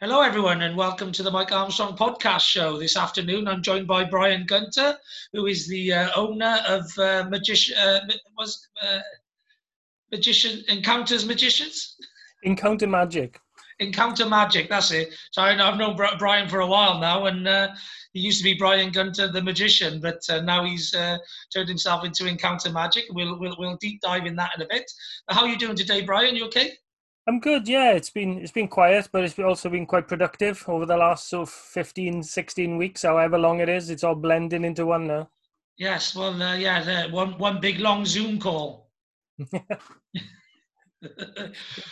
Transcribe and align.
Hello, 0.00 0.20
everyone, 0.20 0.62
and 0.62 0.76
welcome 0.76 1.10
to 1.10 1.24
the 1.24 1.30
Mike 1.32 1.50
Armstrong 1.50 1.96
podcast 1.96 2.42
show. 2.42 2.78
This 2.78 2.96
afternoon, 2.96 3.48
I'm 3.48 3.64
joined 3.64 3.88
by 3.88 4.04
Bryan 4.04 4.46
Gunton, 4.46 4.94
who 5.32 5.46
is 5.46 5.66
the 5.66 5.92
uh, 5.92 6.10
owner 6.14 6.60
of 6.68 6.96
uh, 6.98 7.26
Magician. 7.28 7.76
Uh, 7.76 7.98
was 8.36 8.68
uh, 8.80 9.00
Magician 10.12 10.62
Encounters 10.68 11.26
Magicians? 11.26 11.96
Encounter 12.44 12.86
Magic. 12.86 13.40
Encounter 13.80 14.24
Magic. 14.24 14.68
That's 14.68 14.92
it. 14.92 15.12
So 15.32 15.42
I, 15.42 15.54
have 15.54 15.78
known 15.78 15.96
Bryan 15.96 16.48
for 16.48 16.60
a 16.60 16.66
while 16.68 17.00
now, 17.00 17.26
and 17.26 17.48
uh, 17.48 17.70
he 18.12 18.20
used 18.20 18.38
to 18.38 18.44
be 18.44 18.54
Bryan 18.54 18.92
Gunton, 18.92 19.32
the 19.32 19.42
magician, 19.42 20.00
but 20.00 20.22
uh, 20.30 20.40
now 20.42 20.64
he's 20.64 20.92
turned 20.92 21.68
himself 21.68 22.04
into 22.04 22.28
Encounter 22.28 22.70
Magic. 22.70 23.06
We'll, 23.10 23.36
we'll 23.40 23.56
we'll 23.58 23.76
deep 23.80 24.00
dive 24.00 24.26
in 24.26 24.36
that 24.36 24.52
in 24.54 24.62
a 24.62 24.68
bit. 24.70 24.88
How 25.28 25.40
are 25.40 25.48
you 25.48 25.58
doing 25.58 25.74
today, 25.74 26.02
Bryan? 26.02 26.36
You 26.36 26.44
okay? 26.44 26.74
I'm 27.28 27.40
good. 27.40 27.68
Yeah, 27.68 27.92
it's 27.92 28.08
been 28.08 28.38
it's 28.38 28.52
been 28.52 28.68
quiet, 28.68 29.10
but 29.12 29.22
it's 29.22 29.38
also 29.38 29.68
been 29.68 29.84
quite 29.84 30.08
productive 30.08 30.64
over 30.66 30.86
the 30.86 30.96
last 30.96 31.28
sort 31.28 31.46
of 31.46 31.52
15, 31.52 32.22
16 32.22 32.78
weeks, 32.78 33.02
however 33.02 33.38
long 33.38 33.60
it 33.60 33.68
is. 33.68 33.90
It's 33.90 34.02
all 34.02 34.14
blending 34.14 34.64
into 34.64 34.86
one 34.86 35.06
now. 35.06 35.28
Yes, 35.76 36.16
well, 36.16 36.42
uh, 36.42 36.56
yeah, 36.56 37.10
one 37.10 37.36
one 37.36 37.60
big 37.60 37.80
long 37.80 38.06
Zoom 38.06 38.38
call. 38.38 38.88
it, 39.38 39.74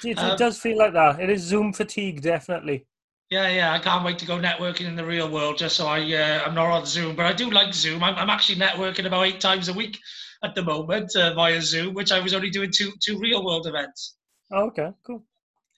it, 0.02 0.18
um, 0.18 0.38
does 0.38 0.58
feel 0.58 0.78
like 0.78 0.94
that. 0.94 1.20
It 1.20 1.28
is 1.28 1.42
Zoom 1.42 1.74
fatigue, 1.74 2.22
definitely. 2.22 2.86
Yeah, 3.28 3.50
yeah, 3.50 3.72
I 3.74 3.78
can't 3.78 4.06
wait 4.06 4.18
to 4.20 4.26
go 4.26 4.38
networking 4.38 4.86
in 4.86 4.96
the 4.96 5.04
real 5.04 5.30
world. 5.30 5.58
Just 5.58 5.76
so 5.76 5.86
I, 5.86 6.00
uh, 6.14 6.44
I'm 6.46 6.54
not 6.54 6.70
on 6.70 6.86
Zoom, 6.86 7.14
but 7.14 7.26
I 7.26 7.34
do 7.34 7.50
like 7.50 7.74
Zoom. 7.74 8.02
I'm, 8.02 8.14
I'm 8.14 8.30
actually 8.30 8.58
networking 8.58 9.04
about 9.04 9.26
eight 9.26 9.40
times 9.40 9.68
a 9.68 9.74
week 9.74 9.98
at 10.42 10.54
the 10.54 10.62
moment 10.62 11.14
uh, 11.14 11.34
via 11.34 11.60
Zoom, 11.60 11.92
which 11.92 12.10
I 12.10 12.20
was 12.20 12.32
only 12.32 12.48
doing 12.48 12.70
two 12.74 12.92
two 13.02 13.18
real 13.18 13.44
world 13.44 13.66
events. 13.66 14.15
Oh, 14.50 14.66
okay, 14.66 14.92
cool. 15.04 15.24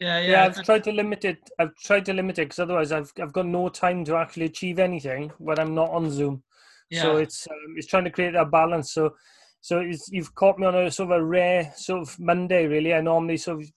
Yeah, 0.01 0.21
yeah. 0.21 0.31
Yeah, 0.31 0.45
I've 0.45 0.65
tried 0.65 0.85
to 0.85 0.93
limit 0.93 1.25
it. 1.25 1.39
I've 1.59 1.75
tried 1.77 2.05
to 2.07 2.13
limit 2.13 2.39
it 2.39 2.43
because 2.43 2.61
otherwise, 2.61 2.93
I've 2.93 3.13
I've 3.21 3.33
got 3.33 3.47
no 3.47 3.69
time 3.69 4.05
to 4.05 4.17
actually 4.17 4.47
achieve 4.47 4.79
anything 4.79 5.33
when 5.39 5.59
I'm 5.59 5.75
not 5.75 5.91
on 5.91 6.11
Zoom. 6.11 6.43
Yeah. 6.91 7.03
So 7.03 7.17
it's 7.17 7.47
um, 7.51 7.75
it's 7.77 7.87
trying 7.87 8.05
to 8.05 8.11
create 8.11 8.35
that 8.35 8.51
balance. 8.51 8.93
So 8.93 9.15
so 9.61 9.83
you've 10.11 10.35
caught 10.35 10.59
me 10.59 10.67
on 10.67 10.75
a 10.75 10.91
sort 10.91 11.11
of 11.11 11.19
a 11.19 11.25
rare 11.25 11.73
sort 11.77 12.03
of 12.03 12.19
Monday. 12.21 12.67
Really, 12.67 12.95
I 12.95 13.01
normally 13.01 13.39
sort 13.39 13.61
of 13.61 13.69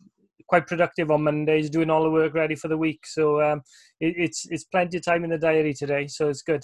quite 0.47 0.67
productive 0.67 1.09
on 1.09 1.23
Mondays, 1.23 1.69
doing 1.69 1.89
all 1.89 2.03
the 2.03 2.09
work 2.09 2.33
ready 2.33 2.55
for 2.55 2.67
the 2.67 2.77
week. 2.77 3.07
So 3.07 3.41
um, 3.41 3.61
it, 3.99 4.13
it's 4.17 4.45
it's 4.51 4.65
plenty 4.65 4.97
of 4.97 5.05
time 5.05 5.23
in 5.23 5.31
the 5.31 5.37
diary 5.37 5.73
today. 5.73 6.07
So 6.07 6.29
it's 6.29 6.43
good 6.43 6.63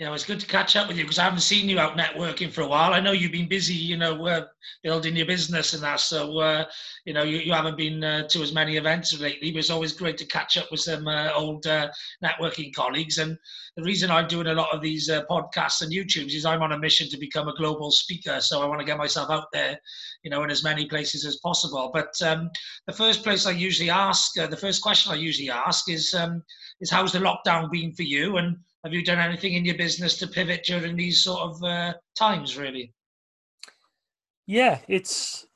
know, 0.00 0.12
it's 0.12 0.24
good 0.24 0.40
to 0.40 0.46
catch 0.46 0.74
up 0.74 0.88
with 0.88 0.96
you 0.96 1.04
because 1.04 1.20
I 1.20 1.24
haven't 1.24 1.40
seen 1.40 1.68
you 1.68 1.78
out 1.78 1.96
networking 1.96 2.50
for 2.50 2.62
a 2.62 2.66
while. 2.66 2.92
I 2.92 2.98
know 2.98 3.12
you've 3.12 3.30
been 3.30 3.48
busy, 3.48 3.74
you 3.74 3.96
know, 3.96 4.26
uh, 4.26 4.46
building 4.82 5.14
your 5.14 5.26
business 5.26 5.72
and 5.72 5.84
that. 5.84 6.00
So, 6.00 6.40
uh, 6.40 6.64
you 7.04 7.14
know, 7.14 7.22
you, 7.22 7.38
you 7.38 7.52
haven't 7.52 7.76
been 7.76 8.02
uh, 8.02 8.26
to 8.26 8.42
as 8.42 8.52
many 8.52 8.76
events 8.76 9.16
lately, 9.20 9.52
but 9.52 9.60
it's 9.60 9.70
always 9.70 9.92
great 9.92 10.18
to 10.18 10.26
catch 10.26 10.56
up 10.56 10.66
with 10.72 10.80
some 10.80 11.06
uh, 11.06 11.30
old 11.36 11.68
uh, 11.68 11.90
networking 12.24 12.74
colleagues. 12.74 13.18
And 13.18 13.38
the 13.76 13.84
reason 13.84 14.10
I'm 14.10 14.26
doing 14.26 14.48
a 14.48 14.54
lot 14.54 14.74
of 14.74 14.82
these 14.82 15.08
uh, 15.08 15.22
podcasts 15.30 15.80
and 15.80 15.92
YouTubes 15.92 16.34
is 16.34 16.44
I'm 16.44 16.62
on 16.62 16.72
a 16.72 16.78
mission 16.78 17.08
to 17.10 17.16
become 17.16 17.46
a 17.46 17.54
global 17.54 17.92
speaker. 17.92 18.40
So 18.40 18.62
I 18.62 18.66
want 18.66 18.80
to 18.80 18.86
get 18.86 18.98
myself 18.98 19.30
out 19.30 19.46
there, 19.52 19.78
you 20.24 20.30
know, 20.30 20.42
in 20.42 20.50
as 20.50 20.64
many 20.64 20.86
places 20.86 21.24
as 21.24 21.36
possible. 21.36 21.92
But 21.94 22.20
um, 22.20 22.50
the 22.88 22.92
first 22.92 23.22
place 23.22 23.46
I 23.46 23.52
usually 23.52 23.90
ask, 23.90 24.34
the 24.34 24.56
first 24.56 24.82
question 24.82 25.12
I 25.12 25.16
usually 25.16 25.50
ask 25.50 25.88
is, 25.88 26.14
um, 26.14 26.42
is 26.80 26.90
how's 26.90 27.12
the 27.12 27.20
lockdown 27.20 27.70
been 27.70 27.92
for 27.92 28.02
you? 28.02 28.38
And 28.38 28.56
have 28.84 28.92
you 28.92 29.02
done 29.02 29.18
anything 29.18 29.54
in 29.54 29.64
your 29.64 29.76
business 29.76 30.18
to 30.18 30.26
pivot 30.26 30.64
during 30.64 30.94
these 30.94 31.24
sort 31.24 31.40
of 31.40 31.62
uh, 31.64 31.94
times 32.16 32.56
really? 32.56 32.92
Yeah 34.46 34.78
it's 34.88 35.46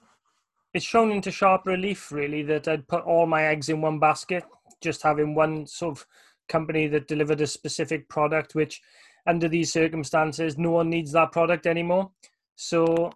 it's 0.73 0.85
shown 0.85 1.11
into 1.13 1.31
sharp 1.31 1.67
relief 1.67 2.11
really 2.11 2.43
that 2.43 2.69
i'd 2.69 2.89
put 2.89 3.05
all 3.05 3.27
my 3.27 3.45
eggs 3.45 3.69
in 3.69 3.81
one 3.83 3.99
basket. 3.99 4.45
Just 4.81 5.03
having 5.03 5.35
one 5.35 5.67
sort 5.67 5.99
of 5.99 6.07
company 6.49 6.89
that 6.89 7.09
delivered 7.09 7.43
a 7.43 7.47
specific 7.47 8.09
product 8.09 8.55
which 8.55 8.81
under 9.27 9.49
these 9.49 9.73
circumstances 9.73 10.57
no 10.57 10.71
one 10.71 10.89
needs 10.89 11.13
that 11.13 11.33
product 11.33 11.67
anymore. 11.67 12.11
So 12.57 13.13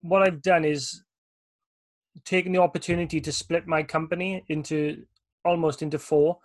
what 0.00 0.22
i've 0.22 0.42
done 0.42 0.64
is 0.64 1.04
taken 2.24 2.52
the 2.52 2.60
opportunity 2.60 3.20
to 3.20 3.32
split 3.32 3.66
my 3.66 3.82
company 3.82 4.44
into 4.48 5.04
almost 5.44 5.82
into 5.82 5.98
four. 5.98 6.38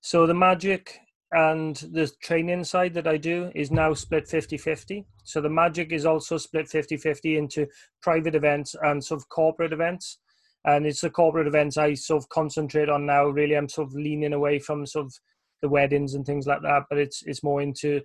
So 0.00 0.26
the 0.26 0.34
magic 0.34 0.98
and 1.32 1.76
the 1.76 2.10
training 2.22 2.64
side 2.64 2.94
that 2.94 3.06
I 3.06 3.16
do 3.16 3.50
is 3.54 3.70
now 3.70 3.94
split 3.94 4.28
50 4.28 4.56
50. 4.56 5.04
So 5.24 5.40
the 5.40 5.50
magic 5.50 5.92
is 5.92 6.06
also 6.06 6.38
split 6.38 6.68
50 6.68 6.96
50 6.96 7.36
into 7.36 7.66
private 8.02 8.34
events 8.34 8.74
and 8.82 9.02
sort 9.02 9.20
of 9.20 9.28
corporate 9.28 9.72
events. 9.72 10.18
And 10.64 10.86
it's 10.86 11.00
the 11.00 11.10
corporate 11.10 11.46
events 11.46 11.76
I 11.76 11.94
sort 11.94 12.22
of 12.22 12.28
concentrate 12.28 12.88
on 12.88 13.04
now. 13.04 13.26
Really, 13.26 13.56
I'm 13.56 13.68
sort 13.68 13.88
of 13.88 13.94
leaning 13.94 14.32
away 14.32 14.58
from 14.58 14.86
sort 14.86 15.06
of 15.06 15.14
the 15.60 15.68
weddings 15.68 16.14
and 16.14 16.24
things 16.24 16.46
like 16.46 16.62
that, 16.62 16.84
but 16.88 16.98
it's 16.98 17.22
it's 17.26 17.42
more 17.42 17.60
into 17.60 18.00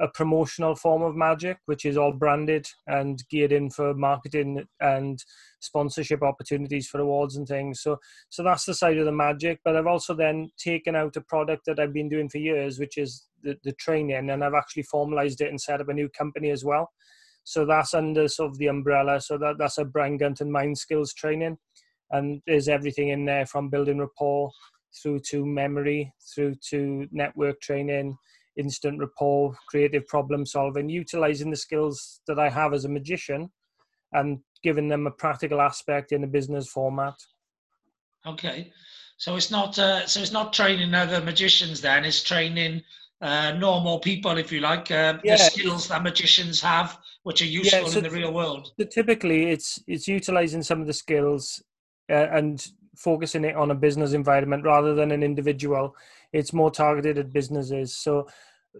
a 0.00 0.08
promotional 0.08 0.74
form 0.74 1.02
of 1.02 1.14
magic, 1.14 1.58
which 1.66 1.84
is 1.84 1.96
all 1.96 2.12
branded 2.12 2.66
and 2.86 3.22
geared 3.30 3.52
in 3.52 3.70
for 3.70 3.94
marketing 3.94 4.64
and 4.80 5.22
sponsorship 5.60 6.22
opportunities 6.22 6.88
for 6.88 7.00
awards 7.00 7.36
and 7.36 7.46
things. 7.46 7.80
So, 7.80 7.98
so 8.28 8.42
that's 8.42 8.64
the 8.64 8.74
side 8.74 8.98
of 8.98 9.06
the 9.06 9.12
magic. 9.12 9.60
But 9.64 9.76
I've 9.76 9.86
also 9.86 10.14
then 10.14 10.50
taken 10.58 10.96
out 10.96 11.16
a 11.16 11.20
product 11.20 11.66
that 11.66 11.78
I've 11.78 11.92
been 11.92 12.08
doing 12.08 12.28
for 12.28 12.38
years, 12.38 12.78
which 12.78 12.98
is 12.98 13.26
the, 13.42 13.56
the 13.62 13.72
training, 13.72 14.30
and 14.30 14.42
I've 14.42 14.54
actually 14.54 14.82
formalized 14.84 15.40
it 15.40 15.50
and 15.50 15.60
set 15.60 15.80
up 15.80 15.88
a 15.88 15.94
new 15.94 16.08
company 16.08 16.50
as 16.50 16.64
well. 16.64 16.90
So 17.44 17.64
that's 17.64 17.94
under 17.94 18.26
sort 18.26 18.50
of 18.50 18.58
the 18.58 18.68
umbrella. 18.68 19.20
So 19.20 19.38
that 19.38 19.58
that's 19.58 19.78
a 19.78 19.84
Brian 19.84 20.18
and 20.20 20.52
mind 20.52 20.78
skills 20.78 21.14
training, 21.14 21.58
and 22.10 22.42
there's 22.46 22.68
everything 22.68 23.10
in 23.10 23.26
there 23.26 23.46
from 23.46 23.70
building 23.70 23.98
rapport 23.98 24.50
through 25.02 25.18
to 25.18 25.44
memory, 25.44 26.12
through 26.34 26.54
to 26.70 27.06
network 27.12 27.60
training 27.60 28.16
instant 28.56 28.98
rapport, 29.00 29.54
creative 29.68 30.06
problem 30.06 30.46
solving, 30.46 30.88
utilizing 30.88 31.50
the 31.50 31.56
skills 31.56 32.20
that 32.26 32.38
I 32.38 32.48
have 32.48 32.72
as 32.72 32.84
a 32.84 32.88
magician 32.88 33.50
and 34.12 34.38
giving 34.62 34.88
them 34.88 35.06
a 35.06 35.10
practical 35.10 35.60
aspect 35.60 36.12
in 36.12 36.24
a 36.24 36.28
business 36.28 36.68
format. 36.68 37.14
Okay. 38.26 38.72
So 39.16 39.36
it's 39.36 39.50
not 39.50 39.78
uh, 39.78 40.06
so 40.06 40.20
it's 40.20 40.32
not 40.32 40.52
training 40.52 40.94
other 40.94 41.20
magicians 41.20 41.80
then, 41.80 42.04
it's 42.04 42.22
training 42.22 42.82
uh, 43.20 43.52
normal 43.52 43.98
people, 44.00 44.36
if 44.36 44.52
you 44.52 44.60
like, 44.60 44.90
uh, 44.90 45.18
yeah. 45.24 45.36
the 45.36 45.38
skills 45.38 45.88
that 45.88 46.02
magicians 46.02 46.60
have, 46.60 46.98
which 47.22 47.40
are 47.40 47.46
useful 47.46 47.80
yeah, 47.80 47.88
so 47.88 47.98
in 47.98 48.04
the 48.04 48.10
real 48.10 48.32
world. 48.32 48.72
So 48.78 48.86
typically, 48.86 49.50
it's 49.50 49.82
it's 49.86 50.08
utilizing 50.08 50.62
some 50.62 50.80
of 50.80 50.86
the 50.86 50.92
skills 50.92 51.62
uh, 52.10 52.28
and 52.32 52.66
focusing 52.96 53.44
it 53.44 53.56
on 53.56 53.70
a 53.70 53.74
business 53.74 54.12
environment 54.12 54.64
rather 54.64 54.94
than 54.94 55.10
an 55.10 55.22
individual 55.22 55.96
it's 56.34 56.52
more 56.52 56.70
targeted 56.70 57.16
at 57.16 57.32
businesses. 57.32 57.96
So 57.96 58.26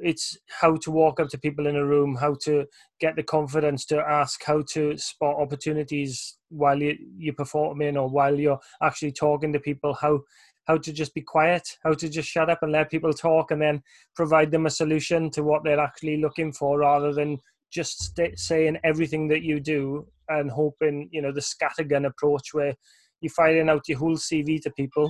it's 0.02 0.36
how 0.60 0.74
to 0.74 0.90
walk 0.90 1.20
up 1.20 1.28
to 1.28 1.38
people 1.38 1.68
in 1.68 1.76
a 1.76 1.86
room 1.86 2.16
how 2.16 2.34
to 2.42 2.66
get 2.98 3.14
the 3.14 3.22
confidence 3.22 3.84
to 3.86 3.96
ask 4.00 4.42
how 4.44 4.60
to 4.68 4.96
spot 4.98 5.36
opportunities 5.36 6.36
while 6.48 6.82
you, 6.82 6.96
you're 7.16 7.32
performing 7.32 7.96
or 7.96 8.08
while 8.08 8.36
you're 8.36 8.58
actually 8.82 9.12
talking 9.12 9.52
to 9.52 9.60
people 9.60 9.94
how 9.94 10.20
how 10.66 10.76
to 10.76 10.92
just 10.92 11.14
be 11.14 11.20
quiet 11.20 11.78
how 11.84 11.94
to 11.94 12.08
just 12.08 12.28
shut 12.28 12.50
up 12.50 12.58
and 12.62 12.72
let 12.72 12.90
people 12.90 13.12
talk 13.12 13.52
and 13.52 13.62
then 13.62 13.80
provide 14.16 14.50
them 14.50 14.66
a 14.66 14.70
solution 14.70 15.30
to 15.30 15.44
what 15.44 15.62
they're 15.62 15.78
actually 15.78 16.16
looking 16.16 16.52
for 16.52 16.80
rather 16.80 17.12
than 17.12 17.38
just 17.70 18.02
st- 18.02 18.36
saying 18.36 18.76
everything 18.82 19.28
that 19.28 19.42
you 19.42 19.60
do 19.60 20.04
and 20.28 20.50
hoping 20.50 21.08
you 21.12 21.22
know 21.22 21.30
the 21.30 21.40
scattergun 21.40 22.04
approach 22.04 22.52
where 22.52 22.74
you're 23.20 23.30
firing 23.30 23.68
out 23.68 23.88
your 23.88 23.98
whole 23.98 24.16
cv 24.16 24.60
to 24.60 24.72
people 24.72 25.08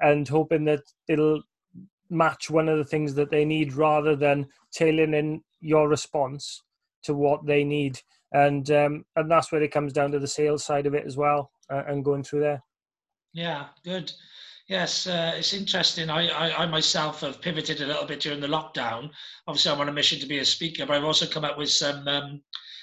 and 0.00 0.28
hoping 0.28 0.64
that 0.64 0.82
it'll 1.08 1.42
match 2.10 2.50
one 2.50 2.68
of 2.68 2.78
the 2.78 2.84
things 2.84 3.14
that 3.14 3.30
they 3.30 3.44
need 3.44 3.72
rather 3.74 4.16
than 4.16 4.46
tailoring 4.72 5.14
in 5.14 5.42
your 5.60 5.88
response 5.88 6.62
to 7.04 7.14
what 7.14 7.46
they 7.46 7.64
need. 7.64 7.98
And 8.32 8.70
um, 8.70 9.04
and 9.16 9.30
that's 9.30 9.50
where 9.50 9.62
it 9.62 9.72
comes 9.72 9.92
down 9.92 10.12
to 10.12 10.18
the 10.18 10.26
sales 10.26 10.64
side 10.64 10.86
of 10.86 10.94
it 10.94 11.06
as 11.06 11.16
well 11.16 11.50
uh, 11.70 11.82
and 11.86 12.04
going 12.04 12.22
through 12.22 12.40
there. 12.40 12.62
Yeah 13.32 13.66
good. 13.84 14.12
Yes 14.68 15.06
uh, 15.06 15.32
it's 15.36 15.52
interesting. 15.52 16.10
I, 16.10 16.28
I, 16.28 16.62
I 16.62 16.66
myself 16.66 17.22
have 17.22 17.40
pivoted 17.40 17.80
a 17.80 17.86
little 17.86 18.06
bit 18.06 18.20
during 18.20 18.40
the 18.40 18.46
lockdown. 18.46 19.10
Obviously 19.46 19.72
i'm 19.72 19.80
on 19.80 19.88
a 19.88 19.92
mission 19.92 20.20
to 20.20 20.26
be 20.26 20.38
a 20.38 20.44
speaker 20.44 20.86
but 20.86 20.96
i've 20.96 21.04
also 21.04 21.26
come 21.26 21.44
up 21.44 21.58
with 21.58 21.70
some 21.70 22.06
um, 22.06 22.40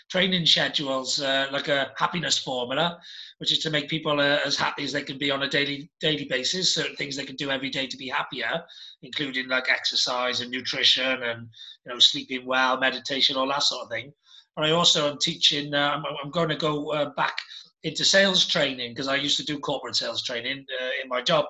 training 0.09 0.45
schedules 0.45 1.21
uh, 1.21 1.47
like 1.51 1.67
a 1.67 1.91
happiness 1.97 2.37
formula 2.37 2.99
which 3.37 3.51
is 3.51 3.59
to 3.59 3.69
make 3.69 3.89
people 3.89 4.19
uh, 4.19 4.39
as 4.45 4.55
happy 4.55 4.83
as 4.83 4.91
they 4.91 5.03
can 5.03 5.17
be 5.17 5.29
on 5.29 5.43
a 5.43 5.49
daily 5.49 5.89
daily 5.99 6.25
basis. 6.25 6.73
Certain 6.73 6.95
things 6.95 7.15
they 7.15 7.25
can 7.25 7.35
do 7.35 7.51
every 7.51 7.69
day 7.69 7.87
to 7.87 7.97
be 7.97 8.07
happier, 8.07 8.63
including 9.03 9.47
like 9.47 9.69
exercise 9.69 10.41
and 10.41 10.51
nutrition 10.51 11.23
and 11.23 11.47
you 11.85 11.93
know 11.93 11.99
sleeping 11.99 12.45
well, 12.45 12.79
meditation, 12.79 13.37
all 13.37 13.47
that 13.47 13.63
sort 13.63 13.83
of 13.83 13.89
thing. 13.89 14.11
And 14.55 14.65
I 14.65 14.71
also 14.71 15.11
am 15.11 15.19
teaching. 15.19 15.73
Uh, 15.73 15.91
I'm, 15.95 16.03
I'm, 16.23 16.31
going 16.31 16.49
to 16.49 16.55
go 16.55 16.91
uh, 16.91 17.11
back 17.11 17.37
into 17.83 18.03
sales 18.03 18.45
training 18.45 18.91
because 18.91 19.07
I 19.07 19.15
used 19.15 19.37
to 19.37 19.45
do 19.45 19.59
corporate 19.59 19.95
sales 19.95 20.23
training 20.23 20.65
uh, 20.81 20.89
in 21.03 21.07
my 21.07 21.21
job. 21.21 21.45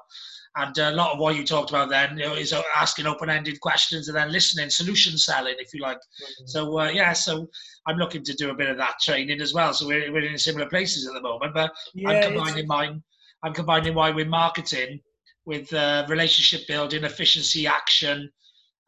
And 0.60 0.76
a 0.80 0.92
lot 0.92 1.14
of 1.14 1.20
what 1.20 1.36
you 1.36 1.46
talked 1.46 1.70
about 1.70 1.90
then 1.90 2.18
you 2.18 2.26
know, 2.26 2.34
is 2.34 2.52
asking 2.76 3.06
open-ended 3.06 3.60
questions 3.60 4.08
and 4.08 4.18
then 4.18 4.32
listening, 4.32 4.72
solution 4.72 5.16
selling, 5.16 5.54
if 5.60 5.72
you 5.72 5.82
like. 5.82 5.98
Mm-hmm. 5.98 6.48
So 6.48 6.80
uh, 6.80 6.90
yeah, 6.90 7.14
so 7.14 7.48
I'm 7.86 7.98
looking 7.98 8.24
to 8.24 8.34
do 8.34 8.50
a 8.50 8.56
bit 8.56 8.70
of 8.70 8.78
that 8.78 8.96
training 9.00 9.40
as 9.40 9.54
well. 9.54 9.72
So 9.72 9.86
we're, 9.86 10.12
we're 10.12 10.26
in 10.26 10.38
similar 10.38 10.68
places 10.68 11.08
at 11.08 11.14
the 11.14 11.22
moment, 11.22 11.54
but 11.54 11.72
yeah, 11.94 12.10
I'm 12.10 12.24
combining 12.24 12.66
mine. 12.66 13.04
I'm 13.44 13.54
combining 13.54 13.94
mine 13.94 14.16
with 14.16 14.28
marketing, 14.28 15.00
with 15.46 15.72
uh, 15.74 16.08
relationship 16.10 16.68
building, 16.68 17.04
efficiency, 17.04 17.68
action, 17.68 18.28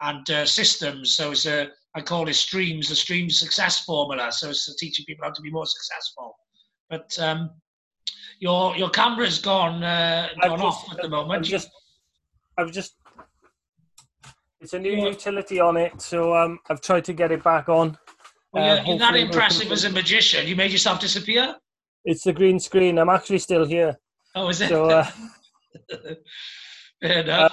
and 0.02 0.28
uh, 0.32 0.46
systems. 0.46 1.16
So 1.16 1.32
it's 1.32 1.46
a 1.46 1.70
I 1.96 2.02
call 2.02 2.28
it 2.30 2.34
streams, 2.34 2.90
the 2.90 2.96
stream 2.96 3.30
success 3.30 3.84
formula. 3.86 4.32
So 4.32 4.50
it's 4.50 4.76
teaching 4.78 5.06
people 5.06 5.26
how 5.26 5.32
to 5.32 5.42
be 5.42 5.52
more 5.52 5.68
successful. 5.68 6.36
But 6.90 7.16
um, 7.20 7.52
your 8.40 8.76
your 8.76 8.90
camera's 8.90 9.40
gone 9.40 9.84
uh, 9.84 10.30
gone 10.42 10.60
just, 10.60 10.64
off 10.64 10.92
at 10.92 11.02
the 11.02 11.10
moment. 11.10 11.40
I've 11.40 11.44
just 11.44 11.70
I've 12.58 12.72
just 12.72 12.96
it's 14.62 14.74
a 14.74 14.80
new 14.80 14.92
yeah. 14.92 15.06
utility 15.08 15.60
on 15.60 15.78
it, 15.78 16.02
so 16.02 16.36
um, 16.36 16.60
I've 16.70 16.82
tried 16.82 17.06
to 17.06 17.14
get 17.14 17.32
it 17.32 17.44
back 17.44 17.70
on. 17.70 17.98
Well, 18.52 18.66
you're, 18.66 18.80
uh, 18.80 18.88
you're 18.88 19.00
not 19.00 19.16
impressive 19.16 19.72
as 19.72 19.86
a 19.86 19.90
magician. 19.90 20.48
You 20.48 20.56
made 20.56 20.72
yourself 20.72 21.00
disappear. 21.00 21.56
It's 22.04 22.24
the 22.24 22.34
green 22.34 22.60
screen. 22.60 22.98
I'm 22.98 23.10
actually 23.10 23.40
still 23.40 23.66
here. 23.66 23.98
Oh, 24.36 24.50
is 24.50 24.60
it? 24.60 24.70
So, 24.70 24.90
uh, 24.90 25.06
uh, 27.04 27.50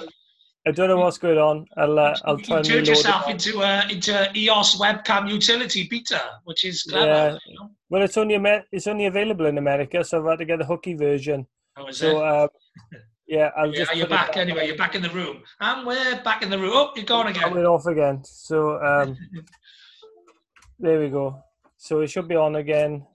I 0.67 0.71
don't 0.71 0.89
know 0.89 0.97
what's 0.97 1.17
going 1.17 1.37
on. 1.37 1.65
I'll 1.77 1.97
uh, 1.97 2.17
I'll 2.25 2.37
try 2.37 2.55
you 2.55 2.57
and 2.57 2.65
turned 2.65 2.87
yourself 2.87 3.29
into 3.29 3.61
a 3.61 3.87
into 3.89 4.29
EOS 4.35 4.77
webcam 4.77 5.29
utility, 5.29 5.87
Peter, 5.87 6.19
which 6.43 6.65
is 6.65 6.83
clever. 6.83 7.05
Yeah. 7.05 7.37
You 7.45 7.55
know? 7.57 7.69
Well, 7.89 8.01
it's 8.01 8.17
only 8.17 8.35
it's 8.73 8.87
only 8.87 9.05
available 9.05 9.45
in 9.45 9.57
America, 9.57 10.03
so 10.03 10.19
I've 10.19 10.29
had 10.29 10.39
to 10.39 10.45
get 10.45 10.59
the 10.59 10.65
hooky 10.65 10.93
version. 10.93 11.47
Oh, 11.77 11.87
is 11.87 11.99
so, 11.99 12.17
it? 12.17 12.23
Uh, 12.23 12.47
yeah, 13.27 13.51
I'll 13.55 13.71
yeah, 13.71 13.77
just. 13.77 13.95
You're 13.95 14.07
back, 14.07 14.35
anyway. 14.35 14.67
You're 14.67 14.75
back 14.75 14.95
in 14.95 15.01
the 15.01 15.09
room, 15.11 15.41
and 15.61 15.87
we're 15.87 16.21
back 16.23 16.43
in 16.43 16.49
the 16.49 16.59
room. 16.59 16.71
Oh, 16.73 16.91
you're 16.97 17.05
gone 17.05 17.27
again. 17.27 17.43
Coming 17.43 17.65
off 17.65 17.85
again. 17.85 18.21
So 18.25 18.83
um, 18.83 19.17
there 20.79 20.99
we 20.99 21.07
go. 21.07 21.41
So 21.77 22.01
it 22.01 22.07
should 22.07 22.27
be 22.27 22.35
on 22.35 22.57
again 22.57 23.05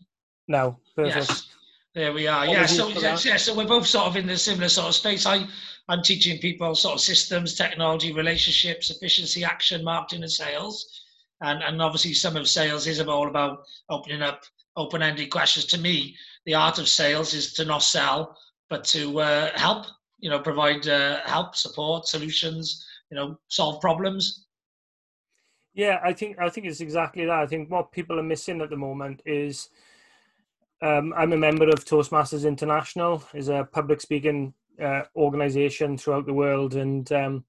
now. 0.48 0.78
Perfect. 0.96 1.28
Yes. 1.28 1.51
There 1.94 2.12
we 2.12 2.26
are. 2.26 2.46
Yeah. 2.46 2.64
So 2.64 2.88
yeah, 2.88 3.36
so 3.36 3.54
we're 3.54 3.66
both 3.66 3.86
sort 3.86 4.06
of 4.06 4.16
in 4.16 4.26
the 4.26 4.36
similar 4.36 4.68
sort 4.68 4.88
of 4.88 4.94
space. 4.94 5.26
I 5.26 5.46
I'm 5.88 6.02
teaching 6.02 6.38
people 6.38 6.74
sort 6.74 6.94
of 6.94 7.00
systems, 7.00 7.54
technology, 7.54 8.12
relationships, 8.12 8.90
efficiency, 8.90 9.44
action, 9.44 9.84
marketing, 9.84 10.22
and 10.22 10.32
sales. 10.32 11.02
And 11.42 11.62
and 11.62 11.82
obviously 11.82 12.14
some 12.14 12.36
of 12.36 12.48
sales 12.48 12.86
is 12.86 13.00
all 13.00 13.28
about 13.28 13.64
opening 13.90 14.22
up 14.22 14.42
open-ended 14.76 15.30
questions. 15.30 15.66
To 15.66 15.78
me, 15.78 16.16
the 16.46 16.54
art 16.54 16.78
of 16.78 16.88
sales 16.88 17.34
is 17.34 17.52
to 17.54 17.64
not 17.66 17.82
sell, 17.82 18.38
but 18.70 18.84
to 18.84 19.20
uh, 19.20 19.50
help. 19.54 19.86
You 20.18 20.30
know, 20.30 20.38
provide 20.38 20.86
uh, 20.88 21.20
help, 21.26 21.56
support, 21.56 22.06
solutions. 22.06 22.86
You 23.10 23.16
know, 23.16 23.38
solve 23.48 23.82
problems. 23.82 24.46
Yeah, 25.74 26.00
I 26.02 26.14
think 26.14 26.38
I 26.38 26.48
think 26.48 26.66
it's 26.66 26.80
exactly 26.80 27.26
that. 27.26 27.38
I 27.38 27.46
think 27.46 27.70
what 27.70 27.92
people 27.92 28.18
are 28.18 28.22
missing 28.22 28.62
at 28.62 28.70
the 28.70 28.76
moment 28.76 29.20
is 29.26 29.68
um, 30.82 31.14
I'm 31.16 31.32
a 31.32 31.36
member 31.36 31.68
of 31.68 31.84
Toastmasters 31.84 32.46
International, 32.46 33.22
is 33.34 33.48
a 33.48 33.68
public 33.72 34.00
speaking 34.00 34.52
uh, 34.82 35.02
organization 35.14 35.96
throughout 35.96 36.26
the 36.26 36.34
world, 36.34 36.74
and 36.74 37.10
um, 37.12 37.44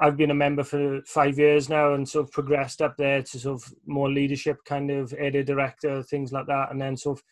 I've 0.00 0.16
been 0.16 0.32
a 0.32 0.34
member 0.34 0.64
for 0.64 1.00
five 1.06 1.38
years 1.38 1.68
now, 1.68 1.94
and 1.94 2.08
sort 2.08 2.26
of 2.26 2.32
progressed 2.32 2.82
up 2.82 2.96
there 2.96 3.22
to 3.22 3.38
sort 3.38 3.62
of 3.62 3.72
more 3.86 4.10
leadership, 4.10 4.58
kind 4.64 4.90
of 4.90 5.14
area 5.16 5.44
director, 5.44 6.02
things 6.02 6.32
like 6.32 6.46
that, 6.46 6.72
and 6.72 6.80
then 6.80 6.96
sort 6.96 7.18
of 7.18 7.24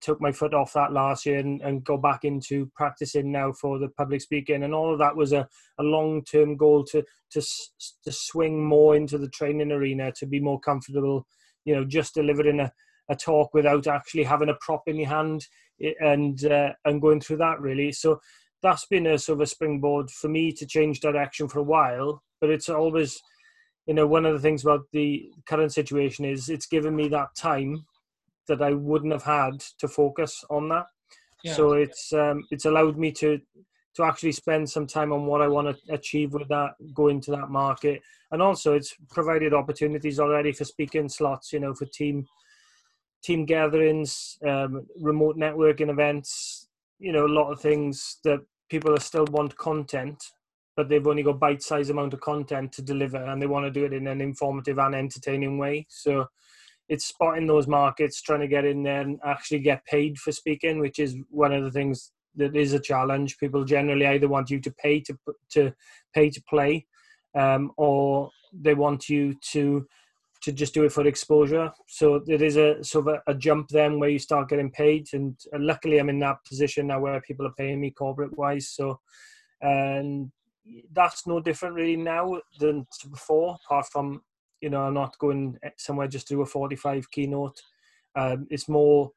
took 0.00 0.20
my 0.20 0.32
foot 0.32 0.54
off 0.54 0.72
that 0.72 0.92
last 0.92 1.24
year 1.24 1.38
and, 1.38 1.62
and 1.62 1.84
go 1.84 1.96
back 1.96 2.24
into 2.24 2.70
practicing 2.74 3.32
now 3.32 3.52
for 3.52 3.78
the 3.78 3.88
public 3.88 4.20
speaking 4.20 4.62
and 4.62 4.74
all 4.74 4.92
of 4.92 4.98
that 4.98 5.16
was 5.16 5.32
a, 5.32 5.48
a 5.78 5.82
long-term 5.82 6.54
goal 6.54 6.84
to, 6.84 7.02
to 7.30 7.40
to 8.04 8.12
swing 8.12 8.62
more 8.62 8.94
into 8.94 9.16
the 9.16 9.28
training 9.30 9.72
arena 9.72 10.12
to 10.12 10.26
be 10.26 10.38
more 10.38 10.60
comfortable 10.60 11.26
you 11.64 11.74
know 11.74 11.82
just 11.82 12.14
delivering 12.14 12.60
a, 12.60 12.70
a 13.08 13.16
talk 13.16 13.54
without 13.54 13.86
actually 13.86 14.24
having 14.24 14.48
a 14.48 14.56
prop 14.60 14.82
in 14.86 14.96
your 14.96 15.08
hand 15.08 15.46
and 16.00 16.44
uh, 16.44 16.72
and 16.84 17.02
going 17.02 17.20
through 17.20 17.36
that 17.38 17.60
really. 17.60 17.92
So 17.92 18.20
that's 18.62 18.86
been 18.86 19.06
a 19.06 19.18
sort 19.18 19.38
of 19.38 19.42
a 19.42 19.46
springboard 19.46 20.10
for 20.10 20.28
me 20.28 20.52
to 20.52 20.66
change 20.66 21.00
direction 21.00 21.48
for 21.48 21.60
a 21.60 21.64
while. 21.64 22.22
But 22.40 22.50
it's 22.50 22.68
always, 22.68 23.20
you 23.86 23.94
know, 23.94 24.06
one 24.06 24.26
of 24.26 24.32
the 24.32 24.40
things 24.40 24.62
about 24.62 24.82
the 24.92 25.30
current 25.46 25.72
situation 25.72 26.24
is 26.24 26.48
it's 26.48 26.66
given 26.66 26.96
me 26.96 27.08
that 27.08 27.34
time 27.36 27.84
that 28.48 28.62
I 28.62 28.72
wouldn't 28.72 29.12
have 29.12 29.24
had 29.24 29.60
to 29.78 29.88
focus 29.88 30.44
on 30.50 30.68
that. 30.70 30.86
Yeah. 31.44 31.54
So 31.54 31.72
it's 31.72 32.12
um, 32.12 32.44
it's 32.50 32.64
allowed 32.64 32.98
me 32.98 33.12
to 33.12 33.40
to 33.96 34.04
actually 34.04 34.32
spend 34.32 34.68
some 34.68 34.86
time 34.86 35.12
on 35.12 35.24
what 35.24 35.40
I 35.40 35.48
want 35.48 35.68
to 35.68 35.94
achieve 35.94 36.34
with 36.34 36.48
that, 36.48 36.72
go 36.92 37.08
into 37.08 37.30
that 37.30 37.48
market, 37.48 38.02
and 38.30 38.42
also 38.42 38.74
it's 38.74 38.94
provided 39.10 39.54
opportunities 39.54 40.20
already 40.20 40.52
for 40.52 40.64
speaking 40.64 41.08
slots, 41.08 41.52
you 41.52 41.60
know, 41.60 41.72
for 41.72 41.86
team 41.86 42.26
team 43.26 43.44
gatherings, 43.44 44.38
um, 44.46 44.86
remote 45.00 45.36
networking 45.36 45.90
events, 45.90 46.68
you 46.98 47.12
know, 47.12 47.26
a 47.26 47.36
lot 47.38 47.50
of 47.50 47.60
things 47.60 48.18
that 48.22 48.40
people 48.70 48.96
still 48.98 49.26
want 49.26 49.56
content, 49.56 50.22
but 50.76 50.88
they've 50.88 51.06
only 51.06 51.24
got 51.24 51.40
bite-sized 51.40 51.90
amount 51.90 52.14
of 52.14 52.20
content 52.20 52.72
to 52.72 52.82
deliver, 52.82 53.22
and 53.24 53.42
they 53.42 53.46
want 53.46 53.66
to 53.66 53.78
do 53.78 53.84
it 53.84 53.92
in 53.92 54.06
an 54.06 54.20
informative 54.20 54.78
and 54.78 54.94
entertaining 54.94 55.58
way. 55.58 55.86
So 55.88 56.26
it's 56.88 57.06
spotting 57.06 57.48
those 57.48 57.66
markets, 57.66 58.22
trying 58.22 58.40
to 58.40 58.48
get 58.56 58.64
in 58.64 58.84
there 58.84 59.00
and 59.00 59.18
actually 59.24 59.58
get 59.58 59.84
paid 59.86 60.18
for 60.18 60.30
speaking, 60.30 60.78
which 60.78 60.98
is 61.00 61.16
one 61.30 61.52
of 61.52 61.64
the 61.64 61.72
things 61.72 62.12
that 62.36 62.54
is 62.54 62.74
a 62.74 62.80
challenge. 62.80 63.38
People 63.38 63.64
generally 63.64 64.06
either 64.06 64.28
want 64.28 64.50
you 64.50 64.60
to 64.60 64.70
pay 64.70 65.00
to 65.00 65.18
to 65.50 65.72
pay 66.14 66.30
to 66.30 66.42
play, 66.48 66.86
um, 67.34 67.72
or 67.76 68.30
they 68.52 68.74
want 68.74 69.08
you 69.08 69.34
to 69.52 69.86
to 70.46 70.52
just 70.52 70.74
do 70.74 70.84
it 70.84 70.92
for 70.92 71.04
exposure. 71.04 71.72
So 71.88 72.22
there 72.24 72.40
is 72.40 72.56
a 72.56 72.82
sort 72.84 73.08
of 73.08 73.14
a, 73.14 73.32
a 73.32 73.34
jump 73.34 73.68
then 73.68 73.98
where 73.98 74.08
you 74.08 74.20
start 74.20 74.48
getting 74.48 74.70
paid, 74.70 75.08
and, 75.12 75.36
and, 75.50 75.66
luckily 75.66 75.98
I'm 75.98 76.08
in 76.08 76.20
that 76.20 76.44
position 76.44 76.86
now 76.86 77.00
where 77.00 77.20
people 77.20 77.48
are 77.48 77.58
paying 77.58 77.80
me 77.80 77.90
corporate 77.90 78.38
wise. 78.38 78.68
So 78.68 79.00
and 79.60 80.30
that's 80.92 81.26
no 81.26 81.40
different 81.40 81.74
really 81.74 81.96
now 81.96 82.40
than 82.60 82.86
before, 83.10 83.58
apart 83.64 83.86
from 83.90 84.22
you 84.60 84.70
know 84.70 84.82
I'm 84.82 84.94
not 84.94 85.18
going 85.18 85.58
somewhere 85.78 86.06
just 86.06 86.28
to 86.28 86.34
do 86.34 86.42
a 86.42 86.46
45 86.46 87.10
keynote. 87.10 87.60
Um, 88.14 88.46
it's 88.48 88.68
more 88.68 89.10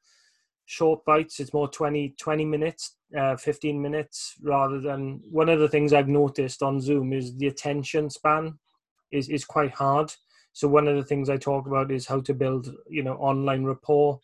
short 0.66 1.04
bites. 1.04 1.38
It's 1.38 1.54
more 1.54 1.68
20 1.68 2.16
20 2.18 2.44
minutes, 2.44 2.96
uh, 3.16 3.36
15 3.36 3.80
minutes 3.80 4.34
rather 4.42 4.80
than 4.80 5.20
one 5.30 5.48
of 5.48 5.60
the 5.60 5.68
things 5.68 5.92
I've 5.92 6.08
noticed 6.08 6.60
on 6.60 6.80
Zoom 6.80 7.12
is 7.12 7.36
the 7.36 7.46
attention 7.46 8.10
span 8.10 8.58
is 9.12 9.28
is 9.28 9.44
quite 9.44 9.74
hard 9.74 10.12
so 10.52 10.68
one 10.68 10.88
of 10.88 10.96
the 10.96 11.04
things 11.04 11.28
I 11.28 11.36
talk 11.36 11.66
about 11.66 11.90
is 11.90 12.06
how 12.06 12.20
to 12.20 12.34
build, 12.34 12.74
you 12.88 13.02
know, 13.02 13.14
online 13.14 13.64
rapport 13.64 14.20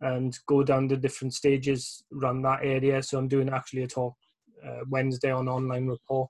and 0.00 0.36
go 0.46 0.62
down 0.62 0.88
the 0.88 0.96
different 0.96 1.34
stages 1.34 2.04
around 2.16 2.42
that 2.42 2.60
area. 2.62 3.02
So 3.02 3.18
I'm 3.18 3.28
doing 3.28 3.48
actually 3.48 3.82
a 3.82 3.88
talk 3.88 4.14
uh, 4.66 4.80
Wednesday 4.88 5.30
on 5.30 5.48
online 5.48 5.88
rapport, 5.88 6.28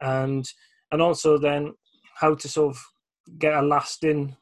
and 0.00 0.46
and 0.92 1.02
also 1.02 1.38
then 1.38 1.74
how 2.14 2.34
to 2.34 2.48
sort 2.48 2.74
of 2.74 2.84
get 3.38 3.54
a 3.54 3.62
lasting 3.62 4.36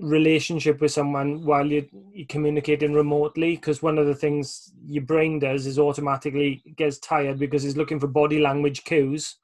relationship 0.00 0.80
with 0.80 0.90
someone 0.90 1.44
while 1.44 1.66
you're, 1.66 1.84
you're 2.12 2.26
communicating 2.26 2.92
remotely. 2.92 3.54
Because 3.56 3.82
one 3.82 3.98
of 3.98 4.06
the 4.06 4.14
things 4.14 4.72
your 4.86 5.04
brain 5.04 5.38
does 5.38 5.66
is 5.66 5.78
automatically 5.78 6.62
gets 6.76 6.98
tired 6.98 7.38
because 7.38 7.64
it's 7.64 7.76
looking 7.76 8.00
for 8.00 8.08
body 8.08 8.40
language 8.40 8.84
cues 8.84 9.36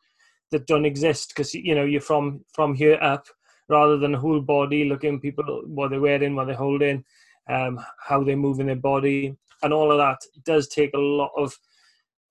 that 0.50 0.66
don't 0.66 0.85
exist. 0.87 1.28
Because 1.30 1.52
you 1.54 1.75
know 1.75 1.85
you're 1.85 2.00
from 2.00 2.45
from 2.52 2.75
here 2.75 2.99
up 3.00 3.26
rather 3.70 3.96
than 3.96 4.12
whole 4.12 4.40
body 4.40 4.84
looking 4.84 5.20
people 5.20 5.62
what 5.66 5.90
they're 5.90 6.00
wearing, 6.00 6.34
what 6.34 6.46
they're 6.46 6.56
holding, 6.56 7.04
um, 7.48 7.80
how 8.06 8.22
they're 8.22 8.36
moving 8.36 8.66
their 8.66 8.76
body, 8.76 9.34
and 9.62 9.72
all 9.72 9.90
of 9.92 9.98
that 9.98 10.18
does 10.44 10.68
take 10.68 10.92
a 10.94 10.98
lot 10.98 11.30
of 11.36 11.56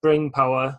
brain 0.02 0.30
power 0.30 0.78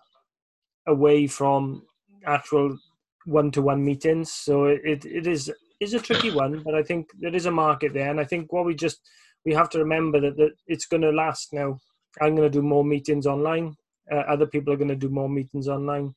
away 0.87 1.27
from 1.27 1.83
actual 2.25 2.77
one-to-one 3.25 3.83
meetings. 3.83 4.31
So 4.31 4.65
it, 4.65 5.05
it 5.05 5.27
is 5.27 5.51
is 5.79 5.95
a 5.95 5.99
tricky 5.99 6.31
one, 6.31 6.61
but 6.63 6.75
I 6.75 6.83
think 6.83 7.09
there 7.19 7.35
is 7.35 7.47
a 7.47 7.51
market 7.51 7.93
there, 7.93 8.09
and 8.11 8.19
I 8.19 8.23
think 8.23 8.53
what 8.53 8.65
we 8.65 8.75
just 8.75 9.01
we 9.45 9.53
have 9.53 9.69
to 9.71 9.79
remember 9.79 10.21
that, 10.21 10.37
that 10.37 10.51
it's 10.67 10.85
going 10.85 11.01
to 11.01 11.11
last 11.11 11.53
now. 11.53 11.79
I'm 12.21 12.35
going 12.35 12.51
to 12.51 12.59
do 12.59 12.61
more 12.61 12.85
meetings 12.85 13.25
online. 13.25 13.75
Uh, 14.11 14.23
other 14.33 14.45
people 14.45 14.73
are 14.73 14.77
going 14.77 14.89
to 14.89 14.95
do 14.95 15.09
more 15.09 15.29
meetings 15.29 15.67
online. 15.67 16.13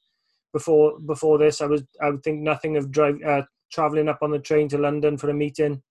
Before 0.53 0.99
before 1.01 1.39
this, 1.39 1.61
I 1.61 1.67
was 1.67 1.83
I 2.03 2.11
would 2.11 2.23
think 2.23 2.41
nothing 2.41 2.77
of 2.77 2.91
drive 2.91 3.19
uh, 3.27 3.43
traveling 3.75 4.09
up 4.09 4.19
on 4.23 4.31
the 4.31 4.39
train 4.39 4.69
to 4.69 4.79
London 4.79 5.17
for 5.19 5.31
a 5.31 5.35
meeting. 5.35 5.83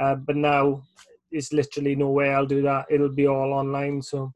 Uh, 0.00 0.14
but 0.14 0.36
now 0.36 0.82
it's 1.30 1.52
literally 1.52 1.96
no 1.96 2.10
way 2.10 2.32
I'll 2.32 2.46
do 2.46 2.62
that. 2.62 2.86
It'll 2.90 3.08
be 3.08 3.26
all 3.26 3.52
online. 3.52 4.02
So, 4.02 4.32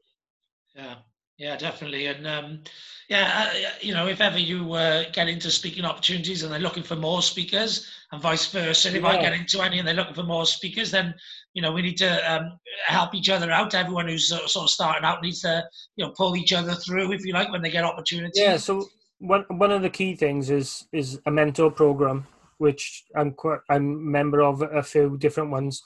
yeah, 0.75 0.95
yeah, 1.37 1.55
definitely. 1.55 2.07
And 2.07 2.25
um, 2.27 2.63
yeah, 3.09 3.47
uh, 3.47 3.69
you 3.81 3.93
know, 3.93 4.07
if 4.07 4.21
ever 4.21 4.39
you 4.39 4.73
uh, 4.73 5.03
get 5.11 5.27
into 5.27 5.51
speaking 5.51 5.85
opportunities 5.85 6.43
and 6.43 6.51
they're 6.51 6.59
looking 6.59 6.83
for 6.83 6.95
more 6.95 7.21
speakers, 7.21 7.89
and 8.11 8.21
vice 8.21 8.51
versa, 8.51 8.87
and 8.87 8.97
if 8.97 9.03
yeah. 9.03 9.09
I 9.09 9.21
get 9.21 9.33
into 9.33 9.61
any 9.61 9.79
and 9.79 9.87
they're 9.87 9.95
looking 9.95 10.13
for 10.13 10.23
more 10.23 10.45
speakers, 10.45 10.91
then 10.91 11.13
you 11.53 11.61
know 11.61 11.71
we 11.71 11.81
need 11.81 11.97
to 11.97 12.33
um, 12.33 12.57
help 12.85 13.13
each 13.13 13.29
other 13.29 13.51
out. 13.51 13.73
Everyone 13.73 14.07
who's 14.07 14.29
sort 14.29 14.55
of 14.55 14.69
starting 14.69 15.05
out 15.05 15.21
needs 15.21 15.41
to 15.41 15.63
you 15.95 16.05
know 16.05 16.13
pull 16.17 16.35
each 16.35 16.53
other 16.53 16.73
through, 16.73 17.11
if 17.11 17.25
you 17.25 17.33
like, 17.33 17.51
when 17.51 17.61
they 17.61 17.71
get 17.71 17.83
opportunities. 17.83 18.41
Yeah. 18.41 18.57
So 18.57 18.87
one 19.19 19.45
one 19.49 19.71
of 19.71 19.81
the 19.81 19.89
key 19.89 20.15
things 20.15 20.49
is 20.49 20.87
is 20.91 21.19
a 21.25 21.31
mentor 21.31 21.71
program 21.71 22.25
which 22.61 23.05
I'm 23.15 23.31
quite, 23.31 23.61
I'm 23.71 24.11
member 24.11 24.41
of 24.43 24.61
a 24.61 24.83
few 24.83 25.17
different 25.17 25.49
ones, 25.49 25.81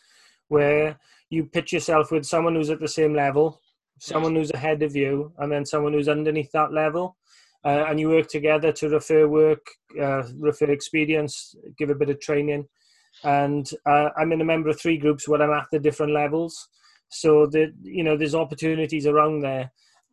where 0.49 0.99
you 1.29 1.45
pitch 1.45 1.71
yourself 1.71 2.11
with 2.11 2.25
someone 2.25 2.53
who's 2.53 2.69
at 2.69 2.81
the 2.81 2.95
same 2.99 3.13
level, 3.15 3.61
someone 3.97 4.35
who's 4.35 4.51
ahead 4.51 4.83
of 4.83 4.93
you, 4.93 5.31
and 5.37 5.49
then 5.49 5.65
someone 5.65 5.93
who's 5.93 6.09
underneath 6.09 6.51
that 6.51 6.73
level. 6.73 7.15
Uh, 7.63 7.85
and 7.87 7.97
you 7.97 8.09
work 8.09 8.27
together 8.27 8.73
to 8.73 8.89
refer 8.89 9.25
work, 9.25 9.65
uh, 10.01 10.23
refer 10.37 10.69
experience, 10.69 11.55
give 11.77 11.89
a 11.89 11.95
bit 11.95 12.09
of 12.09 12.19
training. 12.19 12.67
And 13.23 13.65
uh, 13.85 14.09
I'm 14.17 14.33
in 14.33 14.41
a 14.41 14.51
member 14.53 14.69
of 14.69 14.77
three 14.77 14.97
groups 14.97 15.29
where 15.29 15.41
I'm 15.41 15.57
at 15.57 15.67
the 15.71 15.79
different 15.79 16.11
levels. 16.11 16.67
So 17.09 17.45
that 17.47 17.73
you 17.83 18.03
know, 18.03 18.17
there's 18.17 18.35
opportunities 18.35 19.07
around 19.07 19.39
there. 19.39 19.71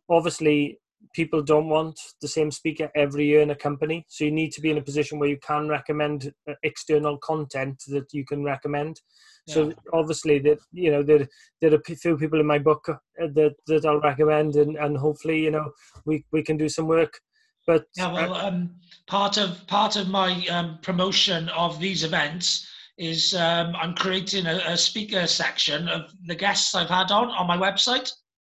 Obviously, 0.09 0.79
people 1.13 1.41
don't 1.41 1.69
want 1.69 1.99
the 2.21 2.27
same 2.27 2.51
speaker 2.51 2.89
every 2.95 3.25
year 3.25 3.41
in 3.41 3.51
a 3.51 3.55
company. 3.55 4.05
So 4.07 4.23
you 4.23 4.31
need 4.31 4.51
to 4.53 4.61
be 4.61 4.71
in 4.71 4.77
a 4.77 4.81
position 4.81 5.19
where 5.19 5.29
you 5.29 5.37
can 5.37 5.67
recommend 5.67 6.33
uh, 6.49 6.53
external 6.63 7.17
content 7.17 7.83
that 7.87 8.13
you 8.13 8.25
can 8.25 8.43
recommend. 8.43 9.01
Yeah. 9.47 9.53
So 9.53 9.73
obviously 9.91 10.39
that 10.39 10.59
you 10.71 10.91
know 10.91 11.03
there 11.03 11.27
there 11.61 11.73
are 11.73 11.81
a 11.87 11.95
few 11.95 12.17
people 12.17 12.39
in 12.39 12.45
my 12.45 12.59
book 12.59 12.87
uh, 12.87 13.27
that 13.35 13.55
that 13.67 13.85
I'll 13.85 13.99
recommend, 13.99 14.55
and 14.55 14.77
and 14.77 14.97
hopefully 14.97 15.39
you 15.39 15.51
know 15.51 15.71
we 16.05 16.25
we 16.31 16.43
can 16.43 16.57
do 16.57 16.69
some 16.69 16.87
work. 16.87 17.19
But 17.67 17.85
yeah, 17.95 18.11
well, 18.11 18.33
um, 18.33 18.75
part 19.07 19.37
of 19.37 19.65
part 19.67 19.95
of 19.95 20.07
my 20.07 20.45
um, 20.47 20.79
promotion 20.81 21.49
of 21.49 21.79
these 21.79 22.03
events 22.03 22.69
is 22.97 23.33
um, 23.35 23.75
I'm 23.75 23.95
creating 23.95 24.45
a, 24.45 24.61
a 24.65 24.77
speaker 24.77 25.25
section 25.27 25.87
of 25.87 26.13
the 26.27 26.35
guests 26.35 26.75
I've 26.75 26.89
had 26.89 27.11
on 27.11 27.29
on 27.29 27.47
my 27.47 27.57
website. 27.57 28.11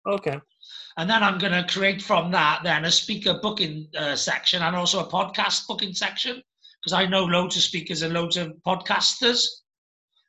Okay 0.08 0.40
and 0.98 1.10
then 1.10 1.24
I'm 1.24 1.38
going 1.38 1.52
to 1.52 1.72
create 1.72 2.02
from 2.02 2.32
that 2.32 2.62
then 2.64 2.86
a 2.86 2.92
speaker 2.92 3.40
booking 3.42 3.88
uh, 3.98 4.16
section 4.16 4.62
and 4.62 4.76
also 4.76 5.02
a 5.02 5.10
podcast 5.10 5.68
booking 5.68 5.94
section 5.94 6.42
because 6.82 6.94
I 6.94 7.06
know 7.06 7.26
loads 7.26 7.58
of 7.58 7.64
speakers 7.64 8.02
and 8.02 8.14
loads 8.14 8.38
of 8.38 8.54
podcasters. 8.66 9.46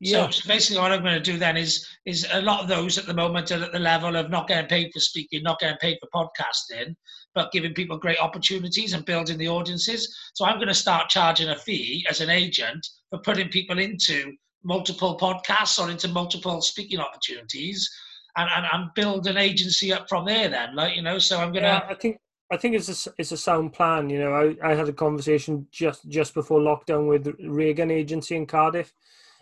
Yeah. 0.00 0.28
So 0.28 0.48
basically, 0.48 0.82
what 0.82 0.92
I'm 0.92 1.02
going 1.02 1.14
to 1.14 1.32
do 1.32 1.38
then 1.38 1.56
is 1.56 1.86
is 2.04 2.26
a 2.32 2.42
lot 2.42 2.60
of 2.60 2.68
those 2.68 2.98
at 2.98 3.06
the 3.06 3.14
moment 3.14 3.50
are 3.50 3.62
at 3.62 3.72
the 3.72 3.78
level 3.78 4.16
of 4.16 4.28
not 4.28 4.48
getting 4.48 4.68
paid 4.68 4.90
for 4.92 5.00
speaking, 5.00 5.42
not 5.42 5.58
getting 5.58 5.78
paid 5.78 5.98
for 6.00 6.08
podcasting, 6.14 6.94
but 7.34 7.52
giving 7.52 7.72
people 7.72 7.96
great 7.96 8.18
opportunities 8.18 8.92
and 8.92 9.06
building 9.06 9.38
the 9.38 9.48
audiences. 9.48 10.14
So 10.34 10.44
I'm 10.44 10.56
going 10.56 10.68
to 10.68 10.74
start 10.74 11.08
charging 11.08 11.48
a 11.48 11.56
fee 11.56 12.04
as 12.10 12.20
an 12.20 12.28
agent 12.28 12.86
for 13.08 13.20
putting 13.20 13.48
people 13.48 13.78
into 13.78 14.32
multiple 14.64 15.16
podcasts 15.16 15.78
or 15.78 15.90
into 15.90 16.08
multiple 16.08 16.60
speaking 16.60 16.98
opportunities 16.98 17.88
and, 18.36 18.50
and, 18.54 18.66
and 18.72 18.94
build 18.94 19.26
an 19.26 19.36
agency 19.36 19.92
up 19.92 20.08
from 20.08 20.24
there 20.24 20.48
then 20.48 20.74
like 20.74 20.96
you 20.96 21.02
know 21.02 21.18
so 21.18 21.38
i'm 21.38 21.52
gonna 21.52 21.66
yeah, 21.66 21.86
i 21.88 21.94
think 21.94 22.18
i 22.52 22.56
think 22.56 22.74
it's 22.74 23.06
a, 23.06 23.10
it's 23.18 23.32
a 23.32 23.36
sound 23.36 23.72
plan 23.72 24.10
you 24.10 24.18
know. 24.18 24.32
I, 24.32 24.70
I 24.70 24.74
had 24.74 24.88
a 24.88 24.92
conversation 24.92 25.66
just 25.70 26.08
just 26.08 26.34
before 26.34 26.60
lockdown 26.60 27.08
with 27.08 27.34
reagan 27.40 27.90
agency 27.90 28.36
in 28.36 28.46
cardiff. 28.46 28.92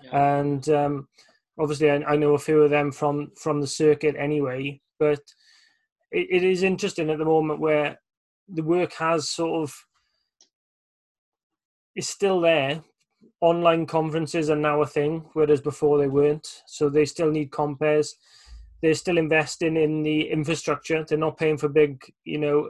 Yeah. 0.02 0.40
and 0.40 0.68
um, 0.68 1.08
obviously 1.58 1.90
I, 1.90 1.96
I, 2.02 2.16
know 2.16 2.34
a 2.34 2.38
few 2.38 2.62
of 2.62 2.70
them 2.70 2.92
from 2.92 3.30
from 3.36 3.60
the 3.60 3.66
circuit 3.66 4.16
anyway 4.18 4.80
but 4.98 5.20
it, 6.10 6.26
it 6.30 6.44
is 6.44 6.62
interesting 6.62 7.10
at 7.10 7.18
the 7.18 7.24
moment 7.24 7.60
where 7.60 7.98
the 8.48 8.62
work 8.62 8.92
has 8.94 9.28
sort 9.28 9.62
of 9.62 9.74
is 11.94 12.08
still 12.08 12.40
there. 12.40 12.82
Online 13.40 13.86
conferences 13.86 14.50
are 14.50 14.56
now 14.56 14.82
a 14.82 14.86
thing 14.86 15.24
whereas 15.32 15.60
before 15.60 15.98
they 15.98 16.08
weren't. 16.08 16.62
So 16.66 16.88
they 16.88 17.04
still 17.04 17.30
need 17.30 17.52
compares 17.52 18.16
they're 18.84 18.94
still 18.94 19.16
investing 19.16 19.78
in 19.78 20.02
the 20.02 20.30
infrastructure. 20.30 21.02
They're 21.02 21.16
not 21.16 21.38
paying 21.38 21.56
for 21.56 21.70
big, 21.70 22.04
you 22.24 22.36
know, 22.38 22.68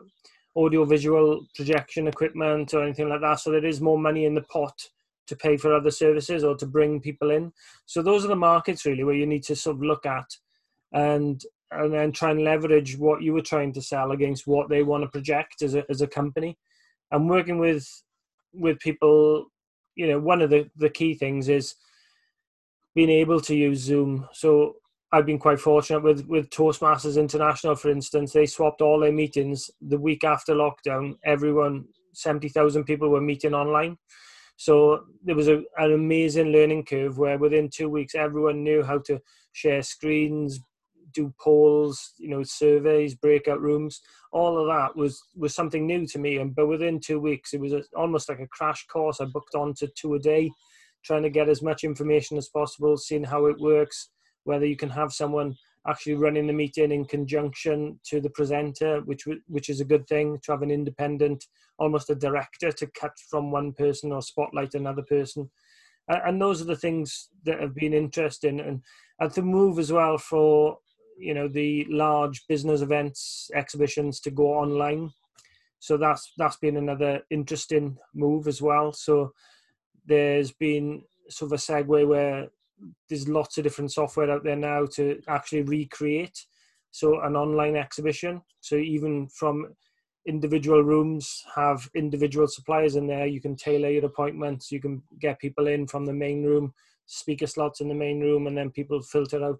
audio 0.56 0.84
visual 0.84 1.44
projection 1.56 2.06
equipment 2.06 2.72
or 2.72 2.84
anything 2.84 3.08
like 3.08 3.20
that. 3.22 3.40
So 3.40 3.50
there 3.50 3.64
is 3.64 3.80
more 3.80 3.98
money 3.98 4.24
in 4.24 4.36
the 4.36 4.42
pot 4.42 4.80
to 5.26 5.34
pay 5.34 5.56
for 5.56 5.74
other 5.74 5.90
services 5.90 6.44
or 6.44 6.56
to 6.56 6.66
bring 6.66 7.00
people 7.00 7.32
in. 7.32 7.52
So 7.86 8.00
those 8.00 8.24
are 8.24 8.28
the 8.28 8.36
markets 8.36 8.86
really 8.86 9.02
where 9.02 9.16
you 9.16 9.26
need 9.26 9.42
to 9.44 9.56
sort 9.56 9.76
of 9.76 9.82
look 9.82 10.06
at 10.06 10.26
and 10.92 11.42
and 11.72 11.92
then 11.92 12.12
try 12.12 12.30
and 12.30 12.44
leverage 12.44 12.96
what 12.96 13.20
you 13.20 13.32
were 13.32 13.42
trying 13.42 13.72
to 13.72 13.82
sell 13.82 14.12
against 14.12 14.46
what 14.46 14.68
they 14.68 14.84
want 14.84 15.02
to 15.02 15.08
project 15.08 15.62
as 15.62 15.74
a 15.74 15.84
as 15.90 16.00
a 16.00 16.06
company. 16.06 16.56
And 17.10 17.28
working 17.28 17.58
with 17.58 17.88
with 18.52 18.78
people, 18.78 19.46
you 19.96 20.06
know, 20.06 20.20
one 20.20 20.42
of 20.42 20.50
the, 20.50 20.70
the 20.76 20.90
key 20.90 21.14
things 21.14 21.48
is 21.48 21.74
being 22.94 23.10
able 23.10 23.40
to 23.40 23.56
use 23.56 23.80
Zoom. 23.80 24.28
So 24.32 24.76
I've 25.14 25.26
been 25.26 25.38
quite 25.38 25.60
fortunate 25.60 26.02
with 26.02 26.26
with 26.26 26.50
Toastmasters 26.50 27.16
International, 27.16 27.76
for 27.76 27.88
instance. 27.88 28.32
They 28.32 28.46
swapped 28.46 28.80
all 28.80 28.98
their 28.98 29.12
meetings 29.12 29.70
the 29.80 29.96
week 29.96 30.24
after 30.24 30.54
lockdown. 30.54 31.14
Everyone, 31.24 31.84
seventy 32.12 32.48
thousand 32.48 32.82
people 32.82 33.08
were 33.08 33.20
meeting 33.20 33.54
online. 33.54 33.96
So 34.56 35.04
there 35.22 35.36
was 35.36 35.46
a, 35.46 35.62
an 35.78 35.92
amazing 35.92 36.48
learning 36.48 36.86
curve 36.86 37.16
where 37.16 37.38
within 37.38 37.70
two 37.70 37.88
weeks 37.88 38.16
everyone 38.16 38.64
knew 38.64 38.82
how 38.82 38.98
to 39.06 39.20
share 39.52 39.82
screens, 39.82 40.58
do 41.12 41.32
polls, 41.40 42.14
you 42.18 42.28
know, 42.28 42.42
surveys, 42.42 43.14
breakout 43.14 43.60
rooms. 43.60 44.00
All 44.32 44.58
of 44.58 44.66
that 44.66 44.96
was 44.96 45.22
was 45.36 45.54
something 45.54 45.86
new 45.86 46.08
to 46.08 46.18
me. 46.18 46.38
And 46.38 46.56
but 46.56 46.66
within 46.66 46.98
two 46.98 47.20
weeks, 47.20 47.54
it 47.54 47.60
was 47.60 47.72
a, 47.72 47.84
almost 47.96 48.28
like 48.28 48.40
a 48.40 48.48
crash 48.48 48.84
course. 48.88 49.20
I 49.20 49.26
booked 49.26 49.54
on 49.54 49.74
to 49.74 49.86
two 49.96 50.14
a 50.14 50.18
day, 50.18 50.50
trying 51.04 51.22
to 51.22 51.30
get 51.30 51.48
as 51.48 51.62
much 51.62 51.84
information 51.84 52.36
as 52.36 52.48
possible, 52.48 52.96
seeing 52.96 53.22
how 53.22 53.46
it 53.46 53.60
works 53.60 54.08
whether 54.44 54.66
you 54.66 54.76
can 54.76 54.90
have 54.90 55.12
someone 55.12 55.54
actually 55.86 56.14
running 56.14 56.46
the 56.46 56.52
meeting 56.52 56.92
in 56.92 57.04
conjunction 57.04 58.00
to 58.04 58.20
the 58.20 58.30
presenter, 58.30 59.00
which 59.02 59.24
which 59.48 59.68
is 59.68 59.80
a 59.80 59.84
good 59.84 60.06
thing 60.06 60.38
to 60.42 60.52
have 60.52 60.62
an 60.62 60.70
independent, 60.70 61.44
almost 61.78 62.10
a 62.10 62.14
director 62.14 62.72
to 62.72 62.86
cut 62.98 63.12
from 63.30 63.50
one 63.50 63.72
person 63.72 64.12
or 64.12 64.22
spotlight 64.22 64.74
another 64.74 65.02
person, 65.02 65.50
and 66.08 66.40
those 66.40 66.60
are 66.62 66.66
the 66.66 66.76
things 66.76 67.28
that 67.44 67.60
have 67.60 67.74
been 67.74 67.92
interesting. 67.92 68.60
And 68.60 68.82
and 69.20 69.32
to 69.32 69.42
move 69.42 69.78
as 69.78 69.92
well 69.92 70.18
for 70.18 70.78
you 71.18 71.34
know 71.34 71.48
the 71.48 71.86
large 71.88 72.46
business 72.48 72.80
events 72.80 73.50
exhibitions 73.54 74.20
to 74.20 74.30
go 74.30 74.54
online. 74.54 75.10
So 75.78 75.96
that's 75.96 76.32
that's 76.38 76.56
been 76.56 76.76
another 76.76 77.20
interesting 77.30 77.98
move 78.14 78.48
as 78.48 78.62
well. 78.62 78.92
So 78.92 79.32
there's 80.06 80.52
been 80.52 81.02
sort 81.28 81.52
of 81.52 81.58
a 81.58 81.62
segue 81.62 82.06
where 82.08 82.48
there's 83.08 83.28
lots 83.28 83.58
of 83.58 83.64
different 83.64 83.92
software 83.92 84.30
out 84.30 84.44
there 84.44 84.56
now 84.56 84.86
to 84.94 85.20
actually 85.28 85.62
recreate 85.62 86.38
so 86.94 87.20
an 87.22 87.34
online 87.34 87.74
exhibition. 87.74 88.40
So 88.60 88.76
even 88.76 89.26
from 89.26 89.74
individual 90.28 90.84
rooms 90.84 91.42
have 91.56 91.88
individual 91.96 92.46
suppliers 92.46 92.94
in 92.94 93.08
there. 93.08 93.26
You 93.26 93.40
can 93.40 93.56
tailor 93.56 93.88
your 93.88 94.04
appointments. 94.04 94.70
You 94.70 94.80
can 94.80 95.02
get 95.20 95.40
people 95.40 95.66
in 95.66 95.88
from 95.88 96.06
the 96.06 96.12
main 96.12 96.44
room 96.44 96.72
speaker 97.06 97.48
slots 97.48 97.80
in 97.80 97.88
the 97.88 97.94
main 97.94 98.20
room 98.20 98.46
and 98.46 98.56
then 98.56 98.70
people 98.70 99.02
filter 99.02 99.44
out 99.44 99.58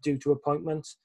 due 0.00 0.16
to 0.18 0.30
appointments. 0.30 0.96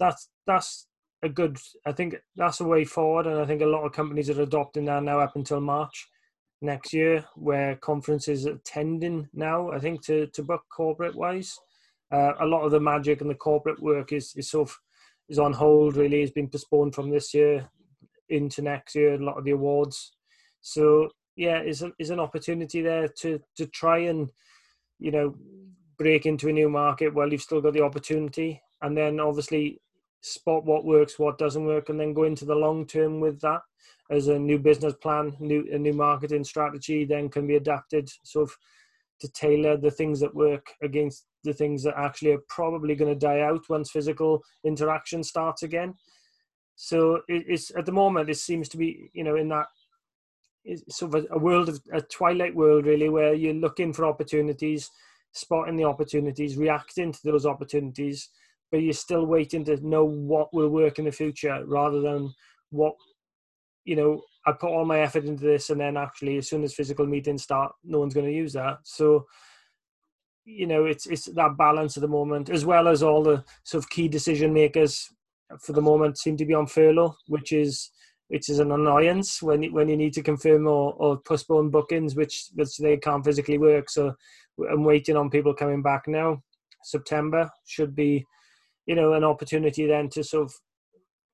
That's 0.00 0.30
that's 0.48 0.88
a 1.22 1.28
good 1.28 1.56
i 1.86 1.92
think 1.92 2.14
that's 2.36 2.60
a 2.60 2.64
way 2.64 2.84
forward 2.84 3.26
and 3.26 3.40
i 3.40 3.46
think 3.46 3.62
a 3.62 3.66
lot 3.66 3.82
of 3.82 3.92
companies 3.92 4.28
are 4.28 4.42
adopting 4.42 4.84
that 4.84 5.02
now 5.02 5.18
up 5.18 5.34
until 5.36 5.58
march 5.58 6.06
next 6.64 6.92
year, 6.92 7.24
where 7.36 7.76
conferences 7.76 8.46
are 8.46 8.58
tending 8.64 9.28
now, 9.32 9.70
I 9.70 9.78
think, 9.78 10.02
to, 10.06 10.26
to 10.28 10.42
book 10.42 10.62
corporate 10.74 11.14
wise. 11.14 11.58
Uh, 12.12 12.32
a 12.40 12.46
lot 12.46 12.64
of 12.64 12.70
the 12.70 12.80
magic 12.80 13.20
and 13.20 13.30
the 13.30 13.34
corporate 13.34 13.80
work 13.80 14.12
is, 14.12 14.34
is 14.36 14.50
sort 14.50 14.68
of 14.68 14.78
is 15.28 15.38
on 15.38 15.52
hold. 15.52 15.96
Really, 15.96 16.20
has 16.20 16.30
been 16.30 16.48
postponed 16.48 16.94
from 16.94 17.10
this 17.10 17.34
year 17.34 17.68
into 18.28 18.62
next 18.62 18.94
year. 18.94 19.14
A 19.14 19.18
lot 19.18 19.38
of 19.38 19.44
the 19.44 19.52
awards. 19.52 20.12
So 20.60 21.10
yeah, 21.36 21.62
is 21.62 21.84
is 21.98 22.10
an 22.10 22.20
opportunity 22.20 22.82
there 22.82 23.08
to 23.20 23.40
to 23.56 23.66
try 23.66 23.98
and 23.98 24.30
you 24.98 25.10
know 25.10 25.34
break 25.98 26.26
into 26.26 26.48
a 26.48 26.52
new 26.52 26.68
market 26.68 27.14
while 27.14 27.30
you've 27.30 27.42
still 27.42 27.60
got 27.60 27.72
the 27.72 27.82
opportunity, 27.82 28.60
and 28.82 28.96
then 28.96 29.20
obviously 29.20 29.80
spot 30.24 30.64
what 30.64 30.84
works, 30.84 31.18
what 31.18 31.36
doesn't 31.38 31.66
work, 31.66 31.90
and 31.90 32.00
then 32.00 32.14
go 32.14 32.24
into 32.24 32.46
the 32.46 32.54
long 32.54 32.86
term 32.86 33.20
with 33.20 33.40
that 33.42 33.60
as 34.10 34.28
a 34.28 34.38
new 34.38 34.58
business 34.58 34.94
plan, 34.94 35.36
new 35.38 35.66
a 35.72 35.78
new 35.78 35.92
marketing 35.92 36.44
strategy, 36.44 37.04
then 37.04 37.28
can 37.28 37.46
be 37.46 37.56
adapted 37.56 38.08
sort 38.22 38.48
of 38.48 38.56
to 39.20 39.28
tailor 39.32 39.76
the 39.76 39.90
things 39.90 40.20
that 40.20 40.34
work 40.34 40.66
against 40.82 41.26
the 41.44 41.52
things 41.52 41.82
that 41.82 41.94
actually 41.96 42.32
are 42.32 42.42
probably 42.48 42.94
going 42.94 43.12
to 43.12 43.18
die 43.18 43.40
out 43.40 43.68
once 43.68 43.90
physical 43.90 44.42
interaction 44.64 45.22
starts 45.22 45.62
again. 45.62 45.94
So 46.76 47.20
it's 47.28 47.70
at 47.76 47.86
the 47.86 47.92
moment 47.92 48.30
it 48.30 48.38
seems 48.38 48.68
to 48.70 48.76
be 48.76 49.10
you 49.12 49.24
know 49.24 49.36
in 49.36 49.48
that 49.48 49.66
sort 50.88 51.14
of 51.14 51.26
a, 51.30 51.38
world 51.38 51.68
of 51.68 51.80
a 51.92 52.00
twilight 52.00 52.54
world 52.54 52.86
really 52.86 53.10
where 53.10 53.34
you're 53.34 53.52
looking 53.52 53.92
for 53.92 54.06
opportunities, 54.06 54.90
spotting 55.32 55.76
the 55.76 55.84
opportunities, 55.84 56.56
reacting 56.56 57.12
to 57.12 57.20
those 57.24 57.44
opportunities, 57.44 58.30
but 58.74 58.82
you're 58.82 58.92
still 58.92 59.24
waiting 59.24 59.64
to 59.64 59.76
know 59.86 60.04
what 60.04 60.52
will 60.52 60.68
work 60.68 60.98
in 60.98 61.04
the 61.04 61.12
future 61.12 61.62
rather 61.64 62.00
than 62.00 62.34
what 62.70 62.96
you 63.84 63.94
know, 63.94 64.20
I 64.44 64.50
put 64.50 64.70
all 64.70 64.84
my 64.84 64.98
effort 64.98 65.26
into 65.26 65.44
this, 65.44 65.70
and 65.70 65.80
then 65.80 65.96
actually, 65.96 66.38
as 66.38 66.48
soon 66.48 66.64
as 66.64 66.74
physical 66.74 67.06
meetings 67.06 67.44
start, 67.44 67.72
no 67.84 68.00
one's 68.00 68.14
going 68.14 68.26
to 68.26 68.32
use 68.32 68.52
that. 68.54 68.78
So, 68.82 69.26
you 70.44 70.66
know, 70.66 70.86
it's 70.86 71.06
it's 71.06 71.26
that 71.26 71.56
balance 71.56 71.96
at 71.96 72.00
the 72.00 72.08
moment, 72.08 72.50
as 72.50 72.64
well 72.66 72.88
as 72.88 73.00
all 73.00 73.22
the 73.22 73.44
sort 73.62 73.84
of 73.84 73.90
key 73.90 74.08
decision 74.08 74.52
makers 74.52 75.08
for 75.60 75.72
the 75.72 75.80
moment 75.80 76.18
seem 76.18 76.36
to 76.38 76.44
be 76.44 76.54
on 76.54 76.66
furlough, 76.66 77.14
which 77.28 77.52
is 77.52 77.92
which 78.26 78.48
is 78.48 78.58
an 78.58 78.72
annoyance 78.72 79.40
when 79.40 79.72
when 79.72 79.88
you 79.88 79.96
need 79.96 80.14
to 80.14 80.22
confirm 80.22 80.66
or, 80.66 80.94
or 80.94 81.20
postpone 81.20 81.70
bookings, 81.70 82.16
which 82.16 82.48
which 82.54 82.76
they 82.78 82.96
can't 82.96 83.24
physically 83.24 83.58
work. 83.58 83.88
So, 83.88 84.16
I'm 84.68 84.82
waiting 84.82 85.14
on 85.14 85.30
people 85.30 85.54
coming 85.54 85.80
back 85.80 86.08
now. 86.08 86.42
September 86.84 87.50
should 87.66 87.94
be, 87.94 88.24
you 88.86 88.94
know, 88.94 89.14
an 89.14 89.24
opportunity 89.24 89.86
then 89.86 90.08
to 90.10 90.22
sort 90.22 90.44
of 90.44 90.54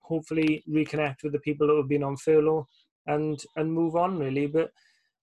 hopefully 0.00 0.64
reconnect 0.69 1.23
with 1.23 1.33
the 1.33 1.38
people 1.40 1.66
that 1.66 1.76
have 1.76 1.88
been 1.88 2.02
on 2.02 2.16
furlough 2.16 2.66
and 3.07 3.42
and 3.57 3.73
move 3.73 3.97
on 3.97 4.19
really. 4.19 4.47
But 4.47 4.71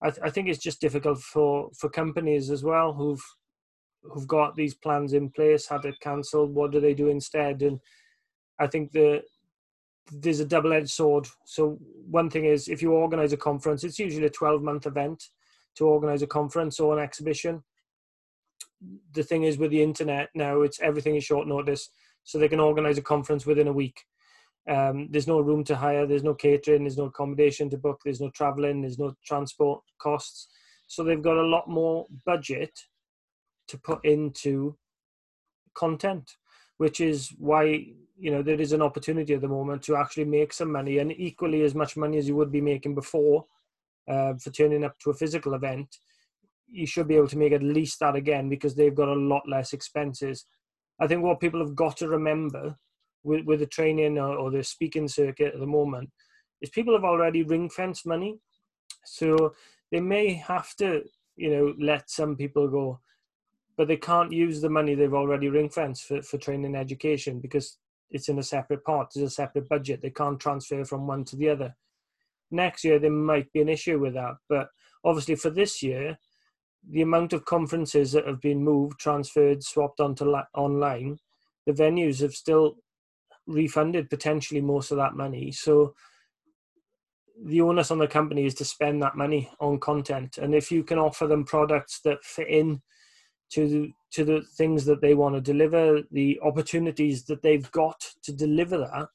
I, 0.01 0.09
th- 0.09 0.21
I 0.23 0.29
think 0.29 0.47
it's 0.47 0.63
just 0.63 0.81
difficult 0.81 1.19
for 1.19 1.69
for 1.77 1.89
companies 1.89 2.49
as 2.49 2.63
well 2.63 2.93
who've 2.93 3.23
who've 4.03 4.27
got 4.27 4.55
these 4.55 4.75
plans 4.75 5.13
in 5.13 5.29
place 5.29 5.67
had 5.67 5.85
it 5.85 5.99
cancelled. 5.99 6.53
What 6.53 6.71
do 6.71 6.79
they 6.79 6.93
do 6.93 7.07
instead? 7.07 7.61
And 7.61 7.79
I 8.59 8.67
think 8.67 8.91
the 8.91 9.23
there's 10.11 10.39
a 10.39 10.45
double-edged 10.45 10.89
sword. 10.89 11.27
So 11.45 11.77
one 12.09 12.29
thing 12.29 12.45
is 12.45 12.69
if 12.69 12.81
you 12.81 12.93
organize 12.93 13.33
a 13.33 13.37
conference, 13.37 13.83
it's 13.83 13.99
usually 13.99 14.27
a 14.27 14.29
12-month 14.29 14.85
event 14.85 15.21
to 15.75 15.85
organize 15.85 16.21
a 16.21 16.27
conference 16.27 16.79
or 16.79 16.97
an 16.97 17.03
exhibition. 17.03 17.63
The 19.13 19.23
thing 19.23 19.43
is 19.43 19.57
with 19.57 19.71
the 19.71 19.83
internet 19.83 20.29
now, 20.33 20.61
it's 20.61 20.79
everything 20.79 21.15
is 21.15 21.25
short 21.25 21.47
notice, 21.47 21.89
so 22.27 22.37
they 22.37 22.49
can 22.49 22.59
organize 22.59 22.97
a 22.97 23.01
conference 23.01 23.45
within 23.45 23.69
a 23.69 23.73
week. 23.73 24.03
Um, 24.69 25.07
there's 25.09 25.29
no 25.29 25.39
room 25.39 25.63
to 25.63 25.77
hire, 25.77 26.05
there's 26.05 26.25
no 26.25 26.33
catering, 26.33 26.83
there's 26.83 26.97
no 26.97 27.05
accommodation 27.05 27.69
to 27.69 27.77
book, 27.77 28.01
there's 28.03 28.19
no 28.19 28.29
traveling, 28.31 28.81
there's 28.81 28.99
no 28.99 29.15
transport 29.25 29.81
costs. 29.97 30.49
So 30.87 31.05
they've 31.05 31.21
got 31.21 31.37
a 31.37 31.47
lot 31.47 31.69
more 31.69 32.05
budget 32.25 32.77
to 33.69 33.77
put 33.77 34.03
into 34.03 34.77
content, 35.73 36.29
which 36.79 36.99
is 36.99 37.33
why 37.37 37.85
you 38.19 38.31
know 38.31 38.41
there 38.43 38.59
is 38.59 38.73
an 38.73 38.81
opportunity 38.81 39.33
at 39.33 39.41
the 39.41 39.47
moment 39.47 39.83
to 39.83 39.95
actually 39.95 40.25
make 40.25 40.51
some 40.51 40.71
money 40.71 40.97
and 40.97 41.13
equally 41.13 41.61
as 41.61 41.73
much 41.73 41.95
money 41.95 42.17
as 42.17 42.27
you 42.27 42.35
would 42.35 42.51
be 42.51 42.61
making 42.61 42.93
before 42.93 43.45
uh, 44.09 44.33
for 44.33 44.49
turning 44.49 44.83
up 44.83 44.99
to 44.99 45.11
a 45.11 45.13
physical 45.13 45.53
event. 45.53 45.95
You 46.69 46.85
should 46.85 47.07
be 47.07 47.15
able 47.15 47.29
to 47.29 47.37
make 47.37 47.53
at 47.53 47.63
least 47.63 48.01
that 48.01 48.17
again 48.17 48.49
because 48.49 48.75
they've 48.75 48.93
got 49.01 49.07
a 49.07 49.13
lot 49.13 49.47
less 49.47 49.71
expenses. 49.71 50.43
I 50.99 51.07
think 51.07 51.23
what 51.23 51.39
people 51.39 51.59
have 51.59 51.75
got 51.75 51.97
to 51.97 52.07
remember 52.07 52.77
with, 53.23 53.45
with 53.45 53.59
the 53.59 53.67
training 53.67 54.17
or, 54.17 54.35
or 54.35 54.51
the 54.51 54.63
speaking 54.63 55.07
circuit 55.07 55.53
at 55.53 55.59
the 55.59 55.67
moment 55.67 56.09
is 56.61 56.69
people 56.69 56.93
have 56.93 57.03
already 57.03 57.43
ring 57.43 57.69
fenced 57.69 58.05
money. 58.05 58.39
So 59.05 59.53
they 59.91 59.99
may 59.99 60.33
have 60.33 60.75
to, 60.77 61.03
you 61.35 61.49
know, 61.49 61.73
let 61.79 62.09
some 62.09 62.35
people 62.35 62.67
go, 62.67 62.99
but 63.77 63.87
they 63.87 63.97
can't 63.97 64.31
use 64.31 64.61
the 64.61 64.69
money 64.69 64.95
they've 64.95 65.13
already 65.13 65.49
ring 65.49 65.69
fenced 65.69 66.05
for, 66.05 66.21
for 66.21 66.37
training 66.37 66.75
education 66.75 67.39
because 67.39 67.77
it's 68.09 68.29
in 68.29 68.39
a 68.39 68.43
separate 68.43 68.83
pot, 68.85 69.11
there's 69.13 69.27
a 69.27 69.35
separate 69.35 69.67
budget. 69.69 70.01
They 70.01 70.09
can't 70.09 70.39
transfer 70.39 70.83
from 70.85 71.07
one 71.07 71.25
to 71.25 71.35
the 71.35 71.49
other. 71.49 71.75
Next 72.49 72.83
year, 72.83 72.99
there 72.99 73.11
might 73.11 73.51
be 73.51 73.61
an 73.61 73.69
issue 73.69 73.99
with 73.99 74.13
that. 74.13 74.35
But 74.47 74.69
obviously, 75.03 75.35
for 75.35 75.49
this 75.49 75.83
year, 75.83 76.17
the 76.89 77.01
amount 77.01 77.33
of 77.33 77.45
conferences 77.45 78.11
that 78.11 78.27
have 78.27 78.41
been 78.41 78.63
moved, 78.63 78.99
transferred, 78.99 79.63
swapped 79.63 79.99
onto 79.99 80.25
la- 80.25 80.43
online, 80.53 81.17
the 81.65 81.73
venues 81.73 82.21
have 82.21 82.33
still 82.33 82.77
refunded 83.45 84.09
potentially 84.09 84.61
most 84.61 84.91
of 84.91 84.97
that 84.97 85.15
money. 85.15 85.51
So 85.51 85.93
the 87.43 87.61
onus 87.61 87.91
on 87.91 87.99
the 87.99 88.07
company 88.07 88.45
is 88.45 88.55
to 88.55 88.65
spend 88.65 89.01
that 89.01 89.15
money 89.15 89.49
on 89.59 89.79
content. 89.79 90.37
And 90.37 90.55
if 90.55 90.71
you 90.71 90.83
can 90.83 90.97
offer 90.97 91.27
them 91.27 91.45
products 91.45 91.99
that 92.01 92.23
fit 92.23 92.47
in 92.47 92.81
to 93.51 93.67
the, 93.67 93.91
to 94.11 94.25
the 94.25 94.41
things 94.57 94.85
that 94.85 95.01
they 95.01 95.13
want 95.13 95.35
to 95.35 95.41
deliver, 95.41 96.01
the 96.11 96.39
opportunities 96.43 97.25
that 97.25 97.41
they've 97.41 97.69
got 97.71 98.01
to 98.23 98.33
deliver 98.33 98.77
that, 98.77 99.07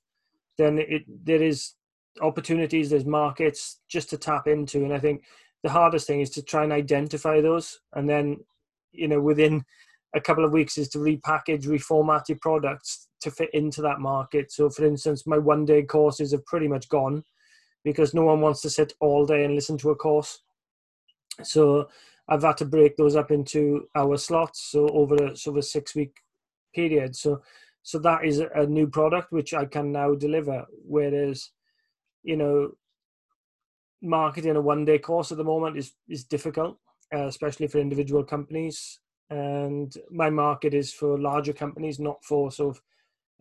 then 0.59 0.79
it 0.79 1.02
there 1.25 1.43
is 1.43 1.75
opportunities, 2.21 2.91
there's 2.91 3.07
markets 3.07 3.81
just 3.88 4.11
to 4.11 4.19
tap 4.19 4.47
into. 4.47 4.85
And 4.85 4.93
I 4.93 4.99
think 4.99 5.25
the 5.62 5.71
hardest 5.71 6.07
thing 6.07 6.21
is 6.21 6.31
to 6.31 6.42
try 6.42 6.64
and 6.64 6.73
identify 6.73 7.40
those, 7.40 7.81
and 7.95 8.09
then 8.09 8.38
you 8.92 9.09
know 9.09 9.21
within 9.21 9.64
a 10.14 10.21
couple 10.21 10.45
of 10.45 10.52
weeks 10.52 10.76
is 10.78 10.88
to 10.90 10.99
repackage, 10.99 11.66
reformat 11.66 12.28
your 12.28 12.38
products 12.38 13.09
to 13.21 13.31
fit 13.31 13.50
into 13.54 13.81
that 13.83 14.00
market. 14.00 14.52
So, 14.52 14.69
for 14.69 14.85
instance, 14.85 15.26
my 15.26 15.38
one 15.38 15.64
day 15.64 15.83
courses 15.83 16.33
have 16.33 16.45
pretty 16.45 16.69
much 16.69 16.88
gone 16.88 17.25
because 17.85 18.14
no 18.14 18.23
one 18.23 18.40
wants 18.40 18.61
to 18.62 18.71
sit 18.71 18.92
all 19.00 19.26
day 19.26 19.45
and 19.45 19.54
listen 19.54 19.78
to 19.78 19.90
a 19.90 19.97
course. 19.97 20.40
So, 21.42 21.88
I've 22.28 22.42
had 22.42 22.57
to 22.59 22.64
break 22.64 22.97
those 22.97 23.16
up 23.16 23.31
into 23.31 23.89
hour 23.97 24.17
slots, 24.17 24.71
so 24.71 24.89
over 24.89 25.15
a 25.17 25.37
sort 25.37 25.56
of 25.56 25.60
a 25.60 25.63
six 25.63 25.95
week 25.95 26.17
period. 26.75 27.17
So, 27.17 27.43
so 27.82 27.99
that 28.00 28.25
is 28.25 28.39
a 28.39 28.67
new 28.67 28.87
product 28.87 29.32
which 29.32 29.54
I 29.54 29.65
can 29.65 29.93
now 29.93 30.15
deliver. 30.15 30.65
Whereas, 30.87 31.50
you 32.23 32.37
know, 32.37 32.73
marketing 34.02 34.56
a 34.56 34.60
one 34.60 34.84
day 34.84 34.99
course 34.99 35.32
at 35.32 35.38
the 35.38 35.45
moment 35.45 35.76
is 35.76 35.93
is 36.08 36.25
difficult, 36.25 36.78
uh, 37.15 37.26
especially 37.26 37.69
for 37.69 37.78
individual 37.78 38.25
companies. 38.25 39.00
And 39.30 39.95
my 40.10 40.28
market 40.28 40.75
is 40.75 40.93
for 40.93 41.19
larger 41.19 41.52
companies, 41.52 41.99
not 41.99 42.23
for 42.25 42.50
sort 42.50 42.76
of 42.76 42.82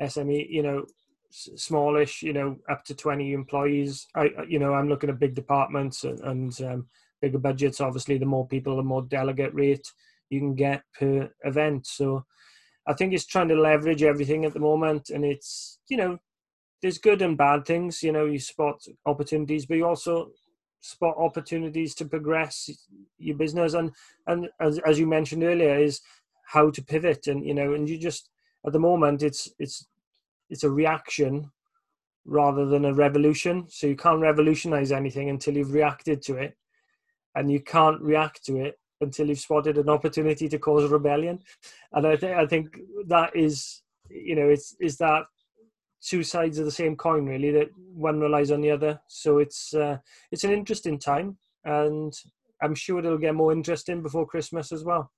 SME. 0.09 0.47
You 0.49 0.63
know, 0.63 0.85
smallish. 1.29 2.21
You 2.21 2.33
know, 2.33 2.57
up 2.69 2.85
to 2.85 2.95
twenty 2.95 3.33
employees. 3.33 4.07
I, 4.15 4.29
you 4.47 4.59
know, 4.59 4.73
I'm 4.73 4.89
looking 4.89 5.09
at 5.09 5.19
big 5.19 5.35
departments 5.35 6.03
and, 6.03 6.19
and 6.21 6.61
um, 6.61 6.87
bigger 7.21 7.39
budgets, 7.39 7.81
obviously, 7.81 8.17
the 8.17 8.25
more 8.25 8.47
people, 8.47 8.75
the 8.75 8.83
more 8.83 9.03
delegate 9.03 9.53
rate 9.53 9.87
you 10.31 10.39
can 10.39 10.55
get 10.55 10.81
per 10.97 11.29
event. 11.43 11.85
So 11.85 12.25
I 12.87 12.93
think 12.93 13.13
it's 13.13 13.25
trying 13.25 13.49
to 13.49 13.55
leverage 13.55 14.01
everything 14.01 14.45
at 14.45 14.53
the 14.53 14.59
moment, 14.59 15.11
and 15.11 15.23
it's 15.23 15.79
you 15.87 15.97
know 15.97 16.17
there's 16.81 16.97
good 16.97 17.21
and 17.21 17.37
bad 17.37 17.65
things. 17.65 18.01
You 18.01 18.11
know, 18.11 18.25
you 18.25 18.39
spot 18.39 18.81
opportunities, 19.05 19.67
but 19.67 19.77
you 19.77 19.85
also 19.85 20.31
spot 20.81 21.15
opportunities 21.17 21.95
to 21.95 22.05
progress 22.05 22.69
your 23.17 23.37
business, 23.37 23.73
and 23.73 23.91
and 24.27 24.49
as 24.59 24.79
as 24.79 24.99
you 24.99 25.07
mentioned 25.07 25.43
earlier, 25.43 25.77
is 25.77 26.01
how 26.45 26.69
to 26.69 26.83
pivot, 26.83 27.27
and 27.27 27.45
you 27.45 27.53
know, 27.53 27.73
and 27.73 27.89
you 27.89 27.97
just 27.97 28.29
at 28.65 28.73
the 28.73 28.79
moment 28.79 29.23
it's 29.23 29.49
it's 29.59 29.87
it's 30.49 30.63
a 30.63 30.69
reaction 30.69 31.49
rather 32.25 32.65
than 32.65 32.85
a 32.85 32.93
revolution. 32.93 33.65
So 33.69 33.87
you 33.87 33.95
can't 33.95 34.21
revolutionize 34.21 34.91
anything 34.91 35.29
until 35.29 35.55
you've 35.55 35.73
reacted 35.73 36.21
to 36.23 36.35
it 36.37 36.55
and 37.35 37.51
you 37.51 37.59
can't 37.61 38.01
react 38.01 38.45
to 38.45 38.57
it 38.57 38.77
until 38.99 39.27
you've 39.27 39.39
spotted 39.39 39.77
an 39.77 39.89
opportunity 39.89 40.47
to 40.47 40.59
cause 40.59 40.83
a 40.83 40.87
rebellion. 40.87 41.39
And 41.93 42.05
I 42.05 42.15
think 42.15 42.37
I 42.37 42.45
think 42.45 42.77
that 43.07 43.35
is 43.35 43.81
you 44.09 44.35
know 44.35 44.49
it's 44.49 44.75
is 44.79 44.97
that 44.97 45.23
two 46.01 46.23
sides 46.23 46.57
of 46.57 46.65
the 46.65 46.71
same 46.71 46.95
coin 46.95 47.25
really 47.25 47.51
that 47.51 47.69
one 47.93 48.19
relies 48.19 48.51
on 48.51 48.61
the 48.61 48.71
other. 48.71 48.99
So 49.07 49.39
it's 49.39 49.73
uh, 49.73 49.97
it's 50.31 50.43
an 50.43 50.51
interesting 50.51 50.97
time, 50.99 51.37
and 51.63 52.13
I'm 52.61 52.75
sure 52.75 52.99
it'll 52.99 53.17
get 53.17 53.35
more 53.35 53.51
interesting 53.51 54.01
before 54.01 54.25
Christmas 54.25 54.71
as 54.71 54.83
well. 54.83 55.11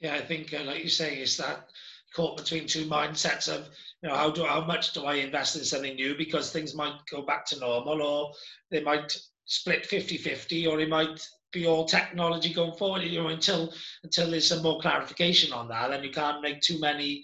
Yeah, 0.00 0.14
I 0.14 0.20
think 0.20 0.54
uh, 0.54 0.64
like 0.64 0.82
you 0.82 0.88
say, 0.88 1.16
it's 1.16 1.36
that 1.36 1.68
caught 2.14 2.36
between 2.36 2.66
two 2.66 2.86
mindsets 2.86 3.48
of 3.48 3.68
you 4.02 4.08
know 4.08 4.16
how 4.16 4.30
do 4.30 4.44
how 4.44 4.64
much 4.64 4.92
do 4.92 5.04
I 5.04 5.14
invest 5.14 5.56
in 5.56 5.64
something 5.64 5.94
new 5.94 6.16
because 6.16 6.50
things 6.50 6.74
might 6.74 6.94
go 7.10 7.22
back 7.22 7.46
to 7.46 7.58
normal 7.60 8.02
or 8.02 8.32
they 8.70 8.82
might 8.82 9.16
split 9.44 9.84
50-50 9.88 10.68
or 10.68 10.80
it 10.80 10.88
might 10.88 11.26
be 11.52 11.66
all 11.66 11.84
technology 11.84 12.52
going 12.52 12.76
forward 12.76 13.02
you 13.02 13.20
know 13.20 13.28
until 13.28 13.72
until 14.04 14.30
there's 14.30 14.46
some 14.46 14.62
more 14.62 14.80
clarification 14.80 15.52
on 15.52 15.68
that 15.68 15.92
and 15.92 16.04
you 16.04 16.10
can't 16.10 16.42
make 16.42 16.60
too 16.60 16.78
many 16.80 17.22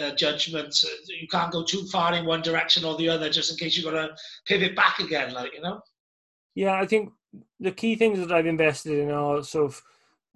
uh, 0.00 0.14
judgments 0.14 0.84
you 1.06 1.28
can't 1.28 1.52
go 1.52 1.62
too 1.62 1.84
far 1.86 2.14
in 2.14 2.24
one 2.24 2.42
direction 2.42 2.84
or 2.84 2.96
the 2.96 3.08
other 3.08 3.28
just 3.28 3.50
in 3.50 3.56
case 3.56 3.76
you've 3.76 3.84
got 3.84 3.92
to 3.92 4.14
pivot 4.46 4.74
back 4.74 4.98
again 4.98 5.32
like 5.32 5.52
you 5.54 5.60
know 5.60 5.80
yeah 6.54 6.74
i 6.74 6.86
think 6.86 7.10
the 7.60 7.72
key 7.72 7.94
things 7.94 8.18
that 8.18 8.32
i've 8.32 8.46
invested 8.46 8.98
in 8.98 9.10
are 9.10 9.42
sort 9.42 9.66
of 9.66 9.82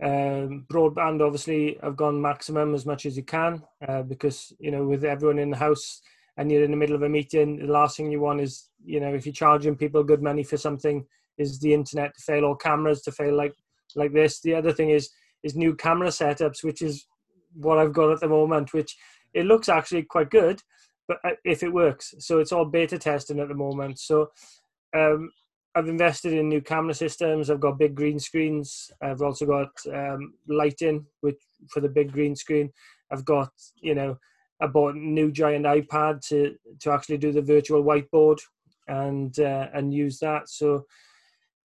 um, 0.02 0.66
broadband 0.70 1.24
obviously 1.24 1.80
i've 1.82 1.96
gone 1.96 2.20
maximum 2.20 2.74
as 2.74 2.84
much 2.84 3.06
as 3.06 3.16
you 3.16 3.22
can 3.22 3.62
uh, 3.88 4.02
because 4.02 4.52
you 4.58 4.70
know 4.70 4.84
with 4.84 5.04
everyone 5.04 5.38
in 5.38 5.50
the 5.50 5.56
house 5.56 6.02
and 6.36 6.52
you're 6.52 6.64
in 6.64 6.70
the 6.70 6.76
middle 6.76 6.96
of 6.96 7.02
a 7.02 7.08
meeting 7.08 7.56
the 7.56 7.72
last 7.72 7.96
thing 7.96 8.10
you 8.10 8.20
want 8.20 8.40
is 8.40 8.68
you 8.84 9.00
know 9.00 9.14
if 9.14 9.24
you're 9.24 9.32
charging 9.32 9.74
people 9.74 10.04
good 10.04 10.22
money 10.22 10.42
for 10.42 10.58
something 10.58 11.04
is 11.38 11.58
the 11.60 11.72
internet 11.72 12.14
to 12.14 12.22
fail 12.22 12.44
or 12.44 12.56
cameras 12.56 13.00
to 13.02 13.12
fail 13.12 13.34
like 13.34 13.54
like 13.94 14.12
this. 14.12 14.40
The 14.40 14.54
other 14.54 14.72
thing 14.72 14.90
is 14.90 15.10
is 15.42 15.54
new 15.54 15.74
camera 15.74 16.08
setups, 16.08 16.64
which 16.64 16.82
is 16.82 17.06
what 17.54 17.78
I've 17.78 17.92
got 17.92 18.12
at 18.12 18.20
the 18.20 18.28
moment, 18.28 18.72
which 18.72 18.96
it 19.36 19.44
looks 19.44 19.68
actually 19.68 20.02
quite 20.02 20.30
good, 20.30 20.60
but 21.06 21.18
uh, 21.24 21.36
if 21.44 21.62
it 21.62 21.72
works, 21.72 22.14
so 22.18 22.38
it's 22.38 22.52
all 22.52 22.64
beta 22.64 22.98
testing 22.98 23.38
at 23.38 23.48
the 23.48 23.54
moment. 23.54 23.98
So 23.98 24.30
um, 24.96 25.30
I've 25.74 25.88
invested 25.88 26.32
in 26.32 26.48
new 26.48 26.62
camera 26.62 26.94
systems. 26.94 27.50
I've 27.50 27.60
got 27.60 27.78
big 27.78 27.94
green 27.94 28.18
screens. 28.18 28.90
I've 29.02 29.20
also 29.20 29.44
got 29.44 29.70
um, 29.92 30.32
lighting, 30.48 31.04
which 31.20 31.36
for 31.70 31.80
the 31.80 31.88
big 31.88 32.12
green 32.12 32.34
screen. 32.34 32.72
I've 33.12 33.26
got 33.26 33.50
you 33.76 33.94
know 33.94 34.18
I 34.60 34.66
bought 34.68 34.94
a 34.94 34.98
new 34.98 35.30
giant 35.30 35.66
iPad 35.66 36.26
to 36.28 36.56
to 36.80 36.90
actually 36.90 37.18
do 37.18 37.30
the 37.30 37.42
virtual 37.42 37.84
whiteboard 37.84 38.38
and 38.88 39.38
uh, 39.38 39.68
and 39.74 39.92
use 39.92 40.18
that. 40.20 40.48
So 40.48 40.86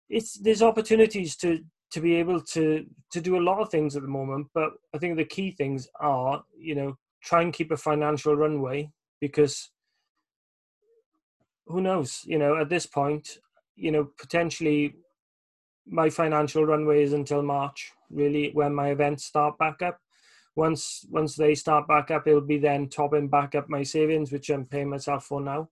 it's 0.08 0.38
there's 0.40 0.62
opportunities 0.62 1.36
to 1.36 1.60
to 1.92 2.00
be 2.00 2.16
able 2.16 2.40
to 2.40 2.84
to 3.12 3.20
do 3.20 3.36
a 3.36 3.46
lot 3.48 3.60
of 3.60 3.70
things 3.70 3.96
at 3.96 4.02
the 4.02 4.08
moment 4.08 4.46
but 4.54 4.70
i 4.94 4.98
think 4.98 5.16
the 5.16 5.24
key 5.24 5.52
things 5.52 5.88
are 6.00 6.42
you 6.58 6.74
know 6.74 6.96
try 7.22 7.42
and 7.42 7.52
keep 7.52 7.70
a 7.70 7.76
financial 7.76 8.34
runway 8.34 8.90
because 9.20 9.70
who 11.66 11.80
knows 11.80 12.22
you 12.24 12.38
know 12.38 12.56
at 12.56 12.68
this 12.68 12.86
point 12.86 13.38
you 13.76 13.92
know 13.92 14.08
potentially 14.18 14.94
my 15.86 16.08
financial 16.10 16.64
runway 16.64 17.02
is 17.02 17.12
until 17.12 17.42
march 17.42 17.92
really 18.10 18.50
when 18.52 18.74
my 18.74 18.90
events 18.90 19.24
start 19.24 19.56
back 19.58 19.82
up. 19.82 19.98
Once 20.56 21.06
once 21.10 21.36
they 21.36 21.54
start 21.54 21.86
back 21.86 22.10
up 22.10 22.26
it'll 22.26 22.40
be 22.40 22.58
then 22.58 22.88
topping 22.88 23.28
back 23.28 23.54
up 23.54 23.68
my 23.68 23.82
savings 23.82 24.32
which 24.32 24.50
i'm 24.50 24.66
paying 24.66 24.90
myself 24.90 25.24
for 25.24 25.40
now. 25.40 25.68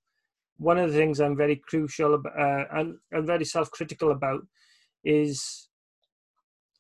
One 0.59 0.79
of 0.79 0.91
the 0.91 0.99
things 0.99 1.21
I'm 1.21 1.37
very 1.37 1.57
crucial 1.57 2.15
uh, 2.15 2.65
and, 2.73 2.97
and 3.13 3.27
very 3.27 3.45
self-critical 3.45 4.11
about 4.11 4.45
is 5.05 5.68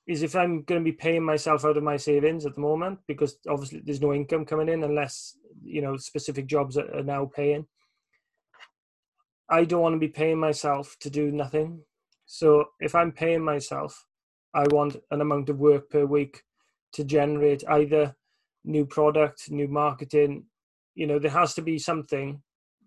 is 0.08 0.22
if 0.22 0.34
I'm 0.34 0.62
going 0.62 0.80
to 0.80 0.84
be 0.84 0.96
paying 0.96 1.22
myself 1.22 1.66
out 1.66 1.76
of 1.76 1.84
my 1.84 1.98
savings 1.98 2.46
at 2.46 2.54
the 2.54 2.62
moment 2.62 2.98
because 3.06 3.36
obviously 3.46 3.82
there's 3.84 4.00
no 4.00 4.14
income 4.14 4.46
coming 4.46 4.70
in 4.70 4.82
unless 4.82 5.36
you 5.62 5.82
know 5.82 5.98
specific 5.98 6.46
jobs 6.46 6.78
are, 6.78 6.92
are 6.96 7.02
now 7.02 7.26
paying. 7.26 7.66
I 9.50 9.64
don't 9.64 9.82
want 9.82 9.94
to 9.94 10.00
be 10.00 10.08
paying 10.08 10.38
myself 10.38 10.96
to 11.00 11.10
do 11.10 11.30
nothing. 11.30 11.82
So 12.24 12.64
if 12.80 12.94
I'm 12.94 13.12
paying 13.12 13.44
myself, 13.44 14.06
I 14.54 14.64
want 14.70 14.96
an 15.10 15.20
amount 15.20 15.50
of 15.50 15.58
work 15.58 15.90
per 15.90 16.06
week 16.06 16.42
to 16.94 17.04
generate 17.04 17.62
either 17.68 18.16
new 18.64 18.86
product, 18.86 19.50
new 19.50 19.68
marketing. 19.68 20.44
You 20.94 21.06
know, 21.06 21.18
there 21.18 21.30
has 21.30 21.54
to 21.54 21.62
be 21.62 21.78
something 21.78 22.42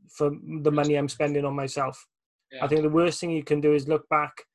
for 0.09 0.31
the 0.61 0.71
money 0.71 0.95
I'm 0.95 1.09
spending 1.09 1.45
on 1.45 1.55
myself. 1.55 2.07
Yeah. 2.51 2.65
I 2.65 2.67
think 2.67 2.81
the 2.81 2.89
worst 2.89 3.19
thing 3.19 3.31
you 3.31 3.43
can 3.43 3.61
do 3.61 3.73
is 3.73 3.87
look 3.87 4.09
back 4.09 4.45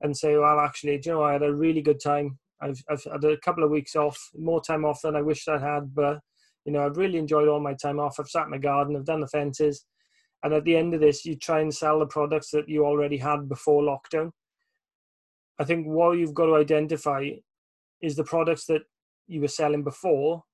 and 0.00 0.16
say, 0.16 0.36
well, 0.36 0.60
actually, 0.60 1.00
you 1.04 1.12
know, 1.12 1.22
I 1.22 1.32
had 1.32 1.42
a 1.42 1.54
really 1.54 1.82
good 1.82 2.00
time. 2.00 2.38
I've, 2.60 2.82
I've 2.90 3.04
had 3.04 3.24
a 3.24 3.36
couple 3.38 3.64
of 3.64 3.70
weeks 3.70 3.96
off, 3.96 4.18
more 4.36 4.60
time 4.60 4.84
off 4.84 5.02
than 5.02 5.16
I 5.16 5.22
wished 5.22 5.48
I 5.48 5.58
had, 5.58 5.94
but, 5.94 6.18
you 6.64 6.72
know, 6.72 6.84
I've 6.84 6.96
really 6.96 7.18
enjoyed 7.18 7.48
all 7.48 7.60
my 7.60 7.74
time 7.74 8.00
off. 8.00 8.16
I've 8.18 8.28
sat 8.28 8.46
in 8.46 8.50
the 8.52 8.58
garden, 8.58 8.96
I've 8.96 9.04
done 9.04 9.20
the 9.20 9.28
fences. 9.28 9.84
And 10.42 10.54
at 10.54 10.64
the 10.64 10.76
end 10.76 10.94
of 10.94 11.00
this, 11.00 11.24
you 11.24 11.36
try 11.36 11.60
and 11.60 11.74
sell 11.74 11.98
the 11.98 12.06
products 12.06 12.50
that 12.50 12.68
you 12.68 12.84
already 12.84 13.16
had 13.16 13.48
before 13.48 13.82
lockdown. 13.82 14.30
I 15.58 15.64
think 15.64 15.86
what 15.86 16.12
you've 16.12 16.34
got 16.34 16.46
to 16.46 16.56
identify 16.56 17.30
is 18.00 18.14
the 18.14 18.24
products 18.24 18.66
that 18.66 18.82
you 19.26 19.40
were 19.40 19.48
selling 19.48 19.82
before 19.82 20.44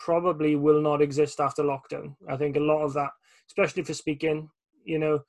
probably 0.00 0.56
will 0.56 0.80
not 0.80 1.02
exist 1.02 1.40
after 1.40 1.62
lockdown. 1.62 2.14
I 2.28 2.36
think 2.36 2.56
a 2.56 2.60
lot 2.60 2.82
of 2.82 2.92
that, 2.94 3.10
especially 3.48 3.84
for 3.84 3.94
speaking, 3.94 4.48
you 4.84 4.98
know, 4.98 5.20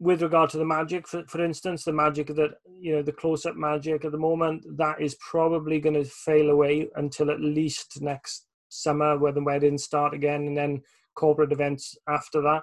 with 0.00 0.22
regard 0.22 0.48
to 0.50 0.58
the 0.58 0.64
magic, 0.64 1.06
for, 1.06 1.24
for 1.28 1.44
instance, 1.44 1.84
the 1.84 1.92
magic 1.92 2.28
that, 2.28 2.52
you 2.80 2.96
know, 2.96 3.02
the 3.02 3.12
close 3.12 3.44
up 3.44 3.54
magic 3.54 4.04
at 4.04 4.12
the 4.12 4.18
moment, 4.18 4.64
that 4.78 5.00
is 5.00 5.14
probably 5.16 5.78
going 5.78 5.94
to 5.94 6.04
fail 6.04 6.48
away 6.48 6.88
until 6.96 7.30
at 7.30 7.40
least 7.40 8.00
next 8.00 8.46
summer 8.70 9.18
where 9.18 9.32
the 9.32 9.42
weddings 9.42 9.84
start 9.84 10.14
again 10.14 10.46
and 10.46 10.56
then 10.56 10.80
corporate 11.14 11.52
events 11.52 11.96
after 12.08 12.40
that. 12.40 12.62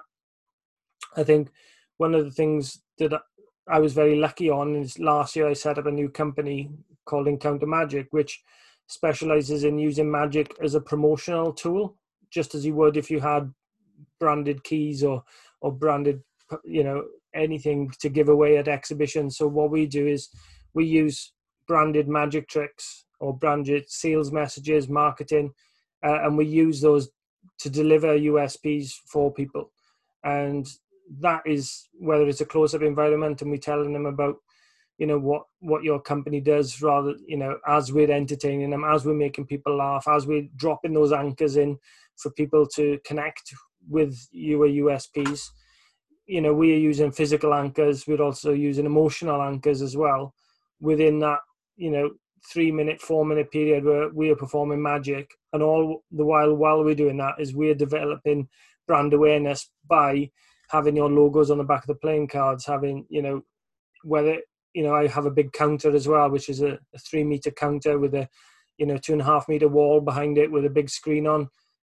I 1.16 1.22
think 1.22 1.50
one 1.98 2.14
of 2.14 2.24
the 2.24 2.32
things 2.32 2.80
that 2.98 3.12
I 3.68 3.78
was 3.78 3.92
very 3.92 4.16
lucky 4.16 4.50
on 4.50 4.74
is 4.74 4.98
last 4.98 5.36
year 5.36 5.48
I 5.48 5.52
set 5.52 5.78
up 5.78 5.86
a 5.86 5.92
new 5.92 6.08
company 6.08 6.70
called 7.04 7.28
Encounter 7.28 7.66
Magic, 7.66 8.08
which 8.10 8.42
specializes 8.88 9.62
in 9.62 9.78
using 9.78 10.10
magic 10.10 10.56
as 10.60 10.74
a 10.74 10.80
promotional 10.80 11.52
tool, 11.52 11.96
just 12.30 12.54
as 12.54 12.66
you 12.66 12.74
would 12.74 12.96
if 12.96 13.10
you 13.10 13.20
had 13.20 13.52
branded 14.18 14.64
keys 14.64 15.04
or 15.04 15.22
or 15.60 15.72
branded, 15.72 16.22
you 16.64 16.84
know, 16.84 17.04
anything 17.38 17.90
to 18.00 18.08
give 18.08 18.28
away 18.28 18.58
at 18.58 18.68
exhibitions. 18.68 19.36
So 19.36 19.46
what 19.46 19.70
we 19.70 19.86
do 19.86 20.06
is 20.06 20.28
we 20.74 20.84
use 20.84 21.32
branded 21.66 22.08
magic 22.08 22.48
tricks 22.48 23.04
or 23.20 23.36
branded 23.36 23.90
sales 23.90 24.32
messages, 24.32 24.88
marketing, 24.88 25.52
uh, 26.04 26.20
and 26.22 26.36
we 26.36 26.46
use 26.46 26.80
those 26.80 27.10
to 27.60 27.70
deliver 27.70 28.18
USPs 28.18 28.92
for 29.06 29.32
people. 29.32 29.70
And 30.24 30.68
that 31.20 31.42
is 31.46 31.88
whether 31.94 32.28
it's 32.28 32.40
a 32.40 32.46
close-up 32.46 32.82
environment 32.82 33.42
and 33.42 33.50
we're 33.50 33.56
telling 33.56 33.92
them 33.92 34.06
about 34.06 34.36
you 34.98 35.06
know 35.06 35.18
what 35.18 35.44
what 35.60 35.84
your 35.84 36.00
company 36.00 36.40
does 36.40 36.82
rather 36.82 37.14
you 37.26 37.36
know 37.36 37.56
as 37.66 37.92
we're 37.92 38.10
entertaining 38.10 38.70
them 38.70 38.84
as 38.84 39.06
we're 39.06 39.14
making 39.14 39.46
people 39.46 39.76
laugh 39.76 40.06
as 40.08 40.26
we're 40.26 40.46
dropping 40.56 40.92
those 40.92 41.12
anchors 41.12 41.56
in 41.56 41.78
for 42.16 42.30
people 42.32 42.66
to 42.66 42.98
connect 43.06 43.54
with 43.88 44.18
your 44.32 44.66
usps 44.66 45.50
you 46.28 46.40
know 46.40 46.54
we 46.54 46.72
are 46.72 46.78
using 46.78 47.10
physical 47.10 47.52
anchors 47.52 48.06
we're 48.06 48.22
also 48.22 48.52
using 48.52 48.86
emotional 48.86 49.42
anchors 49.42 49.82
as 49.82 49.96
well 49.96 50.32
within 50.80 51.18
that 51.18 51.40
you 51.76 51.90
know 51.90 52.10
three 52.52 52.70
minute 52.70 53.00
four 53.00 53.24
minute 53.24 53.50
period 53.50 53.84
where 53.84 54.08
we 54.10 54.30
are 54.30 54.36
performing 54.36 54.80
magic 54.80 55.28
and 55.52 55.62
all 55.62 56.04
the 56.12 56.24
while 56.24 56.54
while 56.54 56.84
we're 56.84 56.94
doing 56.94 57.16
that 57.16 57.34
is 57.40 57.54
we're 57.54 57.74
developing 57.74 58.48
brand 58.86 59.12
awareness 59.12 59.70
by 59.88 60.30
having 60.68 60.96
your 60.96 61.10
logos 61.10 61.50
on 61.50 61.58
the 61.58 61.64
back 61.64 61.82
of 61.82 61.88
the 61.88 61.94
playing 61.94 62.28
cards, 62.28 62.64
having 62.64 63.06
you 63.08 63.22
know 63.22 63.42
whether 64.04 64.38
you 64.74 64.82
know 64.82 64.94
I 64.94 65.06
have 65.06 65.26
a 65.26 65.30
big 65.30 65.52
counter 65.52 65.94
as 65.94 66.06
well, 66.06 66.30
which 66.30 66.48
is 66.48 66.62
a, 66.62 66.78
a 66.94 66.98
three 66.98 67.24
meter 67.24 67.50
counter 67.50 67.98
with 67.98 68.14
a 68.14 68.28
you 68.78 68.86
know 68.86 68.96
two 68.96 69.12
and 69.12 69.22
a 69.22 69.24
half 69.24 69.48
meter 69.48 69.68
wall 69.68 70.00
behind 70.00 70.38
it 70.38 70.50
with 70.50 70.64
a 70.64 70.70
big 70.70 70.90
screen 70.90 71.26
on. 71.26 71.48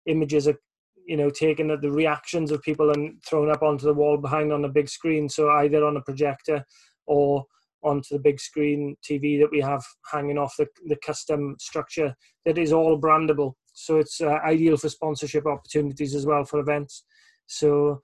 Images 0.05 0.47
are 0.47 0.59
you 1.05 1.17
know 1.17 1.29
taken 1.29 1.71
at 1.71 1.81
the 1.81 1.91
reactions 1.91 2.51
of 2.51 2.61
people 2.61 2.91
and 2.91 3.21
thrown 3.23 3.51
up 3.51 3.63
onto 3.63 3.85
the 3.85 3.93
wall 3.93 4.17
behind 4.17 4.51
on 4.51 4.65
a 4.65 4.69
big 4.69 4.89
screen. 4.89 5.29
So 5.29 5.49
either 5.49 5.85
on 5.85 5.97
a 5.97 6.01
projector 6.01 6.65
or 7.05 7.45
onto 7.83 8.15
the 8.15 8.19
big 8.19 8.39
screen 8.39 8.95
TV 9.07 9.39
that 9.39 9.51
we 9.51 9.61
have 9.61 9.83
hanging 10.11 10.37
off 10.37 10.55
the, 10.57 10.67
the 10.87 10.97
custom 11.05 11.55
structure 11.59 12.15
that 12.45 12.57
is 12.57 12.73
all 12.73 12.99
brandable. 12.99 13.53
So 13.73 13.97
it's 13.97 14.21
uh, 14.21 14.39
ideal 14.43 14.77
for 14.77 14.89
sponsorship 14.89 15.45
opportunities 15.45 16.15
as 16.15 16.25
well 16.25 16.45
for 16.45 16.59
events. 16.59 17.03
So 17.45 18.01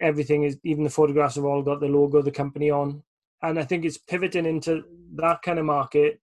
everything 0.00 0.44
is 0.44 0.58
even 0.64 0.84
the 0.84 0.90
photographs 0.90 1.36
have 1.36 1.44
all 1.44 1.62
got 1.62 1.80
the 1.80 1.86
logo 1.86 2.18
of 2.18 2.24
the 2.24 2.30
company 2.30 2.70
on 2.70 3.02
and 3.42 3.58
i 3.58 3.64
think 3.64 3.84
it's 3.84 3.98
pivoting 3.98 4.46
into 4.46 4.82
that 5.14 5.40
kind 5.42 5.58
of 5.58 5.64
market 5.64 6.20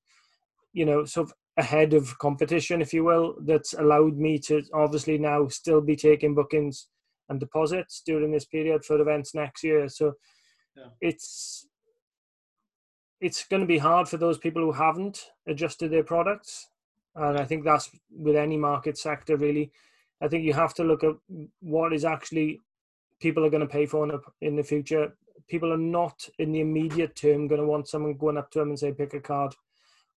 you 0.74 0.86
know 0.86 1.00
of 1.18 1.34
ahead 1.60 1.94
of 1.94 2.18
competition 2.20 2.82
if 2.82 2.94
you 2.94 3.04
will 3.04 3.36
that's 3.46 3.74
allowed 3.74 4.18
me 4.18 4.38
to 4.38 4.62
obviously 4.74 5.18
now 5.18 5.48
still 5.48 5.82
be 5.82 5.96
taking 5.96 6.36
bookings 6.36 6.88
and 7.30 7.40
deposits 7.40 8.02
during 8.06 8.32
this 8.32 8.46
period 8.46 8.84
for 8.84 9.00
events 9.00 9.36
next 9.36 9.64
year 9.64 9.88
so 9.88 10.14
yeah. 10.76 10.90
it's 11.02 11.68
it's 13.22 13.44
going 13.46 13.62
to 13.62 13.68
be 13.68 13.78
hard 13.78 14.08
for 14.08 14.18
those 14.18 14.38
people 14.38 14.62
who 14.62 14.72
haven't 14.72 15.26
adjusted 15.48 15.92
their 15.92 16.04
products 16.04 16.70
and 17.16 17.38
i 17.38 17.46
think 17.46 17.64
that's 17.64 17.90
with 18.10 18.36
any 18.36 18.58
market 18.58 18.98
sector 18.98 19.36
really 19.38 19.72
i 20.22 20.28
think 20.28 20.44
you 20.44 20.54
have 20.54 20.74
to 20.74 20.84
look 20.84 21.04
at 21.04 21.16
what 21.60 21.94
is 21.94 22.06
actually 22.06 22.60
people 23.20 23.46
are 23.46 23.50
going 23.50 23.62
to 23.62 23.68
pay 23.68 23.86
for 23.86 24.04
in 24.04 24.10
the, 24.10 24.22
in 24.42 24.56
the 24.56 24.64
future. 24.64 25.14
People 25.48 25.74
are 25.74 25.78
not 25.78 26.28
in 26.40 26.52
the 26.52 26.62
immediate 26.62 27.16
term 27.16 27.48
going 27.48 27.62
to 27.62 27.68
want 27.68 27.88
someone 27.88 28.16
going 28.16 28.38
up 28.38 28.52
to 28.52 28.60
them 28.60 28.70
and 28.70 28.80
say, 28.80 28.92
pick 28.92 29.14
a 29.14 29.20
card. 29.20 29.54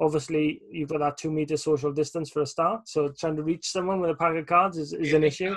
Obviously, 0.03 0.61
you've 0.71 0.89
got 0.89 0.99
that 0.99 1.17
two 1.17 1.31
meter 1.31 1.57
social 1.57 1.93
distance 1.93 2.31
for 2.31 2.43
a 2.43 2.47
start. 2.47 2.89
So 2.89 3.09
trying 3.19 3.37
to 3.37 3.43
reach 3.43 3.71
someone 3.71 4.01
with 4.01 4.11
a 4.11 4.15
pack 4.15 4.37
of 4.37 4.47
cards 4.47 4.77
is, 4.77 4.93
is 4.93 5.13
an 5.13 5.25
issue. 5.25 5.55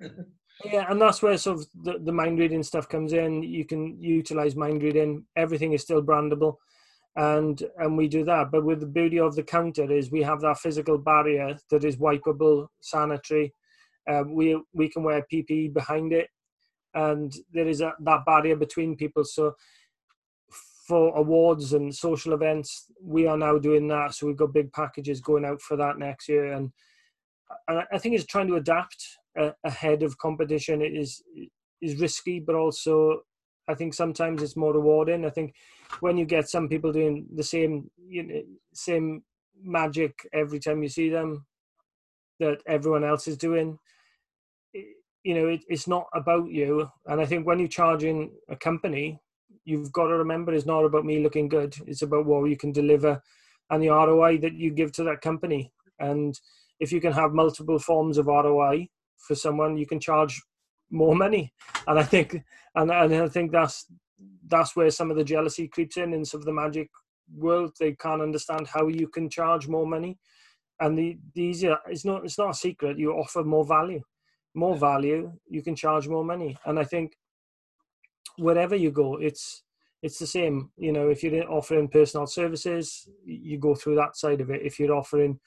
yeah, 0.64 0.86
and 0.88 1.00
that's 1.00 1.22
where 1.22 1.36
sort 1.36 1.58
of 1.58 1.66
the, 1.82 1.98
the 1.98 2.12
mind 2.12 2.38
reading 2.38 2.62
stuff 2.62 2.88
comes 2.88 3.12
in. 3.12 3.42
You 3.42 3.64
can 3.64 4.00
utilize 4.00 4.54
mind 4.54 4.82
reading. 4.82 5.24
Everything 5.36 5.72
is 5.72 5.82
still 5.82 6.02
brandable 6.02 6.56
and 7.16 7.64
and 7.78 7.98
we 7.98 8.06
do 8.06 8.22
that 8.24 8.52
but 8.52 8.64
with 8.64 8.78
the 8.78 8.86
beauty 8.86 9.18
of 9.18 9.34
the 9.34 9.42
counter 9.42 9.90
is 9.90 10.12
we 10.12 10.22
have 10.22 10.40
that 10.40 10.56
physical 10.56 10.96
barrier 10.96 11.58
that 11.68 11.82
is 11.82 11.96
wipeable 11.96 12.68
sanitary 12.82 13.52
um, 14.08 14.34
we 14.34 14.60
we 14.72 14.88
can 14.88 15.02
wear 15.02 15.26
PPE 15.32 15.72
behind 15.72 16.12
it, 16.12 16.28
and 16.94 17.32
there 17.52 17.68
is 17.68 17.80
a, 17.80 17.92
that 18.00 18.24
barrier 18.24 18.56
between 18.56 18.96
people. 18.96 19.24
So 19.24 19.54
for 20.90 21.16
awards 21.16 21.72
and 21.72 21.94
social 21.94 22.32
events, 22.32 22.86
we 23.00 23.24
are 23.24 23.36
now 23.36 23.58
doing 23.58 23.86
that. 23.86 24.12
So 24.12 24.26
we've 24.26 24.36
got 24.36 24.52
big 24.52 24.72
packages 24.72 25.20
going 25.20 25.44
out 25.44 25.62
for 25.62 25.76
that 25.76 25.98
next 26.00 26.28
year, 26.28 26.52
and, 26.52 26.72
and 27.68 27.84
I 27.92 27.98
think 27.98 28.16
it's 28.16 28.26
trying 28.26 28.48
to 28.48 28.56
adapt 28.56 29.00
uh, 29.38 29.52
ahead 29.62 30.02
of 30.02 30.18
competition. 30.18 30.82
It 30.82 30.96
is 30.96 31.22
is 31.80 32.00
risky, 32.00 32.40
but 32.40 32.56
also 32.56 33.20
I 33.68 33.74
think 33.74 33.94
sometimes 33.94 34.42
it's 34.42 34.56
more 34.56 34.74
rewarding. 34.74 35.24
I 35.24 35.30
think 35.30 35.54
when 36.00 36.16
you 36.16 36.24
get 36.24 36.48
some 36.48 36.68
people 36.68 36.92
doing 36.92 37.28
the 37.36 37.44
same 37.44 37.88
you 38.08 38.22
know, 38.24 38.42
same 38.74 39.22
magic 39.62 40.26
every 40.32 40.58
time 40.58 40.82
you 40.82 40.88
see 40.88 41.08
them 41.08 41.46
that 42.40 42.62
everyone 42.66 43.04
else 43.04 43.28
is 43.28 43.36
doing, 43.36 43.78
you 45.22 45.34
know 45.34 45.46
it, 45.46 45.60
it's 45.68 45.86
not 45.86 46.06
about 46.14 46.50
you 46.50 46.88
and 47.06 47.20
i 47.20 47.26
think 47.26 47.46
when 47.46 47.58
you're 47.58 47.68
charging 47.68 48.30
a 48.48 48.56
company 48.56 49.20
you've 49.64 49.92
got 49.92 50.08
to 50.08 50.16
remember 50.16 50.52
it's 50.52 50.66
not 50.66 50.84
about 50.84 51.04
me 51.04 51.22
looking 51.22 51.48
good. 51.48 51.74
It's 51.86 52.02
about 52.02 52.26
what 52.26 52.44
you 52.44 52.56
can 52.56 52.72
deliver 52.72 53.22
and 53.70 53.82
the 53.82 53.90
roi 53.90 54.38
that 54.38 54.54
you 54.54 54.72
give 54.72 54.92
to 54.92 55.04
that 55.04 55.20
company. 55.20 55.72
And 55.98 56.38
if 56.80 56.92
you 56.92 57.00
can 57.00 57.12
have 57.12 57.32
multiple 57.32 57.78
forms 57.78 58.18
of 58.18 58.26
roi 58.26 58.88
for 59.18 59.34
someone 59.34 59.76
you 59.76 59.86
can 59.86 60.00
charge 60.00 60.40
more 60.90 61.14
money. 61.14 61.52
And 61.86 61.98
i 61.98 62.02
think 62.02 62.36
and, 62.74 62.90
and 62.90 63.14
i 63.14 63.28
think 63.28 63.52
that's 63.52 63.86
that's 64.48 64.74
where 64.74 64.90
some 64.90 65.10
of 65.10 65.16
the 65.16 65.24
jealousy 65.24 65.68
creeps 65.68 65.96
in 65.96 66.12
in 66.12 66.24
some 66.24 66.40
of 66.40 66.46
the 66.46 66.52
magic 66.52 66.88
world. 67.34 67.72
They 67.78 67.92
can't 67.92 68.22
understand 68.22 68.66
how 68.66 68.88
you 68.88 69.08
can 69.08 69.30
charge 69.30 69.68
more 69.68 69.86
money. 69.86 70.18
And 70.80 70.98
the, 70.98 71.18
the 71.34 71.42
easier 71.42 71.76
it's 71.86 72.04
not 72.04 72.24
it's 72.24 72.38
not 72.38 72.50
a 72.50 72.54
secret. 72.54 72.98
You 72.98 73.12
offer 73.12 73.44
more 73.44 73.64
value 73.64 74.02
more 74.54 74.76
value, 74.76 75.32
you 75.48 75.62
can 75.62 75.76
charge 75.76 76.08
more 76.08 76.24
money. 76.24 76.56
And 76.64 76.78
I 76.78 76.84
think 76.84 77.12
wherever 78.36 78.76
you 78.76 78.90
go, 78.90 79.16
it's 79.16 79.62
it's 80.02 80.18
the 80.18 80.26
same. 80.26 80.70
You 80.76 80.92
know, 80.92 81.08
if 81.08 81.22
you're 81.22 81.50
offering 81.50 81.88
personal 81.88 82.26
services, 82.26 83.08
you 83.24 83.58
go 83.58 83.74
through 83.74 83.96
that 83.96 84.16
side 84.16 84.40
of 84.40 84.50
it. 84.50 84.62
If 84.62 84.78
you're 84.78 84.94
offering 84.94 85.38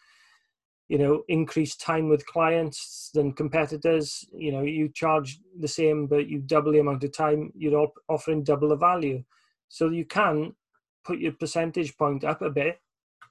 you 0.90 0.98
know 0.98 1.24
increased 1.28 1.82
time 1.82 2.10
with 2.10 2.26
clients 2.26 3.10
than 3.14 3.34
competitors 3.34 4.26
you 4.34 4.52
know 4.52 4.62
you 4.62 4.90
charge 4.90 5.40
the 5.60 5.68
same 5.68 6.08
but 6.08 6.28
you 6.28 6.40
double 6.40 6.72
the 6.72 6.80
amount 6.80 7.04
of 7.04 7.12
time 7.12 7.52
you're 7.56 7.88
offering 8.10 8.44
double 8.44 8.70
the 8.70 8.76
value 8.76 9.24
so 9.70 9.90
you 9.90 10.06
can 10.06 10.54
put 11.04 11.20
your 11.20 11.32
percentage 11.34 11.98
point 11.98 12.24
up 12.24 12.42
a 12.42 12.50
bit 12.50 12.80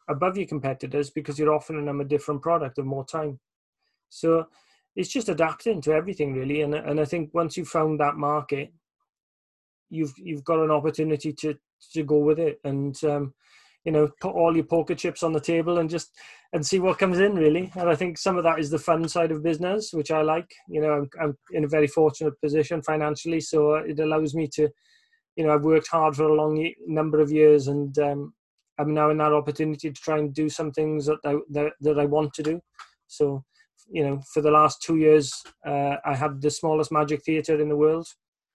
above 0.09 0.37
your 0.37 0.47
competitors 0.47 1.11
because 1.11 1.39
you're 1.39 1.55
offering 1.55 1.85
them 1.85 2.01
a 2.01 2.05
different 2.05 2.43
product 2.43 2.79
and 2.79 2.87
more 2.87 3.05
time 3.05 3.39
so 4.09 4.47
it's 4.97 5.11
just 5.11 5.29
adapting 5.29 5.81
to 5.81 5.93
everything 5.93 6.33
really 6.33 6.63
and 6.63 6.75
and 6.75 6.99
i 6.99 7.05
think 7.05 7.33
once 7.35 7.57
you've 7.57 7.69
found 7.69 8.01
that 8.01 8.17
market 8.17 8.73
you've 9.93 10.15
you've 10.17 10.45
got 10.45 10.61
an 10.61 10.71
opportunity 10.71 11.33
to 11.33 11.55
to 11.93 12.03
go 12.03 12.19
with 12.19 12.39
it 12.39 12.59
and 12.65 13.03
um, 13.05 13.35
you 13.85 13.93
know 13.93 14.09
put 14.21 14.35
all 14.35 14.55
your 14.55 14.65
poker 14.65 14.95
chips 14.95 15.23
on 15.23 15.33
the 15.33 15.41
table 15.41 15.79
and 15.79 15.91
just 15.91 16.11
and 16.53 16.65
see 16.65 16.79
what 16.79 16.99
comes 16.99 17.19
in 17.19 17.35
really. 17.35 17.71
And 17.77 17.89
i 17.89 17.95
think 17.95 18.19
some 18.19 18.37
of 18.37 18.45
that 18.45 18.59
is 18.59 18.71
the 18.71 18.79
fun 18.79 19.09
side 19.09 19.31
of 19.31 19.43
business 19.43 19.93
which 19.93 20.11
i 20.11 20.23
like. 20.23 20.51
You 20.69 20.81
know 20.81 20.93
i'm, 20.93 21.11
I'm 21.21 21.39
in 21.53 21.65
a 21.65 21.69
very 21.69 21.87
fortunate 21.87 22.41
position 22.41 22.83
financially 22.83 23.41
so 23.41 23.75
it 23.75 24.01
allows 24.01 24.35
me 24.35 24.49
to 24.55 24.69
you 25.37 25.45
know 25.45 25.55
i've 25.55 25.65
worked 25.65 25.89
hard 25.89 26.17
for 26.17 26.25
a 26.25 26.35
long 26.35 26.73
number 26.87 27.21
of 27.21 27.31
years 27.31 27.69
and 27.69 27.97
um, 27.99 28.33
i'm 28.79 28.95
now 28.95 29.11
in 29.11 29.19
that 29.19 29.33
opportunity 29.33 29.91
to 29.91 30.01
try 30.01 30.19
and 30.19 30.35
do 30.35 30.49
some 30.49 30.73
things 30.73 31.07
that 31.07 31.19
I, 31.25 31.37
that, 31.51 31.73
that 31.81 31.99
I 31.99 32.07
want 32.07 32.33
to 32.35 32.43
do. 32.43 32.61
So 33.09 33.45
you 33.91 34.05
know 34.05 34.21
for 34.33 34.41
the 34.43 34.51
last 34.51 34.81
two 34.83 34.97
years 34.97 35.43
uh, 35.67 35.97
i 36.05 36.15
had 36.15 36.41
the 36.41 36.51
smallest 36.51 36.93
magic 36.93 37.23
theatre 37.25 37.61
in 37.61 37.69
the 37.69 37.77
world 37.77 38.07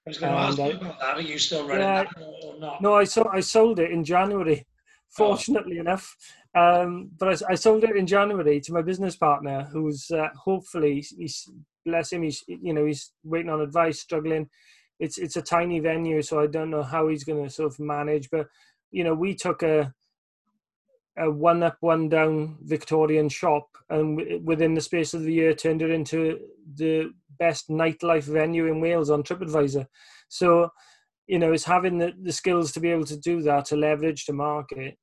I 0.08 0.10
was 0.10 0.18
going 0.20 0.32
to 0.32 0.40
ask 0.40 0.58
you 0.58 0.72
about 0.72 1.00
that. 1.00 1.18
Are 1.18 1.22
you 1.22 1.38
still 1.38 1.68
running 1.68 1.82
yeah, 1.82 2.04
that 2.04 2.24
or 2.46 2.60
not? 2.60 2.82
No, 2.82 2.94
I 2.94 3.04
sold. 3.04 3.28
I 3.34 3.42
sold 3.42 3.80
it 3.80 3.92
in 3.92 4.06
January 4.06 4.66
fortunately 5.10 5.78
oh. 5.80 5.82
enough. 5.82 6.16
Um, 6.56 7.10
but 7.18 7.44
I, 7.44 7.52
I, 7.52 7.56
sold 7.56 7.84
it 7.84 7.96
in 7.96 8.08
January 8.08 8.62
to 8.62 8.74
my 8.74 8.82
business 8.82 9.18
partner, 9.18 9.68
who's 9.72 10.10
uh, 10.10 10.30
hopefully 10.36 11.06
he's 11.18 11.50
bless 11.86 12.14
him. 12.14 12.24
He's 12.24 12.42
you 12.48 12.74
know 12.74 12.86
he's 12.86 13.12
waiting 13.26 13.50
on 13.50 13.60
advice, 13.60 14.00
struggling. 14.00 14.50
It's 14.98 15.18
it's 15.18 15.36
a 15.36 15.42
tiny 15.42 15.82
venue, 15.82 16.22
so 16.22 16.40
I 16.40 16.48
don't 16.48 16.70
know 16.70 16.84
how 16.84 17.10
he's 17.10 17.26
going 17.26 17.44
to 17.44 17.50
sort 17.50 17.74
of 17.74 17.80
manage. 17.80 18.30
But 18.30 18.48
you 18.92 19.04
know, 19.04 19.14
we 19.14 19.36
took 19.36 19.62
a 19.62 19.94
a 21.18 21.30
one 21.30 21.64
up, 21.64 21.78
one 21.82 22.10
down 22.10 22.58
Victorian 22.62 23.30
shop, 23.30 23.68
and 23.90 24.20
w- 24.20 24.42
within 24.44 24.74
the 24.74 24.82
space 24.82 25.14
of 25.14 25.24
the 25.24 25.34
year, 25.34 25.54
turned 25.54 25.82
it 25.82 25.90
into 25.92 26.40
the 26.76 27.12
best 27.40 27.70
nightlife 27.70 28.24
venue 28.24 28.68
in 28.68 28.82
Wales 28.82 29.10
on 29.10 29.24
TripAdvisor. 29.24 29.86
So 30.30 30.72
you 31.28 31.40
know, 31.40 31.52
it's 31.52 31.66
having 31.66 31.98
the, 31.98 32.14
the 32.22 32.32
skills 32.32 32.72
to 32.72 32.80
be 32.80 32.90
able 32.90 33.06
to 33.06 33.18
do 33.18 33.42
that, 33.42 33.66
to 33.66 33.76
leverage 33.76 34.26
the 34.26 34.34
market, 34.34 34.98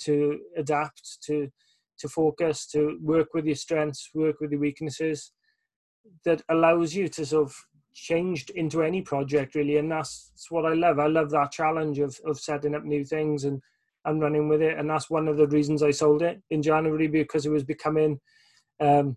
to 0.00 0.38
adapt, 0.56 1.18
to 1.26 1.48
to 1.96 2.08
focus, 2.08 2.66
to 2.66 2.98
work 3.00 3.28
with 3.34 3.46
your 3.46 3.54
strengths, 3.54 4.10
work 4.14 4.40
with 4.40 4.50
your 4.50 4.60
weaknesses, 4.60 5.30
that 6.24 6.42
allows 6.48 6.92
you 6.92 7.06
to 7.06 7.24
sort 7.24 7.46
of 7.46 7.54
change 7.94 8.50
into 8.50 8.82
any 8.82 9.00
project 9.00 9.54
really. 9.54 9.76
And 9.76 9.92
that's, 9.92 10.32
that's 10.32 10.50
what 10.50 10.66
I 10.66 10.74
love. 10.74 10.98
I 10.98 11.06
love 11.06 11.30
that 11.30 11.52
challenge 11.52 12.00
of 12.00 12.18
of 12.26 12.38
setting 12.38 12.74
up 12.74 12.84
new 12.84 13.04
things 13.04 13.44
and 13.44 13.62
and 14.04 14.20
running 14.20 14.48
with 14.48 14.62
it. 14.62 14.78
And 14.78 14.88
that's 14.88 15.10
one 15.10 15.28
of 15.28 15.36
the 15.36 15.46
reasons 15.46 15.82
I 15.82 15.90
sold 15.90 16.22
it 16.22 16.42
in 16.50 16.62
January 16.62 17.06
because 17.06 17.46
it 17.46 17.50
was 17.50 17.64
becoming 17.64 18.20
um, 18.80 19.16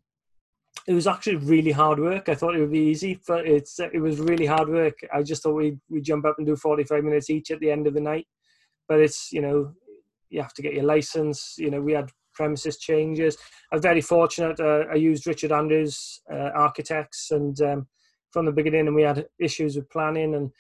it 0.88 0.94
was 0.94 1.08
actually 1.08 1.36
really 1.36 1.72
hard 1.72 2.00
work. 2.00 2.30
I 2.30 2.36
thought 2.36 2.56
it 2.56 2.60
would 2.62 2.72
be 2.72 2.80
easy, 2.80 3.20
but 3.28 3.46
it's 3.46 3.80
it 3.80 4.02
was 4.02 4.20
really 4.20 4.46
hard 4.46 4.70
work. 4.70 4.98
I 5.14 5.22
just 5.24 5.44
thought 5.44 5.56
we 5.56 5.78
we 5.90 6.02
jump 6.02 6.26
up 6.26 6.36
and 6.38 6.48
do 6.48 6.56
45 6.56 7.04
minutes 7.04 7.30
each 7.30 7.52
at 7.52 7.60
the 7.60 7.72
end 7.72 7.88
of 7.88 7.94
the 7.94 8.02
night, 8.02 8.28
but 8.88 9.00
it's 9.00 9.32
you 9.32 9.42
know 9.42 9.74
you 10.30 10.42
have 10.42 10.54
to 10.54 10.62
get 10.62 10.74
your 10.74 10.86
license. 10.86 11.56
You 11.58 11.72
know 11.72 11.82
we 11.82 11.94
had 11.94 12.12
premises 12.34 12.78
changes. 12.78 13.38
I'm 13.72 13.82
very 13.82 14.02
fortunate. 14.02 14.60
Uh, 14.60 14.86
I 14.92 14.96
used 14.96 15.28
Richard 15.28 15.52
Andrews 15.52 16.22
uh, 16.32 16.52
Architects, 16.56 17.32
and 17.32 17.60
um, 17.62 17.88
from 18.32 18.46
the 18.46 18.52
beginning, 18.52 18.88
and 18.88 18.96
we 18.96 19.04
had 19.04 19.26
issues 19.40 19.76
with 19.76 19.90
planning 19.90 20.36
and 20.36 20.52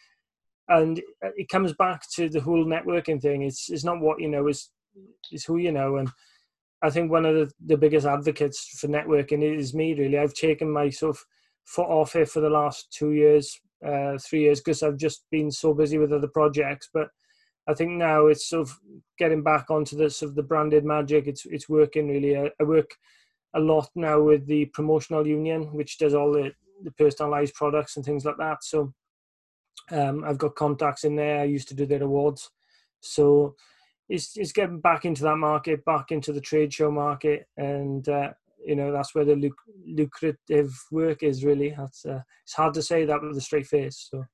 and 0.70 1.02
it 1.22 1.50
comes 1.50 1.74
back 1.74 2.04
to 2.16 2.30
the 2.30 2.42
whole 2.42 2.66
networking 2.66 3.22
thing. 3.22 3.44
It's 3.44 3.70
it's 3.70 3.84
not 3.84 4.02
what 4.02 4.20
you 4.20 4.28
know 4.28 4.48
it's 4.48 4.72
is 5.32 5.46
who 5.46 5.58
you 5.58 5.72
know 5.72 5.98
and 5.98 6.10
I 6.82 6.90
think 6.90 7.12
one 7.12 7.26
of 7.26 7.36
the, 7.36 7.52
the 7.66 7.78
biggest 7.78 8.06
advocates 8.06 8.78
for 8.80 8.88
networking 8.88 9.42
is 9.42 9.74
me. 9.74 9.94
Really, 9.94 10.18
I've 10.18 10.34
taken 10.34 10.72
my 10.72 10.90
sort 10.90 11.16
of 11.16 11.26
foot 11.66 11.88
off 11.88 12.16
it 12.16 12.30
for 12.30 12.40
the 12.40 12.50
last 12.50 12.92
two 12.92 13.12
years, 13.14 13.60
uh, 13.86 14.18
three 14.20 14.42
years, 14.42 14.60
because 14.60 14.84
I've 14.84 14.98
just 14.98 15.26
been 15.32 15.52
so 15.52 15.74
busy 15.74 15.98
with 15.98 16.14
other 16.14 16.28
projects. 16.28 16.90
But 16.94 17.08
I 17.68 17.74
think 17.74 17.92
now 17.92 18.28
it's 18.28 18.50
sort 18.50 18.68
of 18.68 18.78
getting 19.18 19.42
back 19.42 19.72
onto 19.72 19.98
the 19.98 20.10
sort 20.10 20.30
of 20.30 20.36
the 20.36 20.44
branded 20.44 20.86
magic. 20.86 21.28
It's 21.28 21.46
it's 21.48 21.68
working 21.68 22.10
really. 22.10 22.38
I, 22.38 22.52
I 22.60 22.64
work 22.64 22.92
a 23.56 23.60
lot 23.60 23.90
now 23.96 24.22
with 24.22 24.46
the 24.46 24.66
promotional 24.66 25.26
union, 25.26 25.74
which 25.74 25.98
does 25.98 26.14
all 26.14 26.32
the, 26.32 26.52
the 26.84 26.92
personalized 26.92 27.56
products 27.56 27.96
and 27.96 28.06
things 28.06 28.24
like 28.24 28.38
that. 28.38 28.64
So 28.64 28.94
um, 29.92 30.24
I've 30.24 30.38
got 30.38 30.56
contacts 30.56 31.04
in 31.04 31.16
there. 31.16 31.40
I 31.40 31.46
used 31.46 31.68
to 31.70 31.76
do 31.76 31.86
their 31.86 32.04
awards. 32.04 32.50
So 33.02 33.56
it's 34.10 34.38
is 34.38 34.52
getting 34.52 34.80
back 34.80 35.06
into 35.06 35.24
that 35.24 35.38
market, 35.38 35.86
back 35.86 36.12
into 36.12 36.32
the 36.34 36.42
trade 36.42 36.74
show 36.74 36.92
market, 36.92 37.48
and 37.58 38.08
uh, 38.08 38.32
you 38.66 38.76
know 38.76 38.92
that's 38.92 39.14
where 39.14 39.26
the 39.26 39.36
luc- 39.36 39.54
lucrative 39.86 40.74
work 40.92 41.24
is. 41.24 41.44
Really, 41.44 41.74
that's 41.78 42.06
uh, 42.06 42.22
it's 42.44 42.54
hard 42.54 42.74
to 42.76 42.82
say 42.82 43.06
that 43.06 43.22
with 43.22 43.38
a 43.38 43.42
straight 43.42 43.68
face. 43.68 44.08
So. 44.12 44.26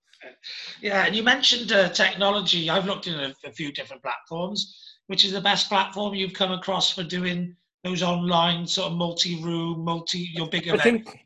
Yeah, 0.82 1.06
and 1.06 1.13
you 1.13 1.21
mentioned 1.21 1.73
uh, 1.73 1.89
technology. 1.89 2.69
I've 2.69 2.86
looked 2.86 3.08
in 3.08 3.15
a, 3.15 3.34
a, 3.43 3.51
few 3.51 3.73
different 3.73 4.01
platforms. 4.01 4.73
Which 5.08 5.25
is 5.25 5.34
the 5.34 5.41
best 5.41 5.67
platform 5.67 6.13
you've 6.13 6.34
come 6.34 6.53
across 6.53 6.89
for 6.89 7.03
doing 7.03 7.58
those 7.84 8.01
online 8.01 8.65
sort 8.65 8.91
of 8.91 8.97
multi-room, 8.97 9.84
multi 9.84 10.29
your 10.34 10.47
big? 10.47 10.69
I 10.69 10.77
think, 10.77 11.25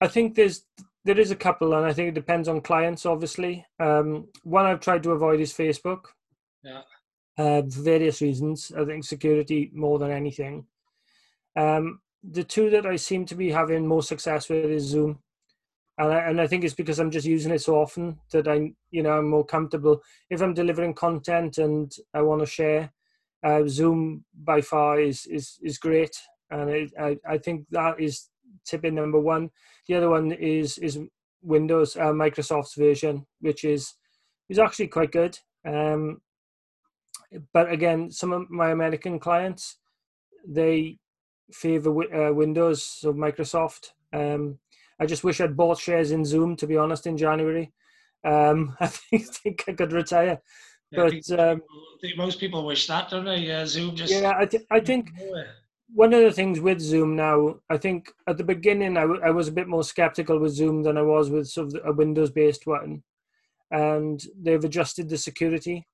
I 0.00 0.06
think 0.06 0.36
there's 0.36 0.62
there 1.08 1.18
is 1.18 1.32
a 1.32 1.36
couple, 1.46 1.74
and 1.74 1.84
I 1.84 1.92
think 1.92 2.08
it 2.10 2.20
depends 2.22 2.48
on 2.48 2.60
clients. 2.60 3.06
Obviously, 3.06 3.66
um, 3.80 4.28
one 4.44 4.66
I've 4.66 4.80
tried 4.80 5.02
to 5.02 5.12
avoid 5.12 5.40
is 5.40 5.52
Facebook. 5.52 6.02
Yeah 6.62 6.82
uh, 7.38 7.62
for 7.62 7.82
various 7.82 8.20
reasons. 8.20 8.72
I 8.76 8.84
think 8.84 9.04
security 9.04 9.70
more 9.72 9.98
than 9.98 10.10
anything. 10.10 10.66
Um, 11.56 12.00
the 12.22 12.44
two 12.44 12.68
that 12.70 12.84
I 12.84 12.96
seem 12.96 13.24
to 13.26 13.36
be 13.36 13.50
having 13.50 13.86
more 13.86 14.02
success 14.02 14.48
with 14.48 14.64
is 14.64 14.84
Zoom, 14.84 15.20
and 15.98 16.12
I, 16.12 16.18
and 16.18 16.40
I 16.40 16.46
think 16.46 16.64
it's 16.64 16.74
because 16.74 16.98
I'm 16.98 17.12
just 17.12 17.26
using 17.26 17.52
it 17.52 17.62
so 17.62 17.80
often 17.80 18.18
that 18.32 18.48
I, 18.48 18.72
you 18.90 19.02
know, 19.02 19.18
I'm 19.18 19.28
more 19.28 19.46
comfortable 19.46 20.02
if 20.30 20.42
I'm 20.42 20.54
delivering 20.54 20.94
content 20.94 21.58
and 21.58 21.94
I 22.12 22.22
want 22.22 22.40
to 22.40 22.46
share. 22.46 22.92
Uh, 23.44 23.62
Zoom 23.68 24.24
by 24.34 24.60
far 24.60 25.00
is 25.00 25.24
is 25.26 25.58
is 25.62 25.78
great, 25.78 26.16
and 26.50 26.68
it, 26.68 26.92
I 27.00 27.16
I 27.26 27.38
think 27.38 27.66
that 27.70 28.00
is 28.00 28.28
tipping 28.66 28.94
number 28.94 29.20
one. 29.20 29.50
The 29.86 29.94
other 29.96 30.10
one 30.10 30.32
is 30.32 30.78
is 30.78 30.98
Windows, 31.42 31.96
uh, 31.96 32.12
Microsoft's 32.12 32.74
version, 32.74 33.26
which 33.40 33.64
is 33.64 33.94
is 34.48 34.58
actually 34.58 34.88
quite 34.88 35.12
good. 35.12 35.38
Um, 35.66 36.20
but 37.52 37.70
again, 37.70 38.10
some 38.10 38.32
of 38.32 38.50
my 38.50 38.70
American 38.70 39.18
clients 39.18 39.78
they 40.46 40.98
favor 41.52 41.90
uh, 42.14 42.32
Windows, 42.32 42.82
so 42.84 43.12
Microsoft. 43.12 43.90
Um, 44.12 44.58
I 45.00 45.06
just 45.06 45.24
wish 45.24 45.40
I'd 45.40 45.56
bought 45.56 45.78
shares 45.78 46.10
in 46.10 46.24
Zoom, 46.24 46.56
to 46.56 46.66
be 46.66 46.76
honest, 46.76 47.06
in 47.06 47.16
January. 47.16 47.72
Um, 48.24 48.76
I 48.80 48.86
think, 48.86 49.26
think 49.26 49.64
I 49.68 49.72
could 49.72 49.92
retire. 49.92 50.40
Yeah, 50.90 50.96
but 50.96 51.10
think, 51.10 51.40
um, 51.40 51.62
I 51.70 52.00
think 52.00 52.16
most 52.16 52.40
people 52.40 52.64
wish 52.64 52.86
that, 52.86 53.10
don't 53.10 53.24
they? 53.24 53.38
Yeah, 53.38 53.66
Zoom 53.66 53.94
just. 53.94 54.12
Yeah, 54.12 54.34
I, 54.38 54.46
th- 54.46 54.64
I 54.70 54.80
think 54.80 55.10
one 55.92 56.12
of 56.12 56.22
the 56.22 56.32
things 56.32 56.60
with 56.60 56.80
Zoom 56.80 57.16
now, 57.16 57.56
I 57.70 57.78
think 57.78 58.12
at 58.26 58.36
the 58.36 58.44
beginning 58.44 58.96
I, 58.96 59.02
w- 59.02 59.20
I 59.24 59.30
was 59.30 59.48
a 59.48 59.52
bit 59.52 59.68
more 59.68 59.84
skeptical 59.84 60.38
with 60.38 60.52
Zoom 60.52 60.82
than 60.82 60.98
I 60.98 61.02
was 61.02 61.30
with 61.30 61.48
sort 61.48 61.74
of 61.74 61.80
a 61.84 61.92
Windows 61.92 62.30
based 62.30 62.66
one. 62.66 63.02
And 63.70 64.22
they've 64.40 64.62
adjusted 64.62 65.08
the 65.08 65.18
security. 65.18 65.86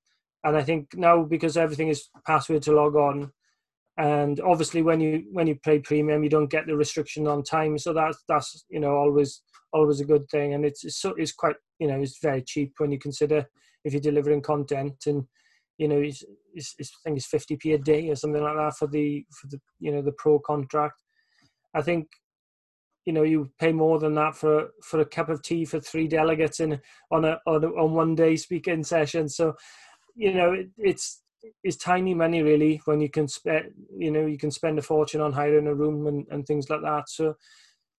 And 0.45 0.57
I 0.57 0.63
think 0.63 0.95
now 0.95 1.23
because 1.23 1.57
everything 1.57 1.89
is 1.89 2.09
password 2.27 2.63
to 2.63 2.73
log 2.73 2.97
on, 2.97 3.33
and 3.97 4.41
obviously 4.41 4.83
when 4.83 5.01
you 5.01 5.25
when 5.33 5.47
you 5.47 5.55
pay 5.55 5.79
premium, 5.79 6.23
you 6.23 6.31
don't 6.31 6.51
get 6.51 6.67
the 6.67 6.77
restriction 6.77 7.27
on 7.27 7.43
time, 7.43 7.79
so 7.79 7.93
that's 7.93 8.23
that's 8.29 8.65
you 8.69 8.81
know 8.81 8.95
always 8.95 9.41
always 9.73 10.01
a 10.01 10.05
good 10.05 10.29
thing, 10.29 10.53
and 10.53 10.65
it's 10.65 10.85
it's, 10.85 11.01
so, 11.01 11.15
it's 11.17 11.33
quite 11.33 11.57
you 11.79 11.87
know 11.87 12.01
it's 12.01 12.19
very 12.21 12.43
cheap 12.43 12.75
when 12.79 12.91
you 12.91 12.99
consider 12.99 13.47
if 13.85 13.93
you're 13.93 14.03
delivering 14.03 14.43
content. 14.43 14.97
And 15.07 15.25
you 15.79 15.89
know 15.89 16.03
it's, 16.55 16.75
it's, 16.79 16.91
I 16.91 16.99
think 17.05 17.19
it's 17.19 17.29
50p 17.29 17.75
a 17.75 17.79
day 17.79 18.09
or 18.09 18.17
something 18.17 18.43
like 18.43 18.57
that 18.57 18.77
for 18.77 18.87
the 18.87 19.25
for 19.31 19.49
the 19.49 19.61
you 19.79 19.93
know 19.93 20.03
the 20.03 20.13
pro 20.13 20.39
contract. 20.39 21.03
I 21.75 21.83
think 21.83 22.07
you 23.05 23.13
know 23.13 23.23
you 23.23 23.51
pay 23.59 23.73
more 23.73 23.99
than 23.99 24.15
that 24.15 24.35
for 24.37 24.69
for 24.83 25.01
a 25.01 25.07
cup 25.07 25.29
of 25.29 25.43
tea 25.43 25.65
for 25.65 25.81
three 25.81 26.09
delegates 26.09 26.61
in 26.61 26.81
on 27.11 27.25
a 27.25 27.39
on, 27.47 27.65
a, 27.65 27.69
on 27.69 27.93
one 27.93 28.15
day 28.15 28.37
speaking 28.37 28.85
session. 28.85 29.29
So 29.29 29.55
you 30.17 30.33
know, 30.33 30.53
it, 30.53 30.69
it's 30.79 31.23
it's 31.63 31.77
tiny 31.77 32.15
money 32.15 32.43
really 32.43 32.81
when 32.85 33.01
you 33.01 33.11
can 33.11 33.29
spend 33.29 33.67
you 33.99 34.11
know 34.11 34.27
you 34.27 34.39
can 34.39 34.51
spend 34.51 34.79
a 34.79 34.83
fortune 34.83 35.21
on 35.21 35.33
hiring 35.33 35.67
a 35.67 35.75
room 35.75 36.07
and, 36.07 36.27
and 36.31 36.47
things 36.47 36.71
like 36.71 36.81
that 36.83 37.09
so 37.09 37.35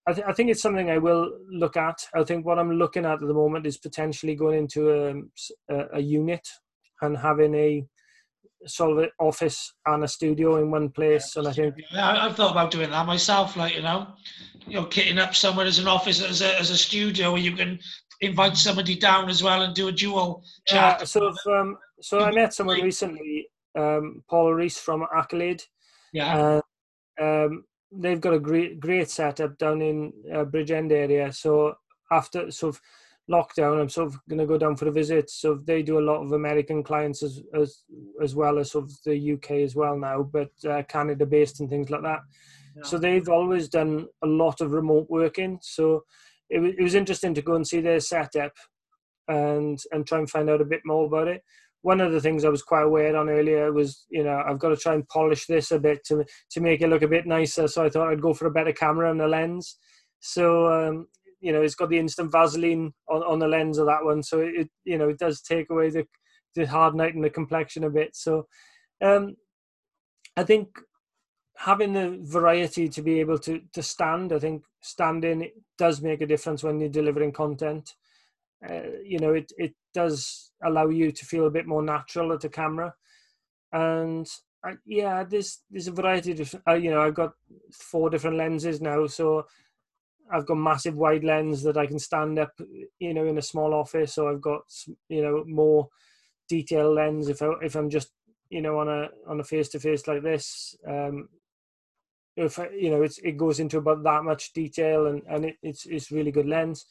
I, 0.08 0.14
th- 0.14 0.26
I 0.28 0.34
think 0.34 0.50
it's 0.50 0.62
something 0.62 0.90
i 0.90 0.98
will 0.98 1.32
look 1.52 1.78
at 1.78 1.98
i 2.16 2.24
think 2.24 2.46
what 2.46 2.58
i'm 2.58 2.72
looking 2.72 3.06
at 3.06 3.22
at 3.22 3.28
the 3.28 3.34
moment 3.34 3.68
is 3.68 3.78
potentially 3.78 4.36
going 4.36 4.60
into 4.60 5.10
um, 5.10 5.32
a, 5.70 5.76
a, 5.76 5.88
a 5.94 6.00
unit 6.00 6.48
and 7.02 7.18
having 7.18 7.54
a 7.56 7.86
sort 8.66 9.04
of 9.04 9.10
office 9.20 9.74
and 9.86 10.04
a 10.04 10.08
studio 10.08 10.58
in 10.58 10.72
one 10.72 10.90
place. 10.90 11.36
And 11.36 11.48
I 11.48 11.54
think 11.54 11.76
yeah, 11.92 12.26
I've 12.26 12.36
thought 12.36 12.52
about 12.52 12.72
doing 12.72 12.90
that 12.92 13.06
myself. 13.06 13.56
Like 13.56 13.76
you 13.76 13.82
know, 13.82 14.08
you 14.68 14.76
know, 14.76 14.86
kitting 14.86 15.20
up 15.20 15.36
somewhere 15.36 15.66
as 15.66 15.80
an 15.80 15.88
office 15.88 16.22
as 16.22 16.42
a 16.42 16.60
as 16.60 16.70
a 16.70 16.78
studio 16.78 17.32
where 17.32 17.42
you 17.42 17.54
can 17.54 17.80
invite 18.22 18.58
somebody 18.58 18.96
down 18.96 19.30
as 19.30 19.44
well 19.44 19.62
and 19.62 19.76
do 19.76 19.88
a 19.88 19.92
dual 19.92 20.44
chat. 20.66 21.00
Yeah, 21.00 21.06
so 21.06 21.34
um, 21.54 21.78
so 22.02 22.20
I 22.20 22.32
met 22.32 22.54
someone 22.54 22.82
recently, 22.82 23.48
um, 23.78 24.24
Paul 24.30 24.54
Reese 24.54 24.78
from 24.78 25.06
Accolade. 25.16 25.64
Yeah. 26.14 26.62
Uh, 27.20 27.24
um, 27.24 27.66
they've 27.92 28.22
got 28.22 28.34
a 28.34 28.40
great 28.40 28.80
great 28.80 29.10
setup 29.10 29.58
down 29.58 29.82
in 29.82 30.14
uh, 30.34 30.46
Bridgend 30.46 30.92
area. 30.92 31.32
So 31.32 31.76
after 32.12 32.52
sort 32.52 32.76
of 32.76 32.82
lockdown, 33.30 33.82
I'm 33.82 33.90
sort 33.90 34.08
of 34.08 34.20
going 34.30 34.40
to 34.40 34.46
go 34.46 34.58
down 34.58 34.76
for 34.76 34.88
a 34.88 34.92
visit. 34.92 35.30
So 35.30 35.56
they 35.56 35.82
do 35.82 36.00
a 36.00 36.08
lot 36.08 36.24
of 36.24 36.32
American 36.32 36.84
clients 36.84 37.24
as 37.24 37.42
as 37.54 37.84
as 38.22 38.36
well 38.36 38.60
as 38.60 38.72
sort 38.72 38.86
of 38.86 38.92
the 39.06 39.34
UK 39.34 39.52
as 39.52 39.76
well 39.76 39.98
now, 39.98 40.24
but 40.24 40.52
uh, 40.70 40.84
Canada 40.84 41.26
based 41.26 41.60
and 41.60 41.70
things 41.70 41.90
like 41.90 42.04
that. 42.04 42.22
Yeah. 42.76 42.84
So 42.84 42.98
they've 42.98 43.30
always 43.30 43.70
done 43.70 44.08
a 44.24 44.28
lot 44.28 44.62
of 44.62 44.74
remote 44.74 45.08
working. 45.10 45.60
So 45.62 46.04
it 46.50 46.60
was, 46.60 46.74
it 46.78 46.84
was 46.84 46.96
interesting 46.96 47.34
to 47.34 47.42
go 47.42 47.56
and 47.56 47.68
see 47.68 47.82
their 47.82 48.00
setup 48.00 48.54
and 49.28 49.80
and 49.92 50.06
try 50.06 50.20
and 50.20 50.30
find 50.30 50.50
out 50.50 50.62
a 50.62 50.66
bit 50.66 50.82
more 50.86 51.06
about 51.06 51.28
it. 51.28 51.44
One 51.82 52.02
of 52.02 52.12
the 52.12 52.22
things 52.22 52.44
I 52.44 52.50
was 52.50 52.64
quite 52.64 52.82
aware 52.82 53.16
on 53.16 53.30
earlier 53.30 53.72
was, 53.72 54.08
you 54.10 54.24
know, 54.24 54.44
I've 54.48 54.58
got 54.58 54.70
to 54.70 54.78
try 54.78 54.96
and 54.96 55.08
polish 55.08 55.46
this 55.46 55.72
a 55.72 55.80
bit 55.80 56.04
to 56.06 56.26
to 56.52 56.62
make 56.62 56.82
it 56.82 56.90
look 56.90 57.04
a 57.04 57.08
bit 57.08 57.26
nicer. 57.26 57.68
So 57.68 57.84
I 57.84 57.90
thought 57.90 58.10
I'd 58.10 58.22
go 58.22 58.34
for 58.34 58.48
a 58.48 58.52
better 58.52 58.74
camera 58.74 59.10
and 59.10 59.22
a 59.22 59.28
lens. 59.28 59.78
So 60.20 60.68
um, 60.72 61.08
you 61.40 61.52
know, 61.52 61.62
it's 61.62 61.76
got 61.76 61.90
the 61.90 62.00
instant 62.00 62.32
Vaseline 62.32 62.94
on, 63.10 63.24
on 63.24 63.40
the 63.40 63.48
lens 63.48 63.78
of 63.78 63.88
that 63.88 64.04
one. 64.04 64.24
So 64.24 64.40
it, 64.40 64.70
you 64.84 64.98
know, 64.98 65.10
it 65.10 65.20
does 65.20 65.42
take 65.42 65.70
away 65.70 65.90
the 65.90 66.06
the 66.56 66.66
hardening 66.66 67.22
the 67.22 67.30
complexion 67.30 67.84
a 67.84 67.90
bit. 67.90 68.16
So 68.16 68.48
um, 69.02 69.36
I 70.38 70.44
think 70.44 70.70
having 71.58 71.94
the 71.94 72.20
variety 72.22 72.90
to 72.90 73.02
be 73.02 73.20
able 73.20 73.40
to 73.40 73.62
to 73.74 73.84
stand, 73.84 74.34
I 74.34 74.40
think 74.40 74.64
standing 74.82 75.52
does 75.78 76.02
make 76.02 76.22
a 76.22 76.28
difference 76.28 76.64
when 76.64 76.80
you're 76.80 76.90
delivering 76.90 77.32
content. 77.32 77.94
Uh, 78.68 79.00
you 79.04 79.20
know, 79.20 79.34
it 79.34 79.52
it 79.58 79.74
does 79.94 80.52
allow 80.64 80.88
you 80.88 81.12
to 81.12 81.26
feel 81.26 81.48
a 81.48 81.52
bit 81.52 81.68
more 81.68 81.84
natural 81.84 82.34
at 82.34 82.42
the 82.42 82.50
camera, 82.50 82.94
and 83.72 84.28
uh, 84.68 84.74
yeah, 84.86 85.24
there's 85.24 85.62
there's 85.70 85.88
a 85.88 85.92
variety 85.92 86.32
of 86.32 86.38
different. 86.38 86.68
Uh, 86.68 86.74
you 86.74 86.90
know, 86.90 87.02
I've 87.02 87.14
got 87.16 87.34
four 87.72 88.10
different 88.10 88.38
lenses 88.38 88.82
now, 88.82 89.08
so 89.08 89.46
I've 90.32 90.46
got 90.46 90.56
massive 90.56 90.96
wide 90.96 91.24
lens 91.24 91.64
that 91.64 91.78
I 91.78 91.86
can 91.86 92.00
stand 92.00 92.40
up, 92.40 92.52
you 93.00 93.14
know, 93.14 93.26
in 93.26 93.38
a 93.38 93.44
small 93.44 93.74
office. 93.74 94.14
So 94.14 94.28
I've 94.28 94.42
got 94.42 94.62
you 95.10 95.22
know 95.22 95.44
more 95.48 95.90
detail 96.48 96.94
lens 96.94 97.30
if 97.30 97.42
I 97.42 97.52
if 97.62 97.76
I'm 97.76 97.90
just 97.90 98.12
you 98.50 98.62
know 98.62 98.80
on 98.80 98.88
a 98.88 99.10
on 99.28 99.40
a 99.40 99.44
face 99.44 99.70
to 99.70 99.80
face 99.80 100.08
like 100.08 100.24
this. 100.24 100.76
Um, 100.88 101.30
if 102.36 102.58
you 102.78 102.90
know 102.90 103.02
it's 103.02 103.18
it 103.20 103.38
goes 103.38 103.60
into 103.60 103.78
about 103.78 104.04
that 104.04 104.24
much 104.24 104.54
detail 104.54 105.08
and 105.08 105.22
and 105.30 105.46
it, 105.46 105.58
it's 105.62 105.86
it's 105.86 106.12
really 106.12 106.32
good 106.32 106.48
lens, 106.48 106.86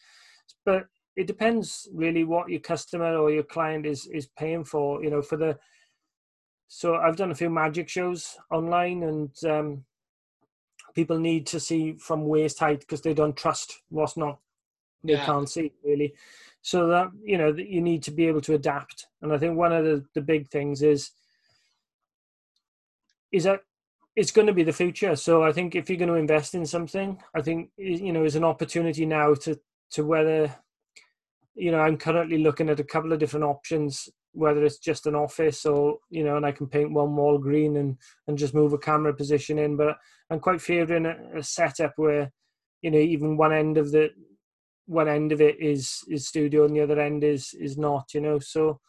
but 0.64 0.86
it 1.16 1.26
depends 1.26 1.88
really 1.92 2.24
what 2.24 2.48
your 2.48 2.60
customer 2.60 3.16
or 3.16 3.30
your 3.30 3.42
client 3.42 3.86
is 3.86 4.06
is 4.06 4.28
paying 4.38 4.64
for. 4.64 5.02
You 5.02 5.10
know, 5.10 5.22
for 5.22 5.36
the 5.36 5.58
so 6.68 6.96
I've 6.96 7.16
done 7.16 7.30
a 7.30 7.36
few 7.36 7.50
magic 7.50 7.88
shows 7.88 8.36
online 8.50 9.02
and. 9.02 9.30
Um, 9.44 9.84
people 10.94 11.18
need 11.18 11.46
to 11.46 11.60
see 11.60 11.94
from 11.94 12.26
waist 12.26 12.58
height 12.58 12.80
because 12.80 13.00
they 13.00 13.14
don't 13.14 13.36
trust 13.36 13.82
what's 13.88 14.16
not 14.16 14.38
they 15.04 15.12
yeah. 15.12 15.26
can't 15.26 15.48
see 15.48 15.72
really. 15.84 16.14
So 16.62 16.86
that 16.88 17.10
you 17.22 17.36
know 17.36 17.52
that 17.52 17.68
you 17.68 17.82
need 17.82 18.02
to 18.04 18.10
be 18.10 18.26
able 18.26 18.40
to 18.42 18.54
adapt. 18.54 19.06
And 19.22 19.32
i 19.32 19.38
think 19.38 19.56
one 19.56 19.72
of 19.72 19.84
the, 19.84 20.04
the 20.14 20.22
big 20.22 20.48
things 20.48 20.82
is 20.82 21.10
is 23.30 23.44
that 23.44 23.60
it's 24.16 24.30
going 24.30 24.46
to 24.46 24.52
be 24.54 24.62
the 24.62 24.72
future. 24.72 25.14
So 25.14 25.44
i 25.44 25.52
think 25.52 25.74
if 25.74 25.88
you're 25.88 25.98
going 25.98 26.08
to 26.08 26.14
invest 26.14 26.54
in 26.54 26.64
something 26.64 27.20
i 27.34 27.42
think 27.42 27.70
you 27.76 28.12
know 28.12 28.24
is 28.24 28.36
an 28.36 28.44
opportunity 28.44 29.04
now 29.04 29.34
to 29.34 29.60
to 29.90 30.04
whether 30.04 30.54
you 31.54 31.70
know 31.70 31.80
i'm 31.80 31.96
currently 31.96 32.38
looking 32.38 32.68
at 32.70 32.80
a 32.80 32.84
couple 32.84 33.12
of 33.12 33.18
different 33.18 33.44
options 33.44 34.08
whether 34.34 34.64
it's 34.64 34.78
just 34.78 35.06
an 35.06 35.14
office 35.14 35.64
or 35.64 35.98
you 36.10 36.24
know 36.24 36.36
and 36.36 36.44
i 36.44 36.52
can 36.52 36.66
paint 36.66 36.92
one 36.92 37.14
wall 37.14 37.38
green 37.38 37.76
and 37.76 37.96
and 38.26 38.36
just 38.36 38.54
move 38.54 38.72
a 38.72 38.78
camera 38.78 39.14
position 39.14 39.58
in. 39.58 39.76
But 39.76 39.96
i'm 40.30 40.40
quite 40.40 40.60
favouring 40.60 41.06
a, 41.06 41.38
a 41.38 41.42
setup 41.42 41.92
where 41.96 42.32
you 42.82 42.90
know 42.90 42.98
even 42.98 43.36
one 43.36 43.52
end 43.52 43.78
of 43.78 43.90
the 43.92 44.10
one 44.86 45.08
end 45.08 45.32
of 45.32 45.40
it 45.40 45.60
is 45.60 46.00
is 46.08 46.28
studio 46.28 46.64
and 46.64 46.76
the 46.76 46.82
other 46.82 47.00
end 47.00 47.24
is 47.24 47.54
is 47.58 47.78
not 47.78 48.12
you 48.12 48.20
know. 48.20 48.38
So 48.38 48.80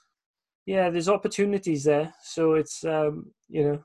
yeah 0.66 0.90
there's 0.90 1.10
opportunities 1.10 1.84
there. 1.86 2.14
So 2.24 2.56
it's 2.56 2.84
um 2.84 3.32
you 3.48 3.64
know 3.64 3.84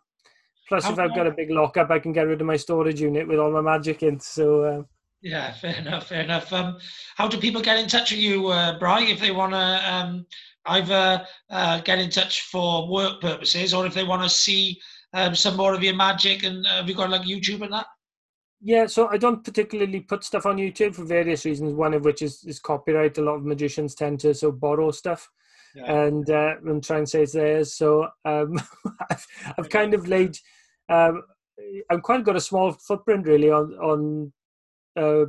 plus 0.69 0.89
if 0.89 0.99
i've 0.99 1.15
got 1.15 1.27
a 1.27 1.33
big 1.33 1.51
lockup 1.51 1.91
i 1.91 1.99
can 1.99 2.13
get 2.13 2.29
rid 2.29 2.41
of 2.41 2.47
my 2.47 2.57
storage 2.57 3.01
unit 3.01 3.27
with 3.29 3.39
all 3.39 3.53
my 3.53 3.61
magic 3.61 4.03
in. 4.03 4.19
So 4.19 4.65
uh, 4.65 4.83
yeah 5.23 5.53
fair 5.61 5.77
enough 5.77 6.09
fair 6.09 6.23
enough. 6.23 6.53
Um 6.53 6.79
how 7.17 7.29
do 7.29 7.39
people 7.39 7.61
get 7.63 7.79
in 7.79 7.89
touch 7.89 8.11
with 8.11 8.21
you 8.21 8.49
uh 8.49 8.79
bry 8.79 9.03
if 9.03 9.21
they 9.21 9.31
want 9.31 9.53
to 9.53 9.93
um 9.95 10.27
either 10.67 11.27
uh, 11.51 11.81
get 11.81 11.99
in 11.99 12.11
touch 12.11 12.43
for 12.43 12.89
work 12.89 13.21
purposes 13.21 13.73
or 13.75 13.87
if 13.87 13.95
they 13.95 14.05
want 14.05 14.23
to 14.23 14.29
see 14.29 14.81
um, 15.15 15.35
some 15.35 15.57
more 15.57 15.75
of 15.75 15.83
your 15.83 15.95
magic 15.95 16.43
and 16.45 16.67
uh, 16.67 16.77
have 16.77 16.89
you 16.89 16.95
got 16.95 17.11
like 17.11 17.23
YouTube 17.23 17.63
and 17.63 17.73
that? 17.73 17.87
Yeah, 18.63 18.87
so 18.87 19.09
I 19.09 19.17
don't 19.17 19.43
particularly 19.43 20.01
put 20.01 20.23
stuff 20.23 20.45
on 20.45 20.59
YouTube 20.59 20.95
for 20.95 21.05
various 21.05 21.47
reasons. 21.47 21.73
One 21.73 21.95
of 21.95 22.05
which 22.05 22.21
is, 22.21 22.45
is 22.45 22.61
copyright. 22.61 23.17
A 23.17 23.23
lot 23.23 23.37
of 23.37 23.45
magicians 23.45 23.95
tend 23.95 24.21
to 24.21 24.35
so 24.35 24.53
borrow 24.53 24.91
stuff, 24.91 25.31
yeah. 25.75 25.91
and 25.91 26.29
uh, 26.29 26.57
and 26.67 26.85
try 26.85 26.99
and 26.99 27.09
say 27.09 27.23
it's 27.23 27.33
theirs. 27.33 27.75
So 27.75 28.09
um, 28.27 28.61
I've, 29.11 29.27
I've 29.59 29.71
kind 29.71 29.95
of 29.95 30.07
laid. 30.09 30.37
Um, 30.91 31.23
I've 31.91 32.03
quite 32.03 32.23
got 32.23 32.37
a 32.37 32.41
small 32.41 32.73
footprint 32.73 33.27
really 33.27 33.51
on 33.51 33.73
on 33.77 34.33
uh, 34.95 35.25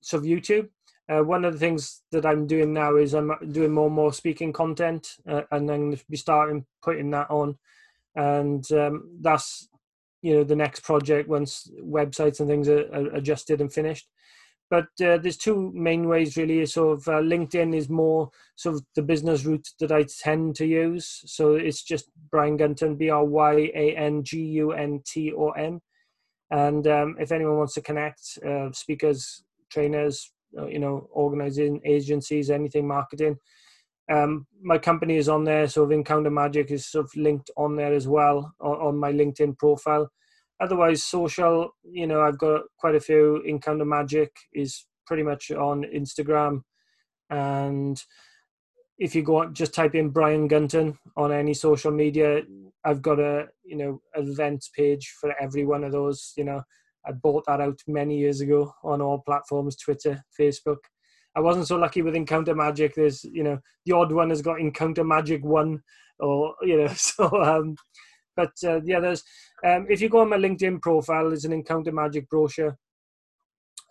sort 0.00 0.22
of 0.22 0.28
YouTube. 0.28 0.68
Uh, 1.08 1.22
one 1.22 1.44
of 1.44 1.52
the 1.52 1.58
things 1.58 2.02
that 2.12 2.24
I'm 2.24 2.46
doing 2.46 2.72
now 2.72 2.96
is 2.96 3.14
I'm 3.14 3.32
doing 3.50 3.72
more 3.72 3.86
and 3.86 3.94
more 3.94 4.12
speaking 4.12 4.52
content, 4.52 5.16
uh, 5.28 5.42
and 5.50 5.68
then 5.68 5.98
be 6.08 6.16
starting 6.16 6.64
putting 6.82 7.10
that 7.10 7.30
on, 7.30 7.58
and 8.14 8.70
um, 8.72 9.18
that's 9.20 9.68
you 10.22 10.34
know 10.36 10.44
the 10.44 10.56
next 10.56 10.80
project 10.80 11.28
once 11.28 11.70
websites 11.82 12.40
and 12.40 12.48
things 12.48 12.68
are, 12.68 12.86
are 12.94 13.14
adjusted 13.14 13.60
and 13.60 13.72
finished. 13.72 14.08
But 14.70 14.86
uh, 15.04 15.18
there's 15.18 15.36
two 15.36 15.70
main 15.74 16.08
ways 16.08 16.36
really. 16.36 16.64
Sort 16.64 16.98
of 16.98 17.08
uh, 17.08 17.20
LinkedIn 17.20 17.74
is 17.76 17.90
more 17.90 18.30
sort 18.56 18.76
of 18.76 18.84
the 18.94 19.02
business 19.02 19.44
route 19.44 19.68
that 19.80 19.92
I 19.92 20.06
tend 20.22 20.54
to 20.56 20.66
use. 20.66 21.22
So 21.26 21.56
it's 21.56 21.82
just 21.82 22.10
Bryan 22.30 22.56
Gunton, 22.56 22.96
B 22.96 23.10
R 23.10 23.24
Y 23.24 23.70
A 23.74 23.96
N 23.96 24.22
G 24.22 24.38
U 24.40 24.72
N 24.72 25.02
T 25.04 25.32
O 25.32 25.50
N. 25.50 25.80
And 26.50 26.86
um, 26.86 27.16
if 27.18 27.32
anyone 27.32 27.58
wants 27.58 27.74
to 27.74 27.82
connect, 27.82 28.38
uh, 28.46 28.72
speakers, 28.72 29.42
trainers, 29.70 30.32
you 30.52 30.78
know, 30.78 31.08
organizing 31.12 31.80
agencies, 31.84 32.50
anything 32.50 32.86
marketing. 32.86 33.36
Um, 34.10 34.46
my 34.60 34.78
company 34.78 35.16
is 35.16 35.28
on 35.28 35.44
there, 35.44 35.66
so 35.68 35.82
of 35.82 35.92
Encounter 35.92 36.30
Magic 36.30 36.70
is 36.70 36.86
sort 36.86 37.06
of 37.06 37.16
linked 37.16 37.50
on 37.56 37.76
there 37.76 37.94
as 37.94 38.08
well 38.08 38.52
on, 38.60 38.76
on 38.76 38.96
my 38.96 39.12
LinkedIn 39.12 39.58
profile. 39.58 40.10
Otherwise, 40.60 41.02
social, 41.02 41.70
you 41.82 42.06
know, 42.06 42.20
I've 42.20 42.38
got 42.38 42.62
quite 42.78 42.94
a 42.94 43.00
few. 43.00 43.42
Encounter 43.46 43.84
Magic 43.84 44.30
is 44.52 44.86
pretty 45.06 45.22
much 45.22 45.50
on 45.50 45.84
Instagram, 45.84 46.62
and 47.30 48.02
if 48.98 49.14
you 49.14 49.22
go 49.22 49.46
just 49.46 49.74
type 49.74 49.94
in 49.94 50.10
Bryan 50.10 50.46
Gunton 50.46 50.98
on 51.16 51.32
any 51.32 51.54
social 51.54 51.90
media, 51.90 52.42
I've 52.84 53.02
got 53.02 53.18
a 53.18 53.48
you 53.64 53.76
know 53.76 54.00
events 54.14 54.70
page 54.76 55.14
for 55.20 55.34
every 55.40 55.64
one 55.64 55.84
of 55.84 55.92
those. 55.92 56.32
You 56.36 56.44
know, 56.44 56.62
I 57.04 57.12
bought 57.12 57.44
that 57.46 57.60
out 57.60 57.80
many 57.86 58.18
years 58.18 58.40
ago 58.40 58.72
on 58.84 59.00
all 59.00 59.18
platforms 59.20 59.76
Twitter, 59.76 60.22
Facebook. 60.38 60.78
I 61.34 61.40
wasn't 61.40 61.66
so 61.66 61.76
lucky 61.76 62.02
with 62.02 62.14
Encounter 62.14 62.54
Magic. 62.54 62.94
There's, 62.94 63.24
you 63.24 63.42
know, 63.42 63.58
the 63.86 63.92
odd 63.92 64.12
one 64.12 64.30
has 64.30 64.42
got 64.42 64.60
Encounter 64.60 65.02
Magic 65.02 65.44
1 65.44 65.82
or, 66.20 66.54
you 66.62 66.76
know, 66.78 66.86
so, 66.94 67.42
um, 67.42 67.76
but 68.36 68.52
uh, 68.64 68.80
yeah, 68.84 69.00
there's, 69.00 69.22
um, 69.64 69.86
if 69.88 70.00
you 70.00 70.08
go 70.08 70.20
on 70.20 70.28
my 70.28 70.36
LinkedIn 70.36 70.80
profile, 70.80 71.28
there's 71.28 71.44
an 71.44 71.52
Encounter 71.52 71.92
Magic 71.92 72.28
brochure 72.28 72.76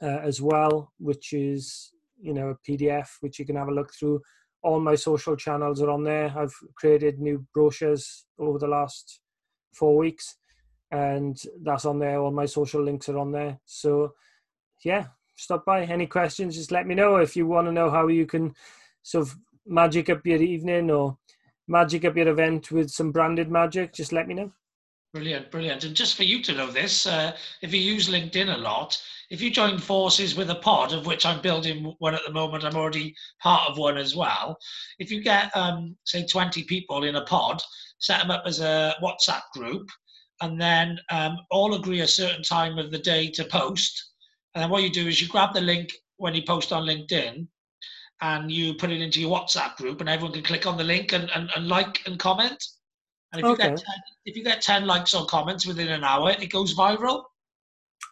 uh, 0.02 0.20
as 0.24 0.42
well, 0.42 0.92
which 1.00 1.34
is, 1.34 1.92
you 2.20 2.34
know, 2.34 2.50
a 2.50 2.72
PDF, 2.72 3.08
which 3.22 3.40
you 3.40 3.46
can 3.46 3.56
have 3.56 3.68
a 3.68 3.74
look 3.74 3.92
through. 3.94 4.22
All 4.64 4.80
my 4.80 4.96
social 4.96 5.36
channels 5.36 5.82
are 5.82 5.90
on 5.90 6.04
there. 6.04 6.34
I've 6.38 6.54
created 6.76 7.20
new 7.20 7.46
brochures 7.54 8.26
over 8.40 8.60
the 8.60 8.68
last 8.68 9.20
four 9.74 9.98
weeks 9.98 10.38
and 10.92 11.42
that's 11.64 11.86
on 11.86 12.00
there. 12.00 12.20
All 12.20 12.32
my 12.32 12.46
social 12.46 12.84
links 12.84 13.10
are 13.10 13.18
on 13.18 13.32
there. 13.32 13.60
So, 13.66 14.14
yeah, 14.84 15.08
stop 15.36 15.66
by. 15.66 15.84
Any 15.84 16.08
questions, 16.08 16.56
just 16.56 16.72
let 16.72 16.88
me 16.88 16.96
know. 16.96 17.18
If 17.18 17.36
you 17.36 17.48
want 17.48 17.68
to 17.68 17.72
know 17.72 17.90
how 17.90 18.08
you 18.08 18.26
can 18.26 18.54
sort 19.04 19.28
of 19.28 19.38
magic 19.66 20.10
up 20.10 20.26
your 20.26 20.42
evening 20.42 20.92
or 20.92 21.18
magic 21.68 22.06
up 22.06 22.18
your 22.18 22.28
event 22.28 22.72
with 22.72 22.90
some 22.90 23.12
branded 23.12 23.50
magic, 23.50 23.94
just 23.94 24.12
let 24.12 24.28
me 24.28 24.34
know. 24.34 24.52
Brilliant, 25.14 25.52
brilliant. 25.52 25.84
And 25.84 25.94
just 25.94 26.16
for 26.16 26.24
you 26.24 26.42
to 26.44 26.54
know 26.54 26.72
this, 26.72 27.06
uh, 27.06 27.36
if 27.62 27.74
you 27.74 27.82
use 27.82 28.08
LinkedIn 28.08 28.54
a 28.54 28.58
lot, 28.58 29.02
if 29.30 29.42
you 29.42 29.52
join 29.52 29.78
forces 29.78 30.36
with 30.36 30.50
a 30.50 30.56
pod, 30.56 30.94
of 30.94 31.06
which 31.06 31.26
I'm 31.26 31.42
building 31.42 31.94
one 32.00 32.16
at 32.16 32.22
the 32.26 32.32
moment, 32.32 32.64
I'm 32.64 32.78
already 32.78 33.14
part 33.42 33.70
of 33.70 33.78
one 33.78 33.98
as 33.98 34.16
well. 34.16 34.58
If 35.00 35.12
you 35.12 35.22
get, 35.22 35.56
um, 35.56 35.98
say, 36.06 36.26
20 36.26 36.64
people 36.64 37.04
in 37.04 37.16
a 37.16 37.26
pod, 37.26 37.62
set 38.00 38.22
them 38.22 38.32
up 38.32 38.44
as 38.46 38.62
a 38.62 38.96
WhatsApp 39.04 39.42
group, 39.54 39.90
and 40.42 40.60
then 40.60 41.00
um, 41.10 41.38
all 41.50 41.76
agree 41.76 42.02
a 42.02 42.08
certain 42.08 42.44
time 42.44 42.78
of 42.78 42.92
the 42.92 42.98
day 42.98 43.30
to 43.32 43.44
post. 43.46 44.12
And 44.54 44.64
then 44.64 44.70
what 44.70 44.84
you 44.84 44.90
do 44.90 45.08
is 45.08 45.22
you 45.22 45.28
grab 45.28 45.54
the 45.54 45.62
link 45.62 45.92
when 46.18 46.34
you 46.34 46.44
post 46.44 46.74
on 46.74 46.86
LinkedIn 46.86 47.48
and 48.22 48.52
you 48.52 48.74
put 48.74 48.92
it 48.92 49.02
into 49.02 49.22
your 49.22 49.36
WhatsApp 49.36 49.76
group, 49.78 50.00
and 50.00 50.10
everyone 50.10 50.34
can 50.34 50.44
click 50.44 50.68
on 50.68 50.78
the 50.78 50.84
link 50.84 51.14
and, 51.14 51.30
and, 51.34 51.50
and 51.56 51.68
like 51.68 52.02
and 52.06 52.20
comment. 52.20 52.64
And 53.34 53.40
if 53.40 53.46
okay. 53.46 53.64
you 53.64 53.70
get 53.70 53.78
10, 53.78 53.86
if 54.26 54.36
you 54.36 54.44
get 54.44 54.62
ten 54.62 54.86
likes 54.86 55.14
or 55.14 55.26
comments 55.26 55.66
within 55.66 55.88
an 55.88 56.04
hour, 56.04 56.32
it 56.32 56.52
goes 56.52 56.76
viral. 56.76 57.24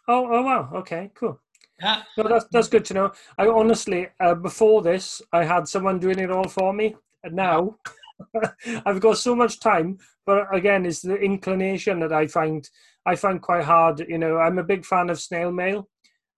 Oh, 0.08 0.26
oh 0.30 0.42
wow! 0.42 0.70
Okay, 0.74 1.10
cool. 1.14 1.38
Yeah, 1.78 2.02
no, 2.16 2.26
that's 2.28 2.46
that's 2.50 2.68
good 2.68 2.84
to 2.86 2.94
know. 2.94 3.12
I 3.38 3.46
honestly, 3.46 4.08
uh, 4.18 4.34
before 4.34 4.82
this, 4.82 5.22
I 5.32 5.44
had 5.44 5.68
someone 5.68 5.98
doing 5.98 6.18
it 6.18 6.30
all 6.30 6.48
for 6.48 6.72
me, 6.72 6.96
and 7.22 7.34
now 7.34 7.76
I've 8.86 9.00
got 9.00 9.18
so 9.18 9.34
much 9.34 9.60
time. 9.60 9.98
But 10.26 10.54
again, 10.54 10.86
it's 10.86 11.02
the 11.02 11.16
inclination 11.16 12.00
that 12.00 12.12
I 12.12 12.26
find 12.26 12.68
I 13.06 13.16
find 13.16 13.40
quite 13.40 13.64
hard. 13.64 14.00
You 14.08 14.18
know, 14.18 14.38
I'm 14.38 14.58
a 14.58 14.64
big 14.64 14.84
fan 14.84 15.10
of 15.10 15.20
snail 15.20 15.50
mail. 15.50 15.88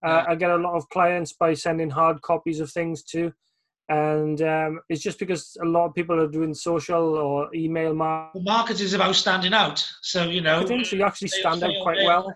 Uh, 0.05 0.25
yeah. 0.25 0.25
I 0.29 0.35
get 0.35 0.51
a 0.51 0.57
lot 0.57 0.75
of 0.75 0.89
clients 0.89 1.33
by 1.33 1.55
sending 1.55 1.91
hard 1.91 2.23
copies 2.23 2.61
of 2.61 2.71
things 2.71 3.03
too 3.03 3.33
and 3.89 4.41
um, 4.43 4.81
it's 4.89 5.03
just 5.03 5.19
because 5.19 5.57
a 5.63 5.67
lot 5.67 5.87
of 5.87 5.95
people 5.95 6.19
are 6.19 6.29
doing 6.29 6.55
social 6.55 7.17
or 7.17 7.55
email 7.55 7.95
marketing. 7.95 8.45
Well, 8.47 8.57
marketing 8.57 8.87
is 8.87 8.95
about 8.95 9.15
standing 9.17 9.53
out, 9.53 9.87
so 10.01 10.25
you 10.25 10.41
know. 10.41 10.61
I 10.61 10.65
think 10.65 10.87
so. 10.87 10.97
You 10.97 11.05
actually 11.05 11.29
stand 11.29 11.63
out 11.63 11.73
quite 11.83 11.99
mail, 11.99 12.07
well. 12.07 12.35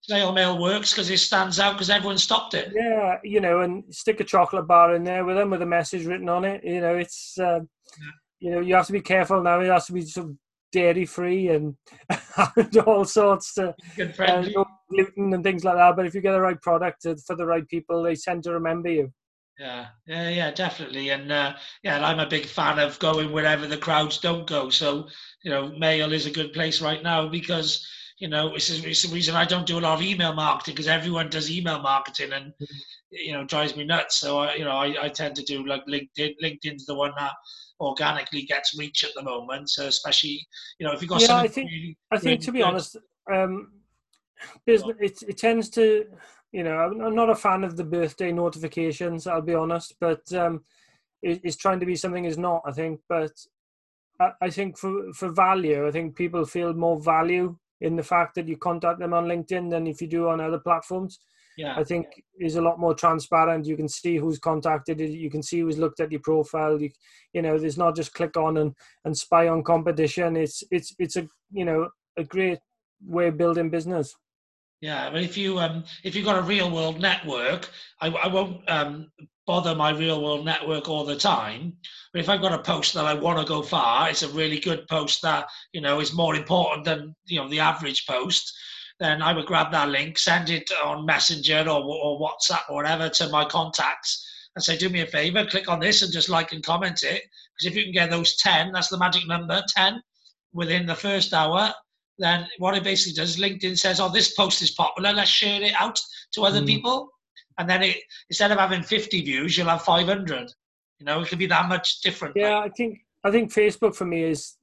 Snail 0.00 0.32
mail 0.32 0.58
works 0.58 0.92
because 0.92 1.10
it 1.10 1.18
stands 1.18 1.60
out 1.60 1.74
because 1.74 1.90
everyone 1.90 2.18
stopped 2.18 2.54
it. 2.54 2.72
Yeah, 2.74 3.18
you 3.22 3.40
know, 3.40 3.60
and 3.60 3.84
stick 3.94 4.20
a 4.20 4.24
chocolate 4.24 4.66
bar 4.66 4.94
in 4.94 5.04
there 5.04 5.24
with 5.24 5.36
them 5.36 5.50
with 5.50 5.62
a 5.62 5.66
message 5.66 6.06
written 6.06 6.28
on 6.28 6.44
it. 6.44 6.64
You 6.64 6.80
know, 6.80 6.96
it's 6.96 7.38
uh, 7.38 7.60
yeah. 7.60 8.10
You 8.40 8.50
know 8.50 8.60
you 8.60 8.74
have 8.74 8.86
to 8.86 8.92
be 8.92 9.00
careful 9.00 9.42
now. 9.42 9.60
It 9.60 9.68
has 9.68 9.86
to 9.86 9.92
be 9.92 10.02
sort 10.02 10.28
of 10.28 10.36
dairy 10.72 11.06
free 11.06 11.48
and, 11.48 11.74
and 12.56 12.76
all 12.78 13.04
sorts 13.04 13.54
to 13.54 13.68
uh, 13.68 14.44
no 14.54 14.66
gluten 14.90 15.32
and 15.32 15.44
things 15.44 15.64
like 15.64 15.76
that. 15.76 15.96
But 15.96 16.06
if 16.06 16.14
you 16.14 16.20
get 16.20 16.32
the 16.32 16.40
right 16.40 16.60
product 16.60 17.06
for 17.26 17.36
the 17.36 17.46
right 17.46 17.66
people, 17.68 18.02
they 18.02 18.14
tend 18.14 18.42
to 18.44 18.52
remember 18.52 18.90
you. 18.90 19.12
Yeah, 19.58 19.86
yeah, 20.06 20.28
yeah, 20.28 20.50
definitely. 20.50 21.08
And 21.10 21.32
uh, 21.32 21.54
yeah, 21.82 22.04
I'm 22.04 22.18
a 22.18 22.28
big 22.28 22.44
fan 22.44 22.78
of 22.78 22.98
going 22.98 23.32
wherever 23.32 23.66
the 23.66 23.78
crowds 23.78 24.18
don't 24.18 24.46
go. 24.46 24.68
So, 24.68 25.08
you 25.42 25.50
know, 25.50 25.68
mail 25.78 26.12
is 26.12 26.26
a 26.26 26.30
good 26.30 26.52
place 26.52 26.82
right 26.82 27.02
now 27.02 27.28
because, 27.28 27.86
you 28.18 28.28
know, 28.28 28.54
it's, 28.54 28.70
it's 28.70 29.02
the 29.02 29.14
reason 29.14 29.34
I 29.34 29.44
don't 29.44 29.66
do 29.66 29.78
a 29.78 29.80
lot 29.80 29.98
of 29.98 30.02
email 30.02 30.32
marketing 30.32 30.74
because 30.74 30.88
everyone 30.88 31.28
does 31.28 31.50
email 31.50 31.80
marketing 31.80 32.32
and, 32.32 32.52
you 33.10 33.32
know, 33.32 33.44
drives 33.44 33.76
me 33.76 33.84
nuts. 33.84 34.16
So, 34.16 34.38
I, 34.38 34.54
you 34.54 34.64
know, 34.64 34.76
I, 34.76 35.04
I 35.04 35.08
tend 35.08 35.36
to 35.36 35.42
do 35.42 35.66
like 35.66 35.84
LinkedIn. 35.86 36.34
LinkedIn's 36.42 36.86
the 36.86 36.94
one 36.94 37.12
that 37.18 37.32
organically 37.78 38.42
gets 38.42 38.78
reach 38.78 39.04
at 39.04 39.10
the 39.14 39.22
moment. 39.22 39.68
So, 39.70 39.86
especially, 39.86 40.46
you 40.78 40.86
know, 40.86 40.92
if 40.92 41.02
you've 41.02 41.10
got 41.10 41.20
yeah, 41.20 41.36
I 41.36 41.48
think, 41.48 41.70
really, 41.70 41.96
I 42.10 42.16
think 42.16 42.24
really 42.24 42.38
to 42.38 42.52
be 42.52 42.58
good, 42.60 42.64
honest, 42.64 42.96
um, 43.32 43.72
business, 44.64 44.96
it, 45.00 45.22
it 45.28 45.38
tends 45.38 45.68
to 45.70 46.06
you 46.52 46.62
know, 46.62 46.78
I'm 46.78 47.14
not 47.14 47.28
a 47.28 47.34
fan 47.34 47.64
of 47.64 47.76
the 47.76 47.84
birthday 47.84 48.32
notifications. 48.32 49.26
I'll 49.26 49.42
be 49.42 49.54
honest, 49.54 49.94
but 50.00 50.32
um, 50.32 50.62
it, 51.22 51.40
it's 51.44 51.56
trying 51.56 51.80
to 51.80 51.86
be 51.86 51.96
something 51.96 52.24
is 52.24 52.38
not. 52.38 52.62
I 52.64 52.72
think, 52.72 53.00
but 53.10 53.32
I, 54.18 54.30
I 54.40 54.48
think 54.48 54.78
for 54.78 55.12
for 55.12 55.30
value, 55.30 55.86
I 55.86 55.90
think 55.90 56.16
people 56.16 56.46
feel 56.46 56.72
more 56.72 56.98
value 56.98 57.58
in 57.80 57.96
the 57.96 58.02
fact 58.02 58.34
that 58.34 58.48
you 58.48 58.56
contact 58.56 58.98
them 58.98 59.12
on 59.12 59.26
LinkedIn 59.26 59.70
than 59.70 59.86
if 59.86 60.00
you 60.00 60.08
do 60.08 60.28
on 60.28 60.40
other 60.40 60.58
platforms. 60.58 61.18
Yeah. 61.56 61.74
I 61.74 61.84
think 61.84 62.06
is 62.38 62.56
a 62.56 62.60
lot 62.60 62.78
more 62.78 62.94
transparent. 62.94 63.66
You 63.66 63.76
can 63.76 63.88
see 63.88 64.16
who's 64.16 64.38
contacted. 64.38 65.00
You 65.00 65.30
can 65.30 65.42
see 65.42 65.60
who's 65.60 65.78
looked 65.78 66.00
at 66.00 66.12
your 66.12 66.20
profile. 66.20 66.80
You, 66.80 66.90
you 67.32 67.40
know, 67.40 67.58
there's 67.58 67.78
not 67.78 67.96
just 67.96 68.12
click 68.12 68.36
on 68.36 68.58
and, 68.58 68.74
and 69.06 69.16
spy 69.16 69.48
on 69.48 69.62
competition. 69.62 70.36
It's 70.36 70.62
it's 70.70 70.94
it's 70.98 71.16
a 71.16 71.26
you 71.50 71.64
know 71.64 71.88
a 72.18 72.24
great 72.24 72.58
way 73.06 73.28
of 73.28 73.38
building 73.38 73.70
business. 73.70 74.14
Yeah, 74.82 75.08
but 75.10 75.22
if 75.22 75.38
you 75.38 75.58
um 75.58 75.84
if 76.04 76.14
you've 76.14 76.26
got 76.26 76.38
a 76.38 76.42
real 76.42 76.70
world 76.70 77.00
network, 77.00 77.70
I, 78.02 78.08
I 78.08 78.26
won't 78.26 78.60
um 78.68 79.10
bother 79.46 79.74
my 79.74 79.90
real 79.90 80.22
world 80.22 80.44
network 80.44 80.88
all 80.88 81.04
the 81.04 81.16
time. 81.16 81.72
But 82.12 82.20
if 82.20 82.28
I've 82.28 82.40
got 82.40 82.58
a 82.58 82.62
post 82.62 82.94
that 82.94 83.04
I 83.04 83.14
want 83.14 83.38
to 83.38 83.44
go 83.44 83.62
far, 83.62 84.10
it's 84.10 84.22
a 84.22 84.28
really 84.28 84.58
good 84.58 84.86
post 84.88 85.22
that 85.22 85.46
you 85.72 85.80
know 85.80 86.00
is 86.00 86.12
more 86.12 86.34
important 86.34 86.84
than 86.84 87.14
you 87.26 87.40
know 87.40 87.48
the 87.48 87.60
average 87.60 88.06
post. 88.06 88.52
Then 88.98 89.22
I 89.22 89.32
would 89.32 89.46
grab 89.46 89.72
that 89.72 89.90
link, 89.90 90.18
send 90.18 90.48
it 90.48 90.70
on 90.82 91.04
Messenger 91.04 91.66
or, 91.68 91.82
or 91.82 92.18
WhatsApp 92.20 92.68
or 92.68 92.76
whatever 92.76 93.08
to 93.10 93.28
my 93.28 93.44
contacts, 93.44 94.26
and 94.54 94.64
say, 94.64 94.76
"Do 94.76 94.88
me 94.88 95.00
a 95.00 95.06
favor, 95.06 95.46
click 95.46 95.68
on 95.68 95.80
this 95.80 96.02
and 96.02 96.12
just 96.12 96.28
like 96.28 96.52
and 96.52 96.64
comment 96.64 97.02
it." 97.02 97.22
Because 97.58 97.72
if 97.72 97.76
you 97.76 97.84
can 97.84 97.92
get 97.92 98.10
those 98.10 98.36
ten, 98.36 98.72
that's 98.72 98.88
the 98.88 98.98
magic 98.98 99.26
number, 99.26 99.62
ten, 99.68 100.02
within 100.52 100.86
the 100.86 100.94
first 100.94 101.32
hour, 101.32 101.72
then 102.18 102.48
what 102.58 102.76
it 102.76 102.82
basically 102.82 103.14
does, 103.14 103.36
LinkedIn 103.36 103.78
says, 103.78 104.00
"Oh, 104.00 104.08
this 104.08 104.34
post 104.34 104.62
is 104.62 104.72
popular. 104.72 105.12
Let's 105.12 105.30
share 105.30 105.62
it 105.62 105.74
out 105.78 106.00
to 106.32 106.42
other 106.42 106.62
mm. 106.62 106.66
people." 106.66 107.10
And 107.58 107.68
then 107.68 107.82
it, 107.82 107.96
instead 108.28 108.52
of 108.52 108.58
having 108.58 108.82
50 108.82 109.22
views, 109.22 109.56
you'll 109.56 109.68
have 109.68 109.82
500. 109.82 110.52
You 110.98 111.06
know, 111.06 111.20
it 111.20 111.28
could 111.28 111.38
be 111.38 111.46
that 111.46 111.68
much 111.68 112.00
different. 112.00 112.36
Yeah, 112.36 112.58
I 112.58 112.68
think 112.70 113.00
I 113.24 113.30
think 113.30 113.52
Facebook 113.52 113.94
for 113.94 114.04
me 114.04 114.22
is 114.22 114.56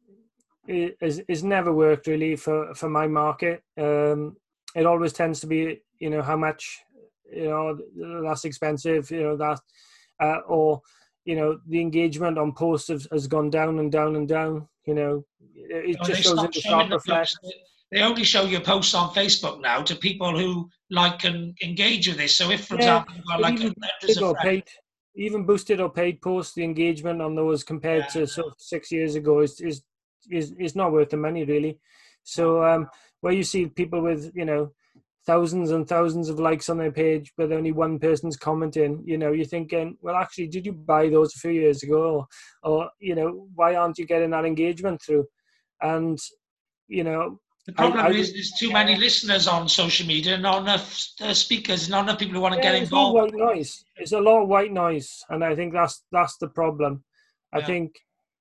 is 0.68 1.22
is 1.28 1.44
never 1.44 1.74
worked 1.74 2.08
really 2.08 2.36
for 2.36 2.74
for 2.74 2.90
my 2.90 3.08
market. 3.08 3.62
Um, 3.78 4.38
it 4.76 4.86
always 4.86 5.14
tends 5.14 5.40
to 5.42 5.48
be, 5.48 5.82
you 6.00 6.10
know, 6.10 6.22
how 6.22 6.36
much, 6.36 6.80
you 7.32 7.50
know, 7.50 7.78
that's 8.24 8.46
expensive. 8.46 9.12
You 9.12 9.24
know 9.24 9.38
that, 9.38 9.60
uh, 10.20 10.40
or 10.48 10.82
you 11.26 11.36
know, 11.36 11.60
the 11.68 11.80
engagement 11.80 12.38
on 12.38 12.54
posts 12.54 12.90
has, 12.90 13.08
has 13.12 13.28
gone 13.28 13.50
down 13.50 13.80
and 13.80 13.92
down 13.92 14.16
and 14.16 14.28
down. 14.28 14.68
You 14.86 14.96
know, 14.96 15.26
it 15.56 15.98
oh, 16.00 16.06
just 16.06 16.24
goes 16.24 16.44
into 16.44 16.62
sharp 16.62 16.90
reflection. 16.90 17.40
They 17.92 18.02
only 18.02 18.24
show 18.24 18.46
your 18.46 18.62
posts 18.62 18.96
on 18.96 19.14
Facebook 19.14 19.62
now 19.62 19.84
to 19.84 19.96
people 19.96 20.38
who 20.38 20.68
like 20.94 21.24
and 21.24 21.58
engage 21.64 22.08
with 22.08 22.18
this. 22.18 22.38
So 22.38 22.52
if, 22.52 22.66
for 22.66 22.76
yeah, 22.76 23.02
example, 23.02 23.42
like 23.42 23.60
even, 23.60 23.74
a 24.24 24.34
paid, 24.36 24.64
even 25.16 25.46
boosted 25.46 25.82
or 25.82 25.90
paid 25.90 26.22
posts, 26.22 26.54
the 26.54 26.64
engagement 26.64 27.22
on 27.22 27.36
those 27.36 27.64
compared 27.64 28.04
yeah. 28.04 28.22
to 28.22 28.28
sort 28.28 28.48
of 28.48 28.54
six 28.60 28.92
years 28.92 29.16
ago 29.16 29.42
is 29.42 29.60
is 29.60 29.82
is, 30.30 30.54
is 30.60 30.76
not 30.76 30.92
worth 30.92 31.10
the 31.10 31.18
money 31.18 31.44
really. 31.44 31.80
So 32.24 32.64
um, 32.64 32.90
where 33.22 33.34
you 33.34 33.44
see 33.44 33.66
people 33.66 34.02
with 34.02 34.32
you 34.36 34.46
know 34.46 34.72
thousands 35.26 35.72
and 35.72 35.88
thousands 35.88 36.30
of 36.30 36.40
likes 36.40 36.70
on 36.70 36.78
their 36.78 36.92
page, 36.92 37.34
but 37.38 37.52
only 37.52 37.72
one 37.72 37.98
person's 37.98 38.36
commenting, 38.36 39.02
you 39.06 39.18
know, 39.18 39.32
you're 39.32 39.46
thinking, 39.46 39.98
well, 40.02 40.16
actually, 40.16 40.48
did 40.48 40.66
you 40.66 40.74
buy 40.74 41.08
those 41.08 41.34
a 41.34 41.40
few 41.40 41.52
years 41.52 41.82
ago? 41.82 42.28
Or, 42.64 42.72
or 42.72 42.90
you 43.00 43.16
know, 43.16 43.48
why 43.56 43.76
aren't 43.76 43.98
you 43.98 44.06
getting 44.06 44.32
that 44.32 44.46
engagement 44.46 45.02
through? 45.02 45.26
And, 45.82 46.20
you 46.90 47.06
know, 47.06 47.40
the 47.66 47.74
problem 47.74 48.00
I, 48.00 48.08
I, 48.08 48.12
is 48.12 48.34
there's 48.34 48.52
too 48.52 48.72
many 48.72 48.96
listeners 48.96 49.48
on 49.48 49.70
social 49.70 50.06
media, 50.06 50.38
not 50.38 50.62
enough 50.62 51.08
uh, 51.22 51.34
speakers, 51.34 51.90
not 51.90 52.04
enough 52.04 52.20
people 52.20 52.36
who 52.36 52.42
want 52.42 52.56
to 52.56 52.60
yeah, 52.62 52.74
get 52.74 52.84
involved. 52.84 53.16
It's 53.16 53.34
White 53.34 53.56
noise. 53.56 53.86
It's 53.96 54.12
a 54.12 54.20
lot 54.20 54.44
of 54.44 54.50
white 54.50 54.72
noise, 54.72 55.24
and 55.30 55.44
I 55.44 55.56
think 55.56 55.74
that's 55.74 56.04
that's 56.12 56.38
the 56.38 56.50
problem. 56.50 57.04
I 57.54 57.60
yeah. 57.60 57.66
think 57.66 57.96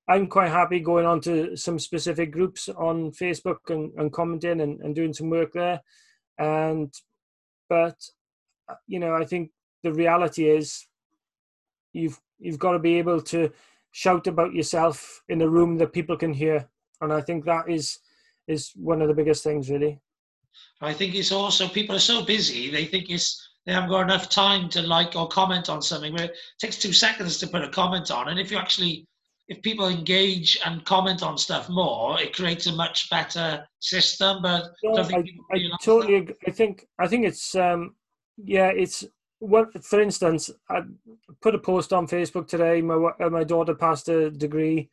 I'm 0.09 0.27
quite 0.27 0.49
happy 0.49 0.79
going 0.79 1.05
on 1.05 1.21
to 1.21 1.55
some 1.55 1.79
specific 1.79 2.31
groups 2.31 2.67
on 2.67 3.11
Facebook 3.11 3.69
and, 3.69 3.93
and 3.97 4.11
commenting 4.11 4.59
and, 4.59 4.81
and 4.81 4.93
doing 4.93 5.13
some 5.13 5.29
work 5.29 5.53
there 5.53 5.81
and 6.37 6.93
but 7.69 7.97
uh, 8.69 8.75
you 8.87 8.99
know 8.99 9.13
i 9.13 9.23
think 9.23 9.51
the 9.83 9.93
reality 9.93 10.49
is 10.49 10.87
you've 11.93 12.19
you've 12.39 12.59
got 12.59 12.71
to 12.71 12.79
be 12.79 12.95
able 12.95 13.21
to 13.21 13.51
shout 13.91 14.27
about 14.27 14.53
yourself 14.53 15.21
in 15.29 15.41
a 15.41 15.49
room 15.49 15.77
that 15.77 15.93
people 15.93 16.17
can 16.17 16.33
hear 16.33 16.67
and 17.01 17.13
i 17.13 17.21
think 17.21 17.45
that 17.45 17.69
is 17.69 17.99
is 18.47 18.71
one 18.75 19.01
of 19.01 19.07
the 19.07 19.13
biggest 19.13 19.43
things 19.43 19.69
really 19.69 19.99
i 20.81 20.93
think 20.93 21.15
it's 21.15 21.31
also 21.31 21.67
people 21.67 21.95
are 21.95 21.99
so 21.99 22.23
busy 22.23 22.69
they 22.69 22.85
think 22.85 23.09
it's 23.09 23.49
they 23.65 23.71
haven't 23.71 23.89
got 23.89 24.01
enough 24.01 24.29
time 24.29 24.67
to 24.69 24.81
like 24.81 25.15
or 25.15 25.27
comment 25.27 25.69
on 25.69 25.81
something 25.81 26.13
where 26.13 26.25
it 26.25 26.35
takes 26.59 26.77
two 26.77 26.93
seconds 26.93 27.37
to 27.37 27.47
put 27.47 27.63
a 27.63 27.69
comment 27.69 28.11
on 28.11 28.29
and 28.29 28.39
if 28.39 28.51
you 28.51 28.57
actually 28.57 29.07
if 29.47 29.61
people 29.61 29.87
engage 29.87 30.57
and 30.65 30.85
comment 30.85 31.21
on 31.21 31.37
stuff 31.37 31.69
more, 31.69 32.19
it 32.21 32.35
creates 32.35 32.67
a 32.67 32.71
much 32.71 33.09
better 33.09 33.65
system. 33.79 34.41
But 34.41 34.71
I, 34.85 35.01
I, 35.01 35.23
I 35.51 35.59
totally. 35.81 36.15
Agree. 36.15 36.35
I 36.47 36.51
think. 36.51 36.87
I 36.99 37.07
think 37.07 37.25
it's. 37.25 37.55
Um, 37.55 37.95
yeah, 38.37 38.69
it's. 38.69 39.05
What, 39.39 39.83
for 39.83 39.99
instance, 39.99 40.49
I 40.69 40.83
put 41.41 41.55
a 41.55 41.59
post 41.59 41.91
on 41.91 42.07
Facebook 42.07 42.47
today. 42.47 42.81
My 42.81 42.95
uh, 42.95 43.29
my 43.29 43.43
daughter 43.43 43.75
passed 43.75 44.07
a 44.07 44.31
degree. 44.31 44.89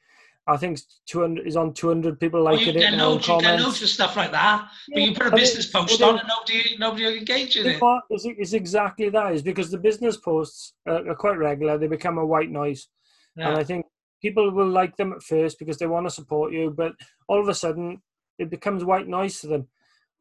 I 0.47 0.57
think 0.57 0.81
200 1.07 1.47
is 1.47 1.57
on 1.57 1.73
200 1.75 2.19
people 2.19 2.43
like 2.43 2.67
it. 2.67 2.73
Get 2.73 2.95
notes, 2.95 3.29
you 3.29 3.41
get 3.41 3.59
notes 3.59 3.81
and 3.81 3.91
stuff 3.91 4.17
like 4.17 4.33
that. 4.33 4.69
Yeah, 4.89 4.95
but 4.95 5.03
you 5.03 5.15
put 5.15 5.27
a 5.27 5.37
business 5.37 5.67
post 5.67 6.03
on 6.03 6.19
and 6.19 6.29
nobody 6.29 6.77
nobody 6.79 7.05
will 7.05 7.15
engage 7.15 7.57
in 7.57 7.67
it. 7.67 7.81
What 7.81 8.05
is, 8.11 8.27
is 8.39 8.55
exactly 8.55 9.11
that 9.11 9.33
is 9.33 9.43
because 9.43 9.71
the 9.71 9.79
business 9.79 10.17
posts 10.17 10.75
are, 10.87 11.09
are 11.09 11.15
quite 11.15 11.39
regular. 11.39 11.79
They 11.79 11.87
become 11.87 12.19
a 12.19 12.27
white 12.27 12.51
noise, 12.51 12.89
yeah. 13.37 13.49
and 13.49 13.59
I 13.59 13.65
think 13.65 13.87
people 14.21 14.51
will 14.51 14.69
like 14.69 14.97
them 14.97 15.13
at 15.13 15.23
first 15.23 15.59
because 15.59 15.79
they 15.79 15.87
want 15.87 16.07
to 16.07 16.11
support 16.11 16.53
you, 16.53 16.71
but 16.71 16.93
all 17.29 17.41
of 17.41 17.49
a 17.49 17.55
sudden 17.55 18.03
it 18.39 18.51
becomes 18.51 18.85
white 18.85 19.09
noise 19.09 19.41
to 19.41 19.47
them. 19.47 19.69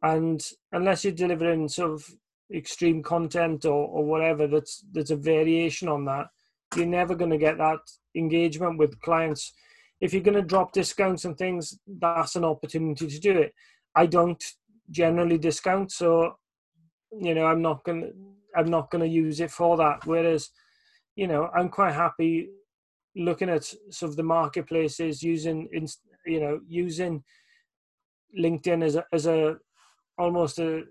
And 0.02 0.42
unless 0.72 1.04
you're 1.04 1.14
delivering 1.14 1.68
sort 1.68 1.92
of 1.92 2.06
extreme 2.54 3.04
content 3.04 3.66
or, 3.66 3.88
or 3.88 4.04
whatever 4.06 4.48
that's 4.48 4.84
that's 4.92 5.12
a 5.12 5.16
variation 5.16 5.88
on 5.88 6.06
that, 6.06 6.28
you're 6.76 6.86
never 6.86 7.16
going 7.16 7.32
to 7.32 7.38
get 7.38 7.58
that 7.58 7.80
engagement 8.16 8.78
with 8.78 9.00
clients. 9.02 9.54
If 10.02 10.14
you're 10.14 10.24
going 10.24 10.36
to 10.36 10.42
drop 10.42 10.72
discounts 10.72 11.26
and 11.26 11.38
things, 11.38 11.78
that's 12.00 12.36
an 12.36 12.46
opportunity 12.46 13.08
to 13.08 13.20
do 13.20 13.38
it. 13.38 13.54
I 13.96 14.06
don't 14.06 14.42
generally 14.92 15.38
discount, 15.38 15.92
so 15.92 16.36
you 17.12 17.36
know 17.36 17.46
I'm 17.46 17.62
not 17.62 17.84
going 17.84 18.02
to 18.02 18.12
I'm 18.56 18.70
not 18.70 18.90
going 18.92 19.04
to 19.04 19.08
use 19.08 19.40
it 19.40 19.52
for 19.52 19.78
that. 19.78 20.06
Whereas, 20.06 20.50
you 21.16 21.28
know, 21.28 21.50
I'm 21.56 21.70
quite 21.70 21.94
happy 21.94 22.50
looking 23.16 23.50
at 23.50 23.66
sort 23.90 24.12
of 24.12 24.16
the 24.16 24.24
marketplaces 24.24 25.22
using 25.24 25.68
you 26.26 26.40
know 26.40 26.60
using 26.68 27.24
LinkedIn 28.38 28.84
as 28.84 28.96
a, 28.96 29.06
as 29.12 29.26
a 29.26 29.58
almost 30.18 30.60
a 30.60 30.84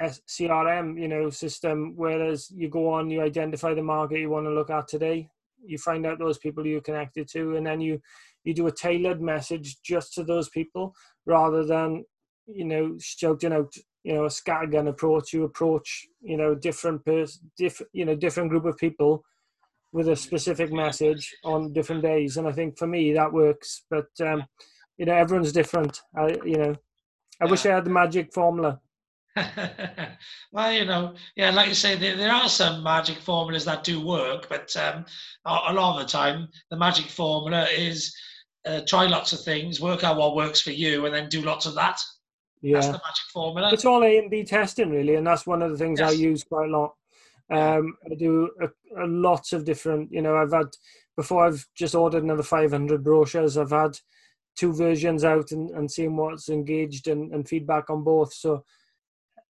CRM, 0.00 1.00
you 1.00 1.08
know, 1.08 1.30
system. 1.30 1.92
Whereas 1.96 2.50
you 2.50 2.68
go 2.68 2.92
on, 2.92 3.10
you 3.10 3.22
identify 3.22 3.74
the 3.74 3.82
market 3.82 4.20
you 4.20 4.30
want 4.30 4.46
to 4.46 4.52
look 4.54 4.70
at 4.70 4.88
today, 4.88 5.28
you 5.64 5.78
find 5.78 6.06
out 6.06 6.18
those 6.18 6.38
people 6.38 6.66
you're 6.66 6.80
connected 6.80 7.28
to, 7.28 7.56
and 7.56 7.66
then 7.66 7.80
you 7.80 8.00
you 8.46 8.54
do 8.54 8.68
a 8.68 8.72
tailored 8.72 9.20
message 9.20 9.76
just 9.82 10.14
to 10.14 10.22
those 10.22 10.48
people 10.48 10.94
rather 11.26 11.64
than 11.64 12.04
you 12.46 12.64
know 12.64 12.96
shouting 13.00 13.52
out 13.52 13.74
you 14.04 14.14
know 14.14 14.24
a 14.24 14.28
scattergun 14.28 14.88
approach. 14.88 15.32
You 15.32 15.44
approach 15.44 16.06
you 16.22 16.36
know 16.36 16.54
different 16.54 17.04
person, 17.04 17.50
different 17.58 17.90
you 17.92 18.04
know 18.04 18.14
different 18.14 18.50
group 18.50 18.64
of 18.64 18.78
people 18.78 19.24
with 19.92 20.08
a 20.08 20.16
specific 20.16 20.72
message 20.72 21.34
on 21.44 21.72
different 21.72 22.02
days, 22.02 22.36
and 22.36 22.46
I 22.46 22.52
think 22.52 22.78
for 22.78 22.86
me 22.86 23.12
that 23.12 23.32
works. 23.32 23.82
But 23.90 24.08
um, 24.20 24.44
you 24.96 25.06
know 25.06 25.14
everyone's 25.14 25.52
different. 25.52 26.00
I 26.16 26.36
you 26.44 26.56
know 26.56 26.76
I 27.40 27.46
wish 27.46 27.66
I 27.66 27.74
had 27.74 27.84
the 27.84 27.90
magic 27.90 28.32
formula. 28.32 28.80
well, 30.52 30.72
you 30.72 30.86
know, 30.86 31.14
yeah, 31.34 31.50
like 31.50 31.68
you 31.68 31.74
say, 31.74 31.94
there, 31.94 32.16
there, 32.16 32.32
are 32.32 32.48
some 32.48 32.82
magic 32.82 33.18
formulas 33.18 33.66
that 33.66 33.84
do 33.84 34.00
work, 34.00 34.48
but 34.48 34.74
um, 34.76 35.04
a, 35.44 35.60
a, 35.68 35.74
lot 35.74 36.00
of 36.00 36.06
the 36.06 36.10
time, 36.10 36.48
the 36.70 36.76
magic 36.76 37.04
formula 37.04 37.66
is 37.76 38.16
uh, 38.66 38.80
try 38.86 39.06
lots 39.06 39.32
of 39.32 39.40
things, 39.40 39.80
work 39.80 40.04
out 40.04 40.16
what 40.16 40.36
works 40.36 40.60
for 40.60 40.72
you, 40.72 41.06
and 41.06 41.14
then 41.14 41.28
do 41.28 41.42
lots 41.42 41.66
of 41.66 41.74
that. 41.74 42.00
Yeah. 42.62 42.74
That's 42.74 42.86
the 42.88 42.92
magic 42.94 43.26
formula. 43.32 43.70
It's 43.72 43.84
all 43.84 44.02
A 44.02 44.18
and 44.18 44.30
B 44.30 44.44
testing, 44.44 44.90
really, 44.90 45.14
and 45.14 45.26
that's 45.26 45.46
one 45.46 45.62
of 45.62 45.70
the 45.70 45.78
things 45.78 46.00
yes. 46.00 46.10
I 46.10 46.14
use 46.14 46.42
quite 46.44 46.68
a 46.68 46.72
lot. 46.72 46.94
Um, 47.50 47.96
I 48.10 48.14
do 48.14 48.50
a, 48.60 49.04
a 49.04 49.06
lots 49.06 49.52
of 49.52 49.64
different, 49.64 50.10
you 50.10 50.20
know, 50.20 50.36
I've 50.36 50.52
had, 50.52 50.66
before 51.16 51.46
I've 51.46 51.64
just 51.76 51.94
ordered 51.94 52.24
another 52.24 52.42
500 52.42 53.04
brochures, 53.04 53.56
I've 53.56 53.70
had 53.70 53.98
two 54.56 54.72
versions 54.72 55.22
out 55.22 55.52
and, 55.52 55.70
and 55.70 55.90
seeing 55.90 56.16
what's 56.16 56.48
engaged 56.48 57.08
and, 57.08 57.32
and 57.32 57.48
feedback 57.48 57.88
on 57.88 58.02
both. 58.02 58.32
So, 58.32 58.64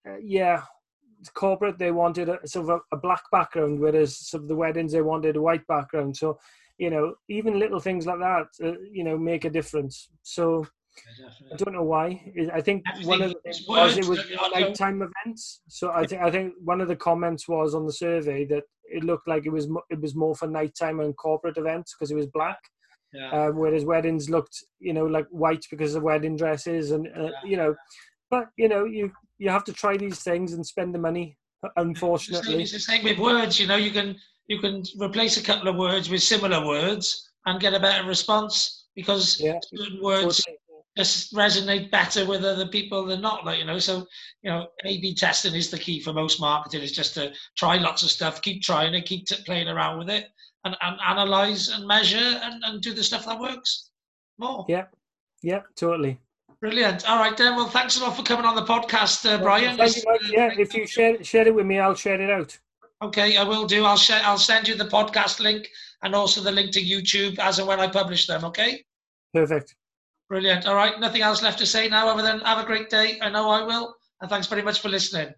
uh, 0.06 0.16
yeah, 0.20 0.62
corporate 1.32 1.78
they 1.78 1.90
wanted 1.90 2.28
a 2.28 2.46
sort 2.46 2.68
of 2.68 2.80
a, 2.92 2.96
a, 2.96 2.98
black 2.98 3.22
background, 3.32 3.80
whereas 3.80 4.16
sort 4.16 4.42
of 4.42 4.48
the 4.48 4.56
weddings 4.56 4.92
they 4.92 5.02
wanted 5.02 5.36
a 5.36 5.40
white 5.40 5.66
background. 5.66 6.16
So, 6.16 6.38
you 6.78 6.90
know, 6.90 7.14
even 7.28 7.58
little 7.58 7.80
things 7.80 8.06
like 8.06 8.18
that, 8.18 8.46
uh, 8.62 8.78
you 8.92 9.04
know, 9.04 9.16
make 9.16 9.44
a 9.44 9.50
difference. 9.50 10.08
So, 10.22 10.66
I 11.52 11.56
don't 11.56 11.74
know 11.74 11.82
why. 11.82 12.32
I 12.52 12.60
think 12.60 12.82
Everything 12.88 13.08
one 13.08 13.22
of 13.22 13.30
the 13.30 13.40
things 13.44 13.64
was 13.68 13.98
it 13.98 14.06
was 14.06 14.20
nighttime 14.54 15.02
events. 15.02 15.60
So 15.68 15.90
I 15.90 16.06
think 16.06 16.22
I 16.22 16.30
think 16.30 16.54
one 16.64 16.80
of 16.80 16.88
the 16.88 16.96
comments 16.96 17.48
was 17.48 17.74
on 17.74 17.86
the 17.86 17.92
survey 17.92 18.44
that 18.46 18.64
it 18.84 19.04
looked 19.04 19.28
like 19.28 19.46
it 19.46 19.52
was 19.52 19.68
it 19.90 20.00
was 20.00 20.14
more 20.14 20.34
for 20.34 20.46
nighttime 20.46 21.00
and 21.00 21.16
corporate 21.16 21.58
events 21.58 21.94
because 21.94 22.10
it 22.10 22.16
was 22.16 22.26
black. 22.26 22.58
Yeah. 23.12 23.30
Um, 23.30 23.56
whereas 23.56 23.84
weddings 23.84 24.28
looked, 24.28 24.56
you 24.78 24.92
know, 24.92 25.06
like 25.06 25.26
white 25.30 25.64
because 25.70 25.94
of 25.94 26.02
wedding 26.02 26.36
dresses, 26.36 26.90
and 26.90 27.06
uh, 27.08 27.24
yeah. 27.24 27.30
you 27.44 27.56
know, 27.56 27.74
but 28.30 28.46
you 28.56 28.68
know, 28.68 28.84
you 28.84 29.12
you 29.38 29.48
have 29.50 29.64
to 29.64 29.72
try 29.72 29.96
these 29.96 30.20
things 30.20 30.52
and 30.52 30.66
spend 30.66 30.94
the 30.94 30.98
money. 30.98 31.36
Unfortunately, 31.76 32.62
it's 32.62 32.72
the 32.72 32.78
same 32.78 33.04
with 33.04 33.18
words. 33.18 33.58
You 33.58 33.66
know, 33.66 33.76
you 33.76 33.90
can 33.90 34.16
you 34.48 34.58
can 34.60 34.82
replace 34.98 35.36
a 35.36 35.42
couple 35.42 35.68
of 35.68 35.76
words 35.76 36.08
with 36.08 36.22
similar 36.22 36.64
words 36.66 37.30
and 37.46 37.60
get 37.60 37.74
a 37.74 37.80
better 37.80 38.06
response 38.06 38.86
because 38.94 39.40
yeah. 39.40 39.58
certain 39.74 40.00
words 40.02 40.42
just 40.96 41.34
resonate 41.34 41.90
better 41.90 42.24
with 42.24 42.44
other 42.44 42.66
people 42.66 43.04
than 43.04 43.20
not. 43.20 43.44
Like 43.44 43.58
you 43.58 43.64
know, 43.64 43.78
so 43.78 44.06
you 44.42 44.50
know, 44.50 44.66
A/B 44.84 45.14
testing 45.14 45.54
is 45.54 45.70
the 45.70 45.78
key 45.78 46.00
for 46.00 46.12
most 46.12 46.40
marketing. 46.40 46.82
Is 46.82 46.92
just 46.92 47.14
to 47.14 47.32
try 47.56 47.76
lots 47.76 48.02
of 48.02 48.10
stuff, 48.10 48.40
keep 48.42 48.62
trying 48.62 48.94
it, 48.94 49.04
keep 49.04 49.26
t- 49.26 49.36
playing 49.44 49.68
around 49.68 49.98
with 49.98 50.08
it, 50.08 50.26
and, 50.64 50.76
and 50.80 50.98
analyze 51.06 51.68
and 51.68 51.86
measure 51.86 52.16
and, 52.42 52.62
and 52.64 52.82
do 52.82 52.94
the 52.94 53.04
stuff 53.04 53.26
that 53.26 53.38
works 53.38 53.90
more. 54.38 54.64
Yeah, 54.68 54.86
yeah, 55.42 55.60
totally. 55.76 56.18
Brilliant. 56.60 57.08
All 57.08 57.18
right, 57.18 57.36
then. 57.36 57.54
Well, 57.54 57.68
thanks 57.68 57.98
a 57.98 58.02
lot 58.02 58.16
for 58.16 58.22
coming 58.22 58.46
on 58.46 58.56
the 58.56 58.64
podcast, 58.64 59.30
uh, 59.30 59.36
Bryan. 59.42 59.76
Mike. 59.76 59.92
Yeah, 60.30 60.50
if 60.56 60.74
you 60.74 60.86
share 60.86 61.22
share 61.22 61.46
it 61.46 61.54
with 61.54 61.66
me, 61.66 61.78
I'll 61.78 61.94
share 61.94 62.20
it 62.20 62.30
out. 62.30 62.58
Okay, 63.02 63.36
I 63.36 63.44
will 63.44 63.66
do. 63.66 63.84
I'll 63.84 63.96
share. 63.96 64.22
I'll 64.24 64.38
send 64.38 64.66
you 64.66 64.74
the 64.74 64.86
podcast 64.86 65.40
link 65.40 65.68
and 66.02 66.14
also 66.14 66.40
the 66.40 66.52
link 66.52 66.72
to 66.72 66.80
YouTube 66.80 67.38
as 67.38 67.58
and 67.58 67.68
when 67.68 67.80
I 67.80 67.88
publish 67.88 68.26
them. 68.26 68.44
Okay. 68.44 68.84
Perfect. 69.34 69.74
Brilliant. 70.28 70.66
All 70.66 70.74
right. 70.74 70.98
Nothing 70.98 71.22
else 71.22 71.42
left 71.42 71.58
to 71.58 71.66
say 71.66 71.88
now 71.88 72.08
other 72.08 72.22
than 72.22 72.40
have 72.40 72.58
a 72.58 72.66
great 72.66 72.88
day. 72.88 73.18
I 73.20 73.28
know 73.28 73.50
I 73.50 73.62
will. 73.62 73.94
And 74.20 74.30
thanks 74.30 74.46
very 74.46 74.62
much 74.62 74.80
for 74.80 74.88
listening. 74.88 75.34